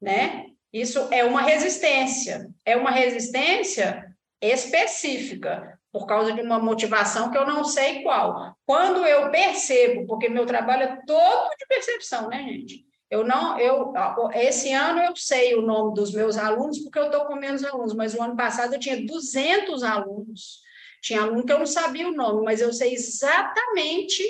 [0.00, 0.46] né?
[0.72, 7.46] Isso é uma resistência, é uma resistência específica, por causa de uma motivação que eu
[7.46, 8.56] não sei qual.
[8.64, 12.86] Quando eu percebo, porque meu trabalho é todo de percepção, né, gente?
[13.10, 13.92] Eu não, eu
[14.32, 17.92] esse ano eu sei o nome dos meus alunos porque eu estou com menos alunos,
[17.92, 20.62] mas o ano passado eu tinha 200 alunos.
[21.02, 24.22] Tinha aluno que eu não sabia o nome, mas eu sei exatamente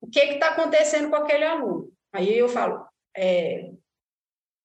[0.00, 1.92] o que está acontecendo com aquele aluno.
[2.10, 3.72] Aí eu falo, é,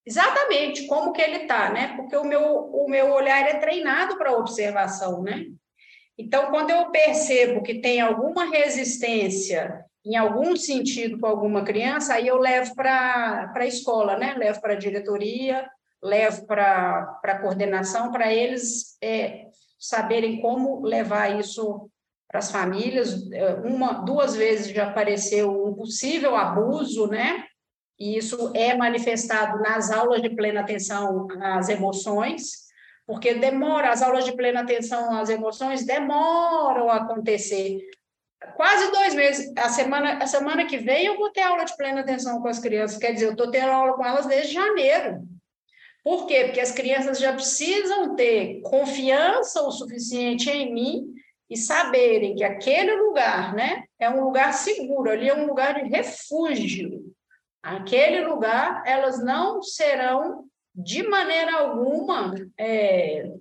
[0.05, 1.97] exatamente como que ele está, né?
[1.97, 5.47] Porque o meu, o meu olhar é treinado para observação, né?
[6.17, 12.27] Então, quando eu percebo que tem alguma resistência em algum sentido com alguma criança, aí
[12.27, 14.35] eu levo para a escola, né?
[14.37, 15.69] Levo para a diretoria,
[16.01, 19.47] levo para a coordenação, para eles é,
[19.79, 21.89] saberem como levar isso
[22.27, 23.31] para as famílias.
[23.31, 27.45] É, uma, duas vezes já apareceu um possível abuso, né?
[27.97, 32.63] E isso é manifestado nas aulas de plena atenção às emoções,
[33.05, 37.79] porque demora, as aulas de plena atenção às emoções demoram a acontecer,
[38.55, 39.51] quase dois meses.
[39.57, 42.59] A semana, a semana que vem eu vou ter aula de plena atenção com as
[42.59, 42.97] crianças.
[42.97, 45.23] Quer dizer, eu estou tendo aula com elas desde janeiro.
[46.03, 46.45] Por quê?
[46.45, 51.13] Porque as crianças já precisam ter confiança o suficiente em mim
[51.49, 55.89] e saberem que aquele lugar, né, é um lugar seguro, ali é um lugar de
[55.89, 57.13] refúgio.
[57.61, 63.31] Aquele lugar, elas não serão de maneira alguma é,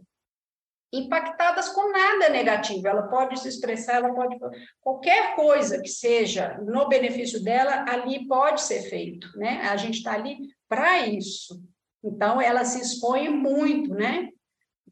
[0.93, 2.87] impactadas com nada negativo.
[2.87, 4.37] Ela pode se expressar, ela pode
[4.81, 9.63] qualquer coisa que seja no benefício dela, ali pode ser feito, né?
[9.63, 10.39] A gente está ali
[10.69, 11.63] para isso.
[12.05, 14.29] Então ela se expõe muito, né?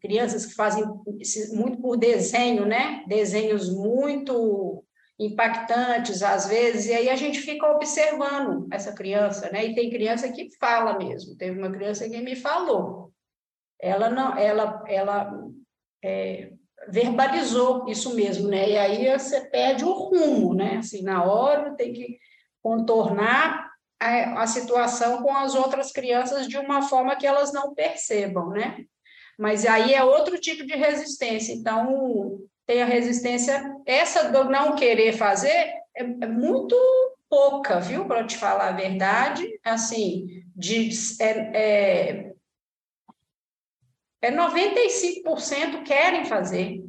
[0.00, 0.82] Crianças que fazem
[1.52, 3.04] muito por desenho, né?
[3.06, 4.69] Desenhos muito
[5.20, 9.66] impactantes às vezes, e aí a gente fica observando essa criança, né?
[9.66, 11.36] E tem criança que fala mesmo.
[11.36, 13.12] Teve uma criança que me falou.
[13.78, 15.30] Ela não, ela, ela
[16.02, 16.52] é,
[16.88, 18.70] verbalizou isso mesmo, né?
[18.70, 20.76] E aí você perde o rumo, né?
[20.78, 22.18] Assim, na hora tem que
[22.62, 23.70] contornar
[24.00, 28.86] a, a situação com as outras crianças de uma forma que elas não percebam, né?
[29.38, 31.52] Mas aí é outro tipo de resistência.
[31.52, 32.40] Então,
[32.70, 36.76] tem a resistência, essa do não querer fazer é, é muito
[37.28, 38.06] pouca, viu?
[38.06, 40.88] Para te falar a verdade, assim, de,
[41.20, 42.32] é, é,
[44.22, 46.80] é 95% querem fazer.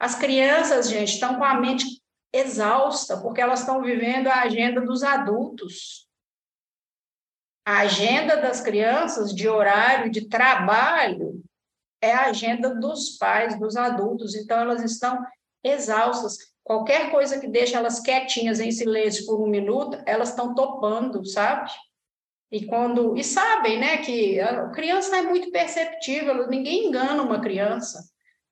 [0.00, 1.84] As crianças, gente, estão com a mente
[2.32, 6.08] exausta, porque elas estão vivendo a agenda dos adultos.
[7.64, 11.40] A agenda das crianças de horário de trabalho
[12.00, 15.18] é a agenda dos pais, dos adultos, então elas estão
[15.62, 16.38] exaustas.
[16.62, 21.70] Qualquer coisa que deixe elas quietinhas em silêncio por um minuto, elas estão topando, sabe?
[22.50, 27.98] E quando e sabem, né, que a criança é muito perceptível, ninguém engana uma criança.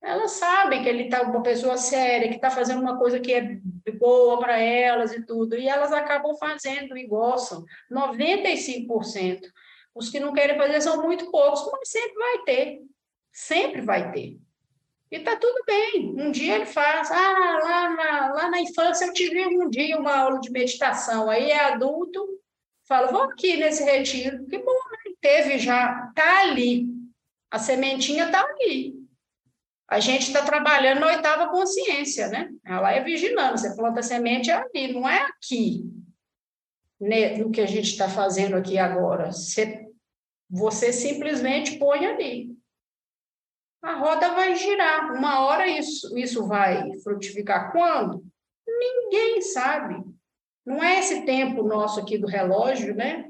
[0.02, 3.58] Elas sabem que ele está uma pessoa séria, que está fazendo uma coisa que é
[3.98, 7.64] boa para elas e tudo, e elas acabam fazendo e gostam.
[7.90, 9.40] 95%.
[9.94, 12.80] Os que não querem fazer são muito poucos, mas sempre vai ter.
[13.36, 14.38] Sempre vai ter.
[15.10, 16.14] E está tudo bem.
[16.16, 20.16] Um dia ele faz, ah, lá na, lá na infância eu tive um dia uma
[20.16, 22.26] aula de meditação, aí é adulto,
[22.86, 24.46] Falo, vou aqui nesse retiro.
[24.46, 25.12] Que bom, né?
[25.20, 26.86] Teve já, tá ali.
[27.50, 28.94] A sementinha tá ali.
[29.88, 32.48] A gente está trabalhando na oitava consciência, né?
[32.64, 33.58] Ela é vigilando.
[33.58, 35.84] Você planta semente é ali, não é aqui.
[36.98, 39.32] Né, no que a gente está fazendo aqui agora.
[39.32, 39.84] Você,
[40.48, 42.55] você simplesmente põe ali.
[43.86, 45.12] A roda vai girar.
[45.14, 47.72] Uma hora isso, isso vai frutificar.
[47.72, 48.24] Quando?
[48.66, 50.04] Ninguém sabe.
[50.64, 53.26] Não é esse tempo nosso aqui do relógio, né?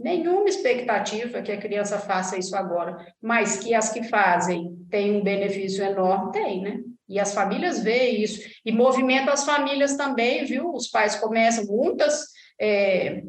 [0.00, 5.22] nenhuma expectativa que a criança faça isso agora, mas que as que fazem têm um
[5.22, 6.80] benefício enorme, tem, né?
[7.08, 10.72] E as famílias veem isso, e movimenta as famílias também, viu?
[10.72, 12.26] Os pais começam, muitas,
[12.60, 13.22] é,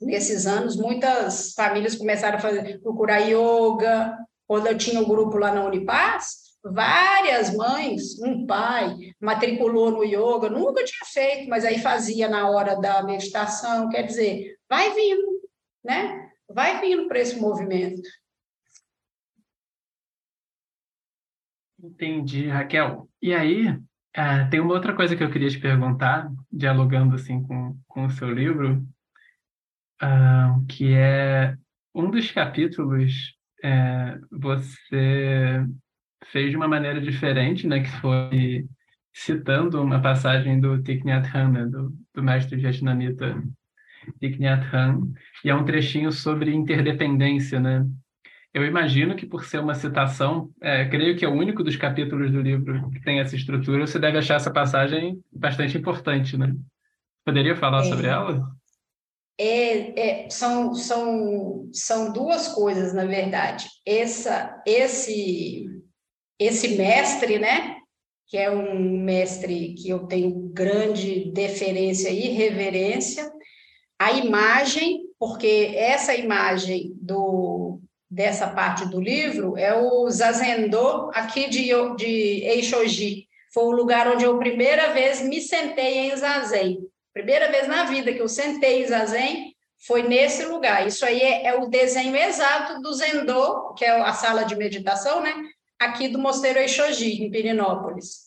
[0.00, 4.16] nesses anos, muitas famílias começaram a fazer, procurar yoga.
[4.46, 10.04] Quando eu tinha o um grupo lá na Unipaz, várias mães, um pai, matriculou no
[10.04, 15.40] yoga, nunca tinha feito, mas aí fazia na hora da meditação, quer dizer, vai vindo,
[15.84, 16.30] né?
[16.48, 18.02] Vai vindo para esse movimento.
[21.82, 23.08] Entendi, Raquel.
[23.20, 27.76] E aí, uh, tem uma outra coisa que eu queria te perguntar, dialogando assim com,
[27.86, 28.86] com o seu livro,
[30.68, 31.56] que é
[31.94, 33.34] um dos capítulos
[33.64, 35.64] é, você
[36.26, 38.66] fez de uma maneira diferente, né, que foi
[39.10, 43.42] citando uma passagem do Thich Nhat Hanh, né, do, do mestre vietnamita
[44.20, 47.86] Thich Nhat Hanh, e é um trechinho sobre interdependência, né?
[48.52, 52.30] Eu imagino que por ser uma citação, é, creio que é o único dos capítulos
[52.30, 56.54] do livro que tem essa estrutura, você deve achar essa passagem bastante importante, né?
[57.24, 58.46] Poderia falar é, sobre ela?
[59.38, 63.66] É, é, são, são, são duas coisas, na verdade.
[63.84, 65.66] Essa, esse,
[66.38, 67.76] esse mestre, né?
[68.28, 73.30] Que é um mestre que eu tenho grande deferência e reverência.
[73.98, 77.80] A imagem, porque essa imagem do
[78.14, 83.26] dessa parte do livro é o Zazendô, aqui de, de Eixoji.
[83.52, 86.78] Foi o lugar onde eu primeira vez me sentei em Zazen.
[87.14, 89.54] Primeira vez na vida que eu sentei Zazen
[89.86, 90.84] foi nesse lugar.
[90.86, 95.22] Isso aí é, é o desenho exato do Zendô, que é a sala de meditação,
[95.22, 95.32] né?
[95.78, 98.24] Aqui do Mosteiro Eixoji, em Pirinópolis.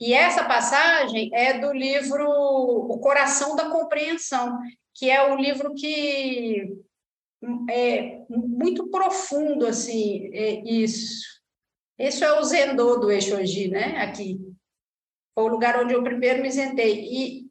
[0.00, 4.58] E essa passagem é do livro O Coração da Compreensão,
[4.92, 6.74] que é o livro que
[7.70, 11.22] é muito profundo, assim, é isso.
[11.98, 13.98] Isso é o Zendô do Exogi, né?
[13.98, 14.40] Aqui.
[15.34, 17.04] Foi o lugar onde eu primeiro me sentei.
[17.04, 17.43] E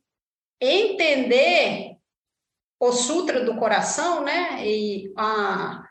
[0.63, 1.95] entender
[2.79, 4.65] o Sutra do Coração, né?
[4.65, 5.83] E a,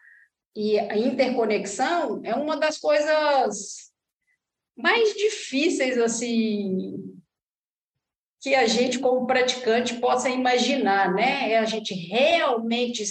[0.55, 3.93] e a interconexão é uma das coisas
[4.77, 6.97] mais difíceis, assim,
[8.41, 11.53] que a gente, como praticante, possa imaginar, né?
[11.53, 13.05] É a gente realmente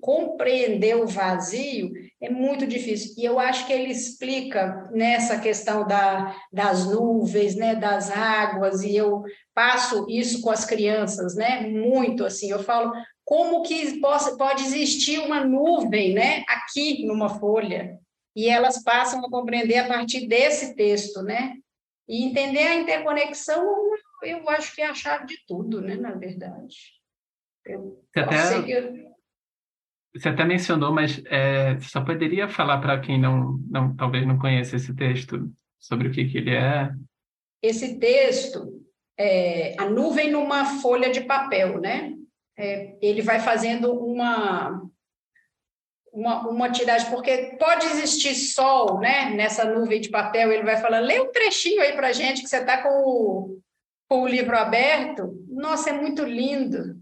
[0.00, 1.90] compreender o vazio
[2.22, 3.14] é muito difícil.
[3.18, 7.74] E eu acho que ele explica nessa questão da, das nuvens, né?
[7.74, 9.22] Das águas, e eu
[9.54, 11.68] passo isso com as crianças, né?
[11.68, 12.50] Muito assim.
[12.50, 12.92] Eu falo
[13.24, 16.44] como que pode existir uma nuvem, né?
[16.48, 17.98] Aqui numa folha.
[18.34, 21.54] E elas passam a compreender a partir desse texto, né?
[22.08, 23.92] E entender a interconexão
[24.22, 26.76] eu acho que é a chave de tudo, né, na verdade.
[27.64, 29.11] Eu até, que...
[30.14, 34.76] você até mencionou, mas é, só poderia falar para quem não, não, talvez não conheça
[34.76, 36.90] esse texto sobre o que, que ele é?
[37.62, 38.82] Esse texto,
[39.18, 42.14] é, a nuvem numa folha de papel, né?
[42.58, 44.82] É, ele vai fazendo uma,
[46.12, 49.30] uma, uma tiragem, porque pode existir sol, né?
[49.30, 52.58] Nessa nuvem de papel, ele vai falar, lê um trechinho aí para gente, que você
[52.58, 53.62] está com
[54.12, 57.01] com o livro aberto, nossa, é muito lindo.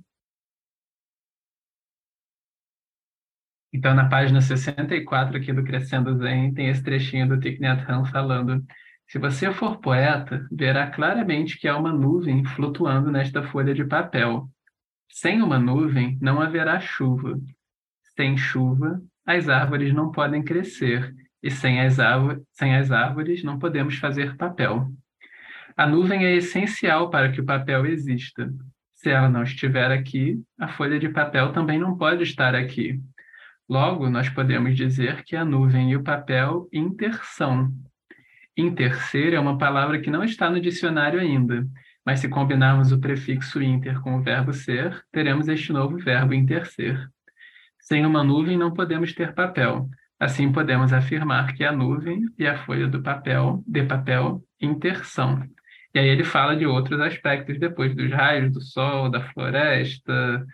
[3.72, 8.10] Então, na página 64 aqui do Crescendo Zen, tem esse trechinho do Thich Nhat Hanh
[8.10, 8.64] falando
[9.10, 14.48] se você for poeta, verá claramente que há uma nuvem flutuando nesta folha de papel.
[15.08, 17.36] Sem uma nuvem, não haverá chuva.
[18.14, 21.96] Sem chuva, as árvores não podem crescer, e sem as,
[22.52, 24.88] sem as árvores não podemos fazer papel.
[25.76, 28.48] A nuvem é essencial para que o papel exista.
[28.94, 33.00] Se ela não estiver aqui, a folha de papel também não pode estar aqui.
[33.70, 37.72] Logo, nós podemos dizer que a nuvem e o papel intersão.
[38.56, 41.64] Interser é uma palavra que não está no dicionário ainda,
[42.04, 47.08] mas se combinarmos o prefixo inter com o verbo ser, teremos este novo verbo interser.
[47.78, 49.88] Sem uma nuvem não podemos ter papel.
[50.18, 55.44] Assim podemos afirmar que a nuvem e a folha do papel, de papel, intersão.
[55.94, 60.44] E aí ele fala de outros aspectos depois, dos raios do sol, da floresta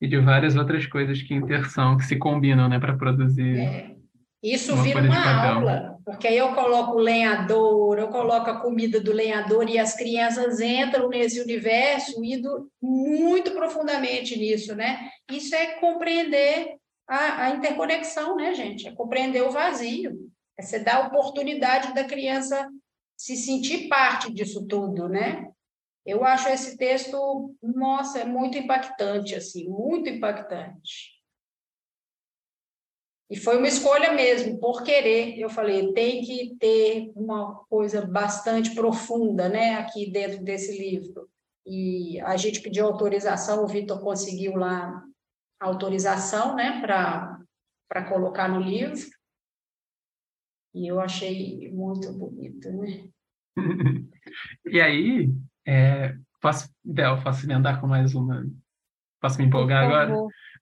[0.00, 3.58] e de várias outras coisas que intersão, que se combinam né, para produzir.
[3.58, 3.94] É.
[4.42, 9.00] Isso uma vira uma aula, porque aí eu coloco o lenhador, eu coloco a comida
[9.00, 15.08] do lenhador e as crianças entram nesse universo indo muito profundamente nisso, né?
[15.32, 16.76] Isso é compreender
[17.08, 18.86] a, a interconexão, né, gente?
[18.86, 20.12] É compreender o vazio.
[20.58, 22.68] É você dar a oportunidade da criança
[23.16, 25.48] se sentir parte disso tudo, né?
[26.04, 31.14] Eu acho esse texto, nossa, é muito impactante, assim, muito impactante.
[33.30, 35.38] E foi uma escolha mesmo, por querer.
[35.38, 41.28] Eu falei, tem que ter uma coisa bastante profunda, né, aqui dentro desse livro.
[41.66, 45.02] E a gente pediu autorização, o Vitor conseguiu lá
[45.58, 49.00] autorização, né, para colocar no livro.
[50.74, 53.08] E eu achei muito bonito, né?
[54.66, 55.32] e aí,
[55.66, 58.44] é, posso, Bel, posso emendar com mais uma?
[59.20, 60.14] Posso me empolgar agora?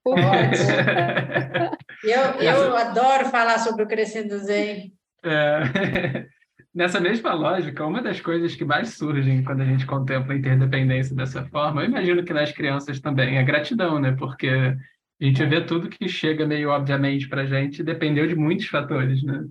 [0.04, 0.20] Pode.
[2.04, 4.92] eu, eu adoro falar sobre o Crescendo Zen.
[5.24, 6.26] É,
[6.74, 11.14] nessa mesma lógica, uma das coisas que mais surgem quando a gente contempla a interdependência
[11.14, 14.12] dessa forma, eu imagino que nas crianças também, é gratidão, né?
[14.12, 18.66] Porque a gente vê tudo que chega meio obviamente para a gente dependeu de muitos
[18.66, 19.44] fatores, né?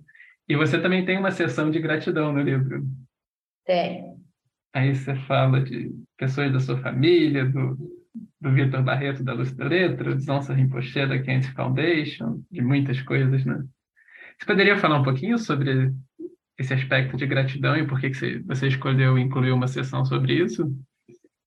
[0.47, 2.85] E você também tem uma sessão de gratidão no livro.
[3.65, 4.20] Tem.
[4.73, 7.75] Aí você fala de pessoas da sua família, do,
[8.39, 13.01] do Vitor Barreto da Luz da Letra, do Zonsa Rinpoche da Kent Foundation, de muitas
[13.01, 13.63] coisas, né?
[14.39, 15.91] Você poderia falar um pouquinho sobre
[16.57, 20.71] esse aspecto de gratidão e por que, que você escolheu incluir uma sessão sobre isso?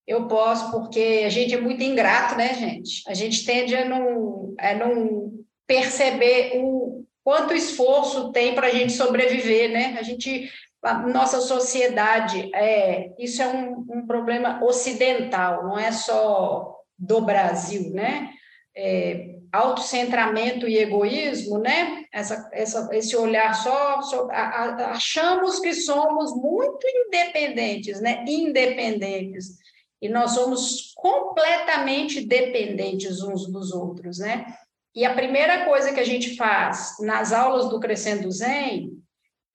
[0.07, 3.03] Eu posso, porque a gente é muito ingrato, né, gente?
[3.09, 5.33] A gente tende a não, a não
[5.67, 9.97] perceber o quanto esforço tem para a gente sobreviver, né?
[9.99, 10.51] A gente
[10.93, 18.31] nossa sociedade, é, isso é um, um, problema ocidental, não é só do Brasil, né?
[18.77, 22.05] É, autocentramento e egoísmo, né?
[22.13, 28.25] Essa, essa, esse olhar só, só a, a, achamos que somos muito independentes, né?
[28.29, 29.57] Independentes
[30.03, 34.55] e nós somos completamente dependentes uns dos outros, né?
[34.95, 39.03] E a primeira coisa que a gente faz nas aulas do Crescendo Zen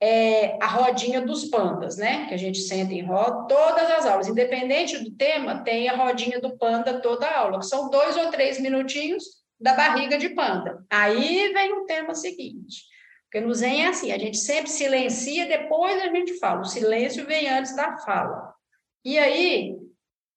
[0.02, 2.26] é a rodinha dos pandas, né?
[2.28, 6.40] Que a gente senta em roda, todas as aulas, independente do tema, tem a rodinha
[6.40, 9.24] do panda toda a aula, que são dois ou três minutinhos
[9.60, 10.86] da barriga de panda.
[10.90, 12.84] Aí vem o tema seguinte.
[13.26, 16.62] Porque no Zen é assim, a gente sempre silencia, depois a gente fala.
[16.62, 18.54] O silêncio vem antes da fala.
[19.06, 19.78] E aí,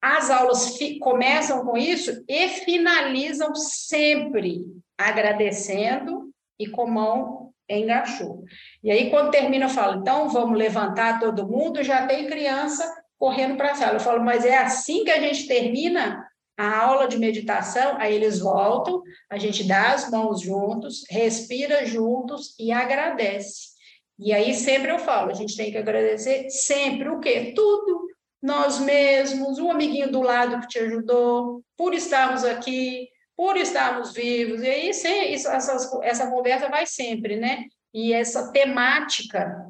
[0.03, 4.67] as aulas começam com isso e finalizam sempre
[4.99, 7.42] agradecendo e com mão
[7.79, 8.45] engaixou.
[8.83, 13.57] E aí, quando termina, eu falo, então vamos levantar todo mundo, já tem criança correndo
[13.57, 13.95] para a sala.
[13.95, 16.27] Eu falo, mas é assim que a gente termina
[16.59, 17.97] a aula de meditação?
[17.99, 19.01] Aí eles voltam,
[19.31, 23.73] a gente dá as mãos juntos, respira juntos e agradece.
[24.19, 27.53] E aí sempre eu falo, a gente tem que agradecer sempre o quê?
[27.55, 28.07] Tudo.
[28.43, 33.09] Nós mesmos, o amiguinho do lado que te ajudou, por estarmos aqui,
[33.43, 34.63] por estarmos vivos.
[34.63, 37.65] E aí, sem, isso, essas, essa conversa vai sempre, né?
[37.93, 39.69] E essa temática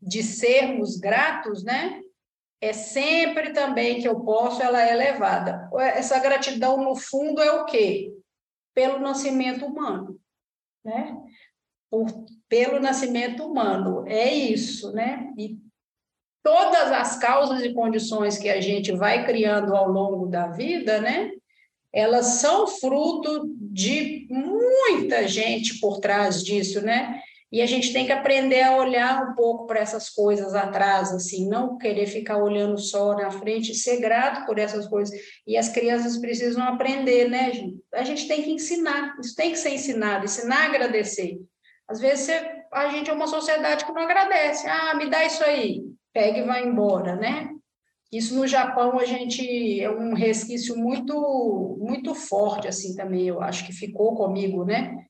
[0.00, 2.00] de sermos gratos, né?
[2.62, 5.68] É sempre também que eu posso, ela é elevada.
[5.78, 8.10] Essa gratidão, no fundo, é o quê?
[8.74, 10.18] Pelo nascimento humano,
[10.82, 11.14] né?
[11.90, 12.06] Por,
[12.48, 15.30] pelo nascimento humano, é isso, né?
[15.36, 15.58] E
[16.42, 21.32] todas as causas e condições que a gente vai criando ao longo da vida, né?
[21.92, 27.20] Elas são fruto de muita gente por trás disso, né?
[27.50, 31.48] E a gente tem que aprender a olhar um pouco para essas coisas atrás, assim,
[31.48, 35.18] não querer ficar olhando só na frente, ser grato por essas coisas.
[35.46, 37.78] E as crianças precisam aprender, né, gente?
[37.94, 41.40] A gente tem que ensinar, isso tem que ser ensinado, ensinar a agradecer.
[41.88, 44.66] Às vezes você, a gente é uma sociedade que não agradece.
[44.68, 45.80] Ah, me dá isso aí,
[46.12, 47.48] pega e vai embora, né?
[48.10, 53.66] Isso no Japão a gente é um resquício muito muito forte assim também, eu acho
[53.66, 55.04] que ficou comigo, né?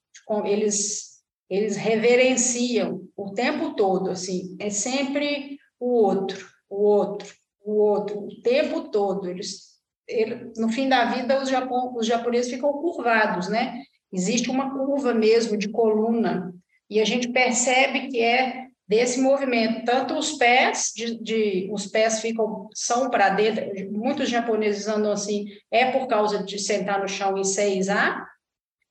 [0.45, 1.19] Eles
[1.49, 7.35] eles reverenciam o tempo todo assim, é sempre o outro, o outro,
[7.65, 9.29] o outro, o tempo todo.
[9.29, 9.69] Eles
[10.07, 13.83] ele, no fim da vida os, Japão, os japoneses ficam curvados, né?
[14.13, 16.55] Existe uma curva mesmo de coluna
[16.89, 19.85] e a gente percebe que é desse movimento.
[19.85, 25.45] Tanto os pés, de, de os pés ficam, são para dentro, muitos japoneses andam assim,
[25.71, 28.25] é por causa de sentar no chão em 6A,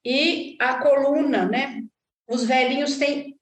[0.05, 1.81] e a coluna, né?
[2.29, 3.35] Os velhinhos têm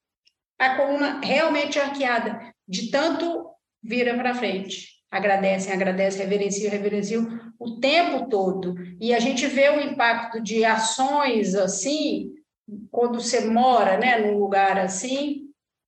[0.57, 3.49] a coluna realmente arqueada, de tanto
[3.83, 4.95] vira para frente.
[5.11, 8.75] Agradecem, agradecem, reverenciam, reverenciam o tempo todo.
[8.99, 12.31] E a gente vê o impacto de ações assim,
[12.89, 15.44] quando você mora né, num lugar assim,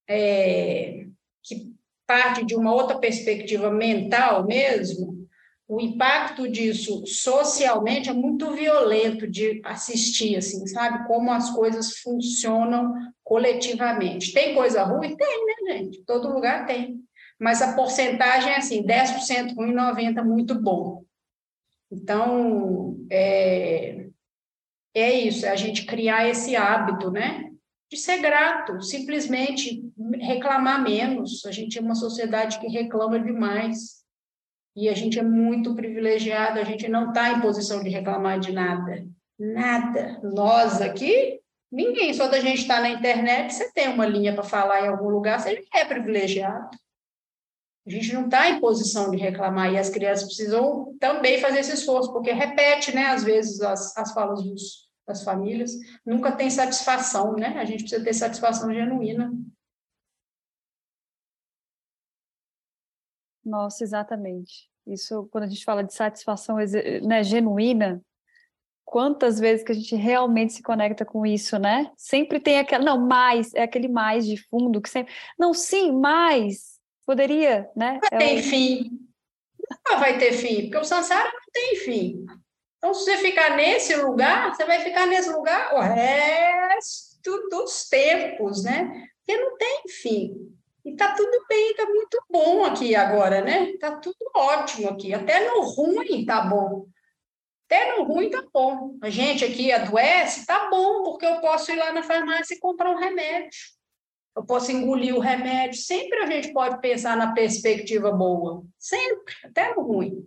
[0.07, 1.05] é,
[1.43, 1.73] que
[2.05, 5.27] parte de uma outra perspectiva mental mesmo,
[5.67, 11.05] o impacto disso socialmente é muito violento de assistir, assim, sabe?
[11.07, 14.31] Como as coisas funcionam coletivamente.
[14.31, 15.17] Tem coisa ruim?
[15.17, 16.03] Tem, né, gente?
[16.05, 17.03] Todo lugar tem.
[17.37, 21.03] Mas a porcentagem é assim, 10% ruim, 90% muito bom.
[21.91, 24.07] Então, é,
[24.95, 27.47] é isso, é a gente criar esse hábito, né?
[27.89, 29.86] de ser grato, simplesmente
[30.19, 31.45] reclamar menos.
[31.45, 33.97] A gente é uma sociedade que reclama demais.
[34.75, 38.51] E a gente é muito privilegiado, a gente não está em posição de reclamar de
[38.51, 39.07] nada.
[39.39, 40.19] Nada.
[40.21, 41.39] Nós aqui,
[41.71, 44.87] ninguém, só da gente estar tá na internet, você tem uma linha para falar em
[44.87, 46.69] algum lugar, você é privilegiado.
[47.87, 51.73] A gente não está em posição de reclamar e as crianças precisam também fazer esse
[51.73, 55.71] esforço, porque repete, né, às vezes, as, as falas dos, das famílias,
[56.05, 57.55] nunca tem satisfação, né?
[57.57, 59.31] A gente precisa ter satisfação genuína.
[63.47, 64.69] Nossa, exatamente.
[64.85, 66.57] Isso, quando a gente fala de satisfação
[67.03, 68.01] né, genuína,
[68.83, 71.89] quantas vezes que a gente realmente se conecta com isso, né?
[71.97, 76.77] Sempre tem aquela, não, mais, é aquele mais de fundo que sempre, não, sim, mais,
[77.05, 77.99] poderia, né?
[78.11, 78.43] Não é tem o...
[78.43, 78.99] fim.
[79.69, 82.25] Nunca vai ter fim, porque o samsara não tem fim.
[82.77, 88.63] Então, se você ficar nesse lugar, você vai ficar nesse lugar o resto dos tempos,
[88.63, 89.09] né?
[89.25, 90.56] Porque não tem fim.
[90.87, 93.75] E tá tudo bem, tá muito bom aqui agora, né?
[93.77, 95.13] Tá tudo ótimo aqui.
[95.13, 96.87] Até no ruim tá bom.
[97.65, 98.97] Até no ruim tá bom.
[99.01, 102.89] A gente aqui adoece, tá bom, porque eu posso ir lá na farmácia e comprar
[102.89, 103.59] um remédio.
[104.33, 105.77] Eu posso engolir o remédio.
[105.77, 108.63] Sempre a gente pode pensar na perspectiva boa.
[108.79, 110.25] Sempre, até no ruim.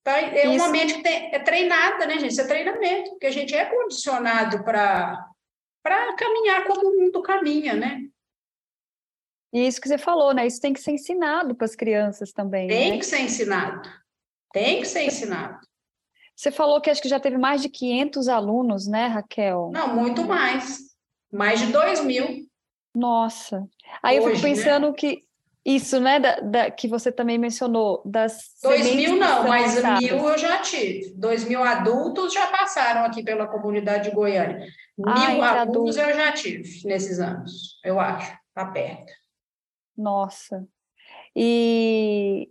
[0.00, 2.30] Então, é uma mente que tem, é treinada, né, gente?
[2.30, 5.26] Isso é treinamento, porque a gente é condicionado para
[6.16, 8.00] caminhar como o mundo caminha, né?
[9.52, 10.46] E isso que você falou, né?
[10.46, 12.68] Isso tem que ser ensinado para as crianças também.
[12.68, 12.98] Tem né?
[12.98, 13.88] que ser ensinado.
[14.52, 15.58] Tem que ser ensinado.
[16.34, 19.70] Você falou que acho que já teve mais de 500 alunos, né, Raquel?
[19.72, 20.78] Não, muito mais.
[21.32, 22.46] Mais de 2 mil.
[22.94, 23.68] Nossa.
[24.02, 24.54] Aí Hoje, eu fico né?
[24.54, 24.92] pensando né?
[24.94, 25.22] que
[25.64, 28.52] isso, né, da, da, que você também mencionou, das.
[28.62, 30.00] 2 mil não, mas lançadas.
[30.00, 31.12] mil eu já tive.
[31.14, 34.66] 2 mil adultos já passaram aqui pela comunidade de Goiânia.
[35.06, 38.32] Ah, mil adultos eu já tive nesses anos, eu acho.
[38.48, 39.19] Está perto.
[40.00, 40.66] Nossa.
[41.36, 42.50] E,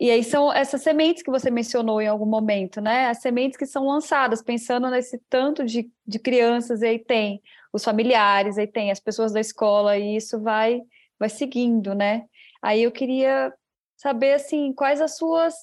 [0.00, 3.06] e aí são essas sementes que você mencionou em algum momento, né?
[3.08, 7.42] As sementes que são lançadas, pensando nesse tanto de, de crianças, aí tem
[7.72, 10.80] os familiares, aí tem as pessoas da escola, e isso vai,
[11.18, 12.26] vai seguindo, né?
[12.62, 13.52] Aí eu queria
[13.96, 15.54] saber, assim, quais as suas...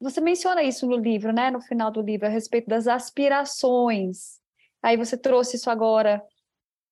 [0.00, 1.50] Você menciona isso no livro, né?
[1.50, 4.40] No final do livro, a respeito das aspirações.
[4.82, 6.22] Aí você trouxe isso agora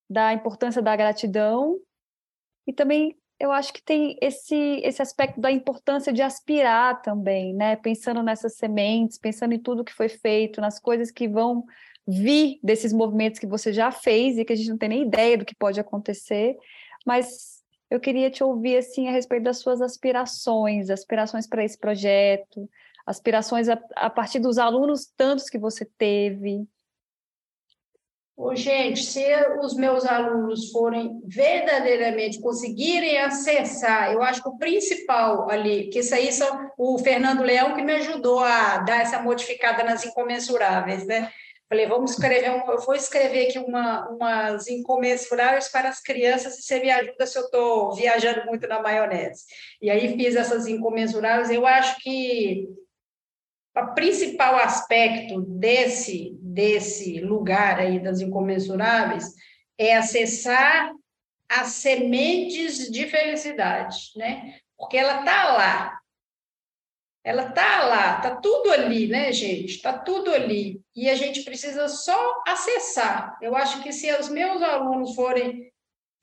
[0.08, 1.78] da importância da gratidão
[2.66, 4.54] e também eu acho que tem esse,
[4.84, 7.74] esse aspecto da importância de aspirar também, né?
[7.74, 11.64] Pensando nessas sementes, pensando em tudo que foi feito, nas coisas que vão
[12.06, 15.38] vir desses movimentos que você já fez e que a gente não tem nem ideia
[15.38, 16.54] do que pode acontecer,
[17.06, 22.68] mas eu queria te ouvir assim a respeito das suas aspirações, aspirações para esse projeto,
[23.06, 26.66] aspirações a, a partir dos alunos tantos que você teve.
[28.54, 29.24] Gente, se
[29.62, 36.14] os meus alunos forem verdadeiramente conseguirem acessar, eu acho que o principal ali, que isso
[36.14, 41.30] aí são o Fernando Leão que me ajudou a dar essa modificada nas incomensuráveis, né?
[41.68, 46.80] Falei, vamos escrever, eu vou escrever aqui uma, umas incomensuráveis para as crianças e você
[46.80, 49.44] me ajuda se eu estou viajando muito na maionese.
[49.80, 51.48] E aí fiz essas incomensuráveis.
[51.48, 52.68] Eu acho que
[53.76, 59.34] o principal aspecto desse, desse lugar aí das incomensuráveis
[59.78, 60.92] é acessar
[61.48, 64.58] as sementes de felicidade, né?
[64.76, 66.00] Porque ela está lá.
[67.22, 69.76] Ela está lá, está tudo ali, né, gente?
[69.76, 70.80] Está tudo ali.
[70.94, 73.36] E a gente precisa só acessar.
[73.42, 75.70] Eu acho que se os meus alunos forem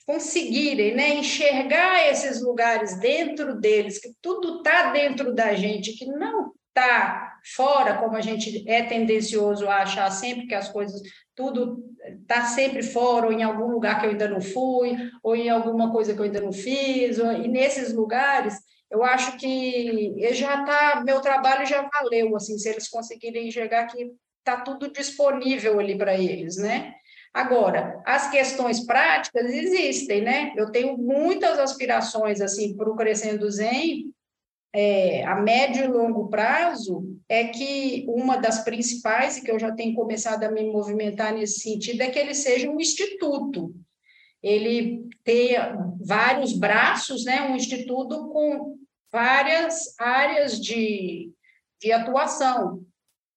[0.05, 6.53] conseguirem né, enxergar esses lugares dentro deles, que tudo está dentro da gente, que não
[6.77, 11.01] está fora, como a gente é tendencioso a achar sempre que as coisas,
[11.35, 11.83] tudo
[12.21, 15.91] está sempre fora, ou em algum lugar que eu ainda não fui, ou em alguma
[15.91, 18.55] coisa que eu ainda não fiz, ou, e nesses lugares,
[18.91, 24.11] eu acho que já está, meu trabalho já valeu, assim, se eles conseguirem enxergar que
[24.39, 26.93] está tudo disponível ali para eles, né?
[27.33, 30.53] Agora, as questões práticas existem, né?
[30.55, 34.11] Eu tenho muitas aspirações, assim, para o Crescendo Zen,
[34.73, 39.71] é, a médio e longo prazo é que uma das principais, e que eu já
[39.71, 43.73] tenho começado a me movimentar nesse sentido, é que ele seja um instituto.
[44.41, 48.77] Ele tenha vários braços, né, um instituto com
[49.11, 51.31] várias áreas de,
[51.81, 52.83] de atuação,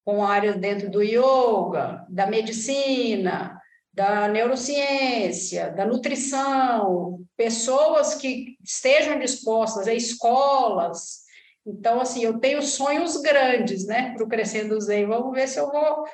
[0.04, 3.59] com áreas dentro do yoga, da medicina,
[4.00, 11.18] da neurociência, da nutrição, pessoas que estejam dispostas, a escolas.
[11.66, 15.04] Então, assim, eu tenho sonhos grandes, né, para o Crescendo Zen.
[15.04, 16.04] Vamos ver se eu vou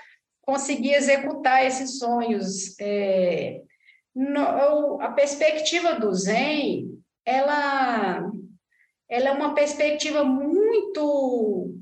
[0.42, 2.74] conseguir executar esses sonhos.
[2.80, 3.60] É,
[4.12, 6.88] no, a perspectiva do Zen,
[7.24, 8.28] ela,
[9.08, 11.72] ela é uma perspectiva muito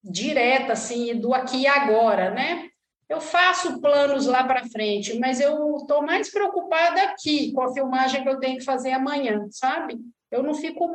[0.00, 2.67] direta, assim, do aqui e agora, né?
[3.08, 8.22] Eu faço planos lá para frente, mas eu estou mais preocupada aqui com a filmagem
[8.22, 9.98] que eu tenho que fazer amanhã, sabe?
[10.30, 10.86] Eu não fico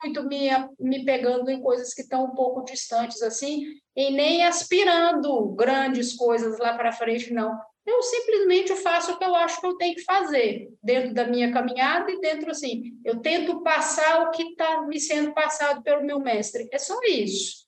[0.00, 0.48] muito me,
[0.78, 3.64] me pegando em coisas que estão um pouco distantes assim,
[3.96, 7.58] e nem aspirando grandes coisas lá para frente, não.
[7.84, 11.52] Eu simplesmente faço o que eu acho que eu tenho que fazer, dentro da minha
[11.52, 12.92] caminhada e dentro assim.
[13.04, 16.68] Eu tento passar o que está me sendo passado pelo meu mestre.
[16.72, 17.65] É só isso.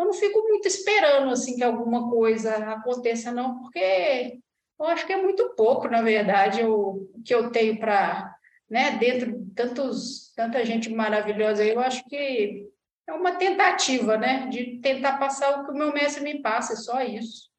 [0.00, 4.40] Eu não fico muito esperando assim que alguma coisa aconteça, não, porque
[4.78, 8.34] eu acho que é muito pouco, na verdade, o que eu tenho para
[8.70, 12.66] né, dentro de tantos, tanta gente maravilhosa eu acho que
[13.06, 16.76] é uma tentativa, né, de tentar passar o que o meu mestre me passa, é
[16.76, 17.50] só isso,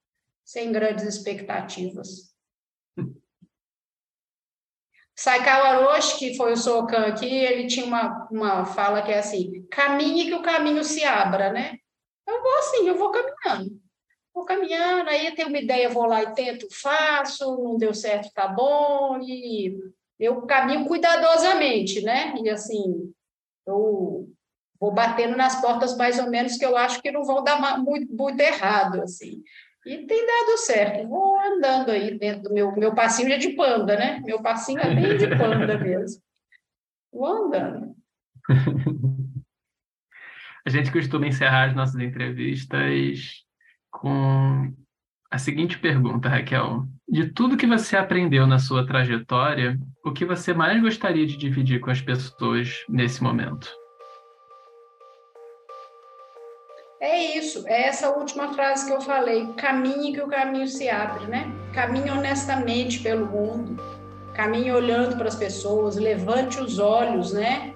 [0.43, 2.33] sem grandes expectativas.
[5.15, 9.63] Saikawa Roshi, que foi o Sokan aqui, ele tinha uma, uma fala que é assim,
[9.69, 11.77] caminhe que o caminho se abra, né?
[12.27, 13.81] Eu vou assim, eu vou caminhando.
[14.33, 18.47] Vou caminhando, aí tenho uma ideia, vou lá e tento, faço, não deu certo, tá
[18.47, 19.77] bom, e
[20.17, 22.33] eu caminho cuidadosamente, né?
[22.41, 23.11] E assim,
[23.67, 24.29] eu
[24.79, 28.15] vou batendo nas portas mais ou menos que eu acho que não vão dar muito,
[28.15, 29.43] muito errado, assim.
[29.85, 31.07] E tem dado certo.
[31.07, 34.21] Vou andando aí dentro do meu, meu passinho é de panda, né?
[34.23, 36.21] Meu passinho é bem de panda mesmo.
[37.11, 37.95] Vou andando.
[40.65, 43.43] A gente costuma encerrar as nossas entrevistas
[43.89, 44.73] com
[45.31, 46.85] a seguinte pergunta, Raquel.
[47.07, 51.79] De tudo que você aprendeu na sua trajetória, o que você mais gostaria de dividir
[51.79, 53.69] com as pessoas nesse momento?
[56.99, 59.47] É isso, é essa última frase que eu falei.
[59.53, 61.51] Caminhe que o caminho se abre, né?
[61.73, 63.81] Caminhe honestamente pelo mundo,
[64.35, 67.73] caminhe olhando para as pessoas, levante os olhos, né?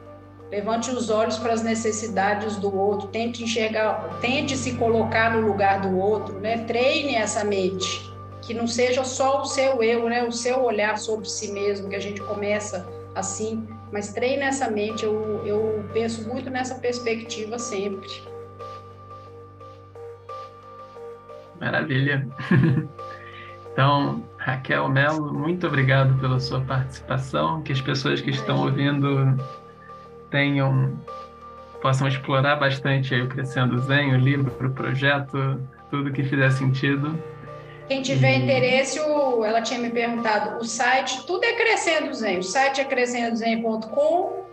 [0.52, 5.82] Levante os olhos para as necessidades do outro, tente enxergar, tente se colocar no lugar
[5.82, 6.60] do outro, né?
[6.66, 10.24] Treine essa mente, que não seja só o seu eu, né?
[10.24, 15.04] O seu olhar sobre si mesmo, que a gente começa assim, mas treine essa mente.
[15.04, 18.10] Eu, eu penso muito nessa perspectiva sempre.
[21.60, 22.28] Maravilha.
[23.76, 27.62] Então, Raquel Melo, muito obrigado pela sua participação.
[27.62, 29.38] Que as pessoas que estão ouvindo
[30.30, 30.98] tenham
[31.86, 35.62] possam explorar bastante aí o Crescendo Zen, o livro, o projeto,
[35.92, 37.16] tudo que fizer sentido.
[37.88, 38.42] Quem tiver e...
[38.42, 42.86] interesse, o, ela tinha me perguntado, o site, tudo é Crescendo Zen, o site é
[42.86, 44.46] crescendozen.com,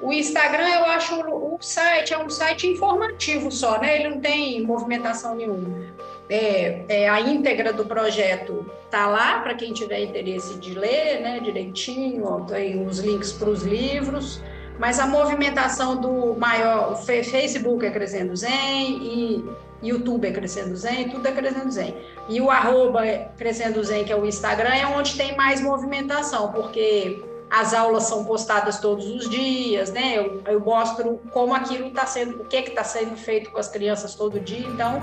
[0.00, 3.96] o Instagram, eu acho, o site é um site informativo só, né?
[3.96, 5.84] Ele não tem movimentação nenhuma.
[6.30, 11.40] É, é, a íntegra do projeto tá lá para quem tiver interesse de ler, né,
[11.40, 14.40] direitinho, tem os links para os livros
[14.78, 19.44] mas a movimentação do maior, Facebook é Crescendo Zen e
[19.82, 21.96] YouTube é Crescendo Zen, tudo é Crescendo Zen.
[22.28, 26.52] E o arroba é Crescendo Zen, que é o Instagram, é onde tem mais movimentação,
[26.52, 30.18] porque as aulas são postadas todos os dias, né?
[30.18, 34.14] Eu, eu mostro como aquilo está sendo, o que está sendo feito com as crianças
[34.14, 35.00] todo dia, então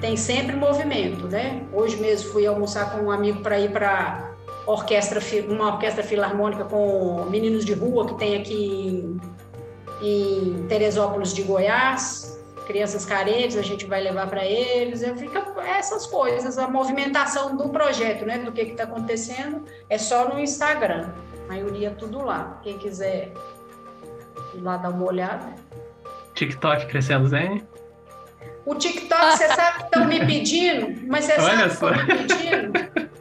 [0.00, 1.62] tem sempre movimento, né?
[1.72, 4.31] Hoje mesmo fui almoçar com um amigo para ir para
[4.66, 9.20] orquestra, uma orquestra filarmônica com meninos de rua que tem aqui
[10.00, 16.06] em, em Teresópolis de Goiás, crianças carentes, a gente vai levar para eles, fica essas
[16.06, 21.10] coisas, a movimentação do projeto, né, do que está acontecendo, é só no Instagram,
[21.44, 23.32] a maioria tudo lá, quem quiser
[24.54, 25.52] ir lá dar uma olhada.
[26.34, 27.66] TikTok crescendo Zen?
[28.64, 32.58] O TikTok, você sabe que estão me pedindo, mas você Olha sabe que estão me
[32.58, 33.12] pedindo?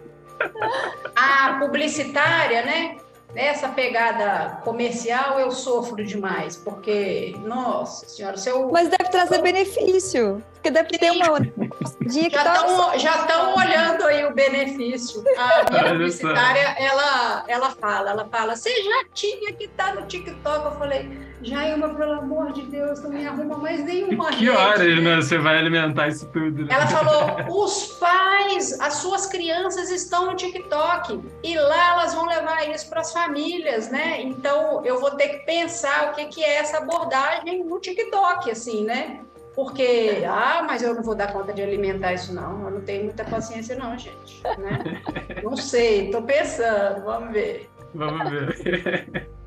[1.21, 2.97] A publicitária, né?
[3.35, 8.69] Essa pegada comercial eu sofro demais, porque, nossa senhora, se eu.
[8.71, 9.41] Mas deve trazer eu...
[9.41, 10.43] benefício.
[10.55, 15.23] Porque deve ter uma dia que já estão já estão olhando aí o benefício.
[15.37, 20.65] A minha publicitária, ela, ela fala, ela fala, você já tinha que estar no TikTok.
[20.65, 21.09] Eu falei,
[21.43, 24.49] Jailma, pelo amor de Deus, não me arruma mais nenhuma Que rede.
[24.49, 25.15] horas, né?
[25.17, 26.65] Você vai alimentar isso tudo.
[26.65, 26.73] Né?
[26.73, 32.69] Ela falou, os pais, as suas crianças estão no TikTok e lá elas vão levar
[32.69, 34.21] isso para as famílias, né?
[34.21, 38.83] Então eu vou ter que pensar o que, que é essa abordagem no TikTok, assim,
[38.85, 39.21] né?
[39.55, 42.63] Porque, ah, mas eu não vou dar conta de alimentar isso, não.
[42.65, 44.41] Eu não tenho muita paciência, não, gente.
[44.57, 45.01] Né?
[45.43, 47.69] Não sei, estou pensando, vamos ver.
[47.93, 49.29] Vamos ver.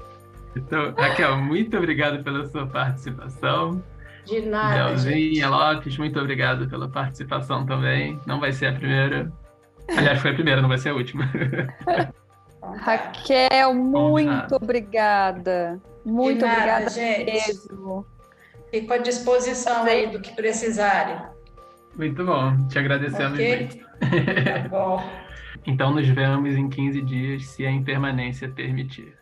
[0.56, 3.82] Então, Raquel, muito obrigado pela sua participação.
[4.24, 4.94] De nada.
[5.48, 8.18] Lopes, muito obrigado pela participação também.
[8.26, 9.30] Não vai ser a primeira.
[9.96, 11.28] Aliás, foi a primeira, não vai ser a última.
[12.78, 15.78] Raquel, muito obrigada.
[16.04, 17.32] Muito nada, obrigada gente.
[17.32, 18.06] mesmo.
[18.70, 21.16] Fico à disposição aí do que precisarem.
[21.96, 23.58] Muito bom, te agradecemos Ok?
[23.58, 23.78] muito.
[23.78, 25.04] Tá bom.
[25.66, 29.16] Então nos vemos em 15 dias, se a impermanência permitir.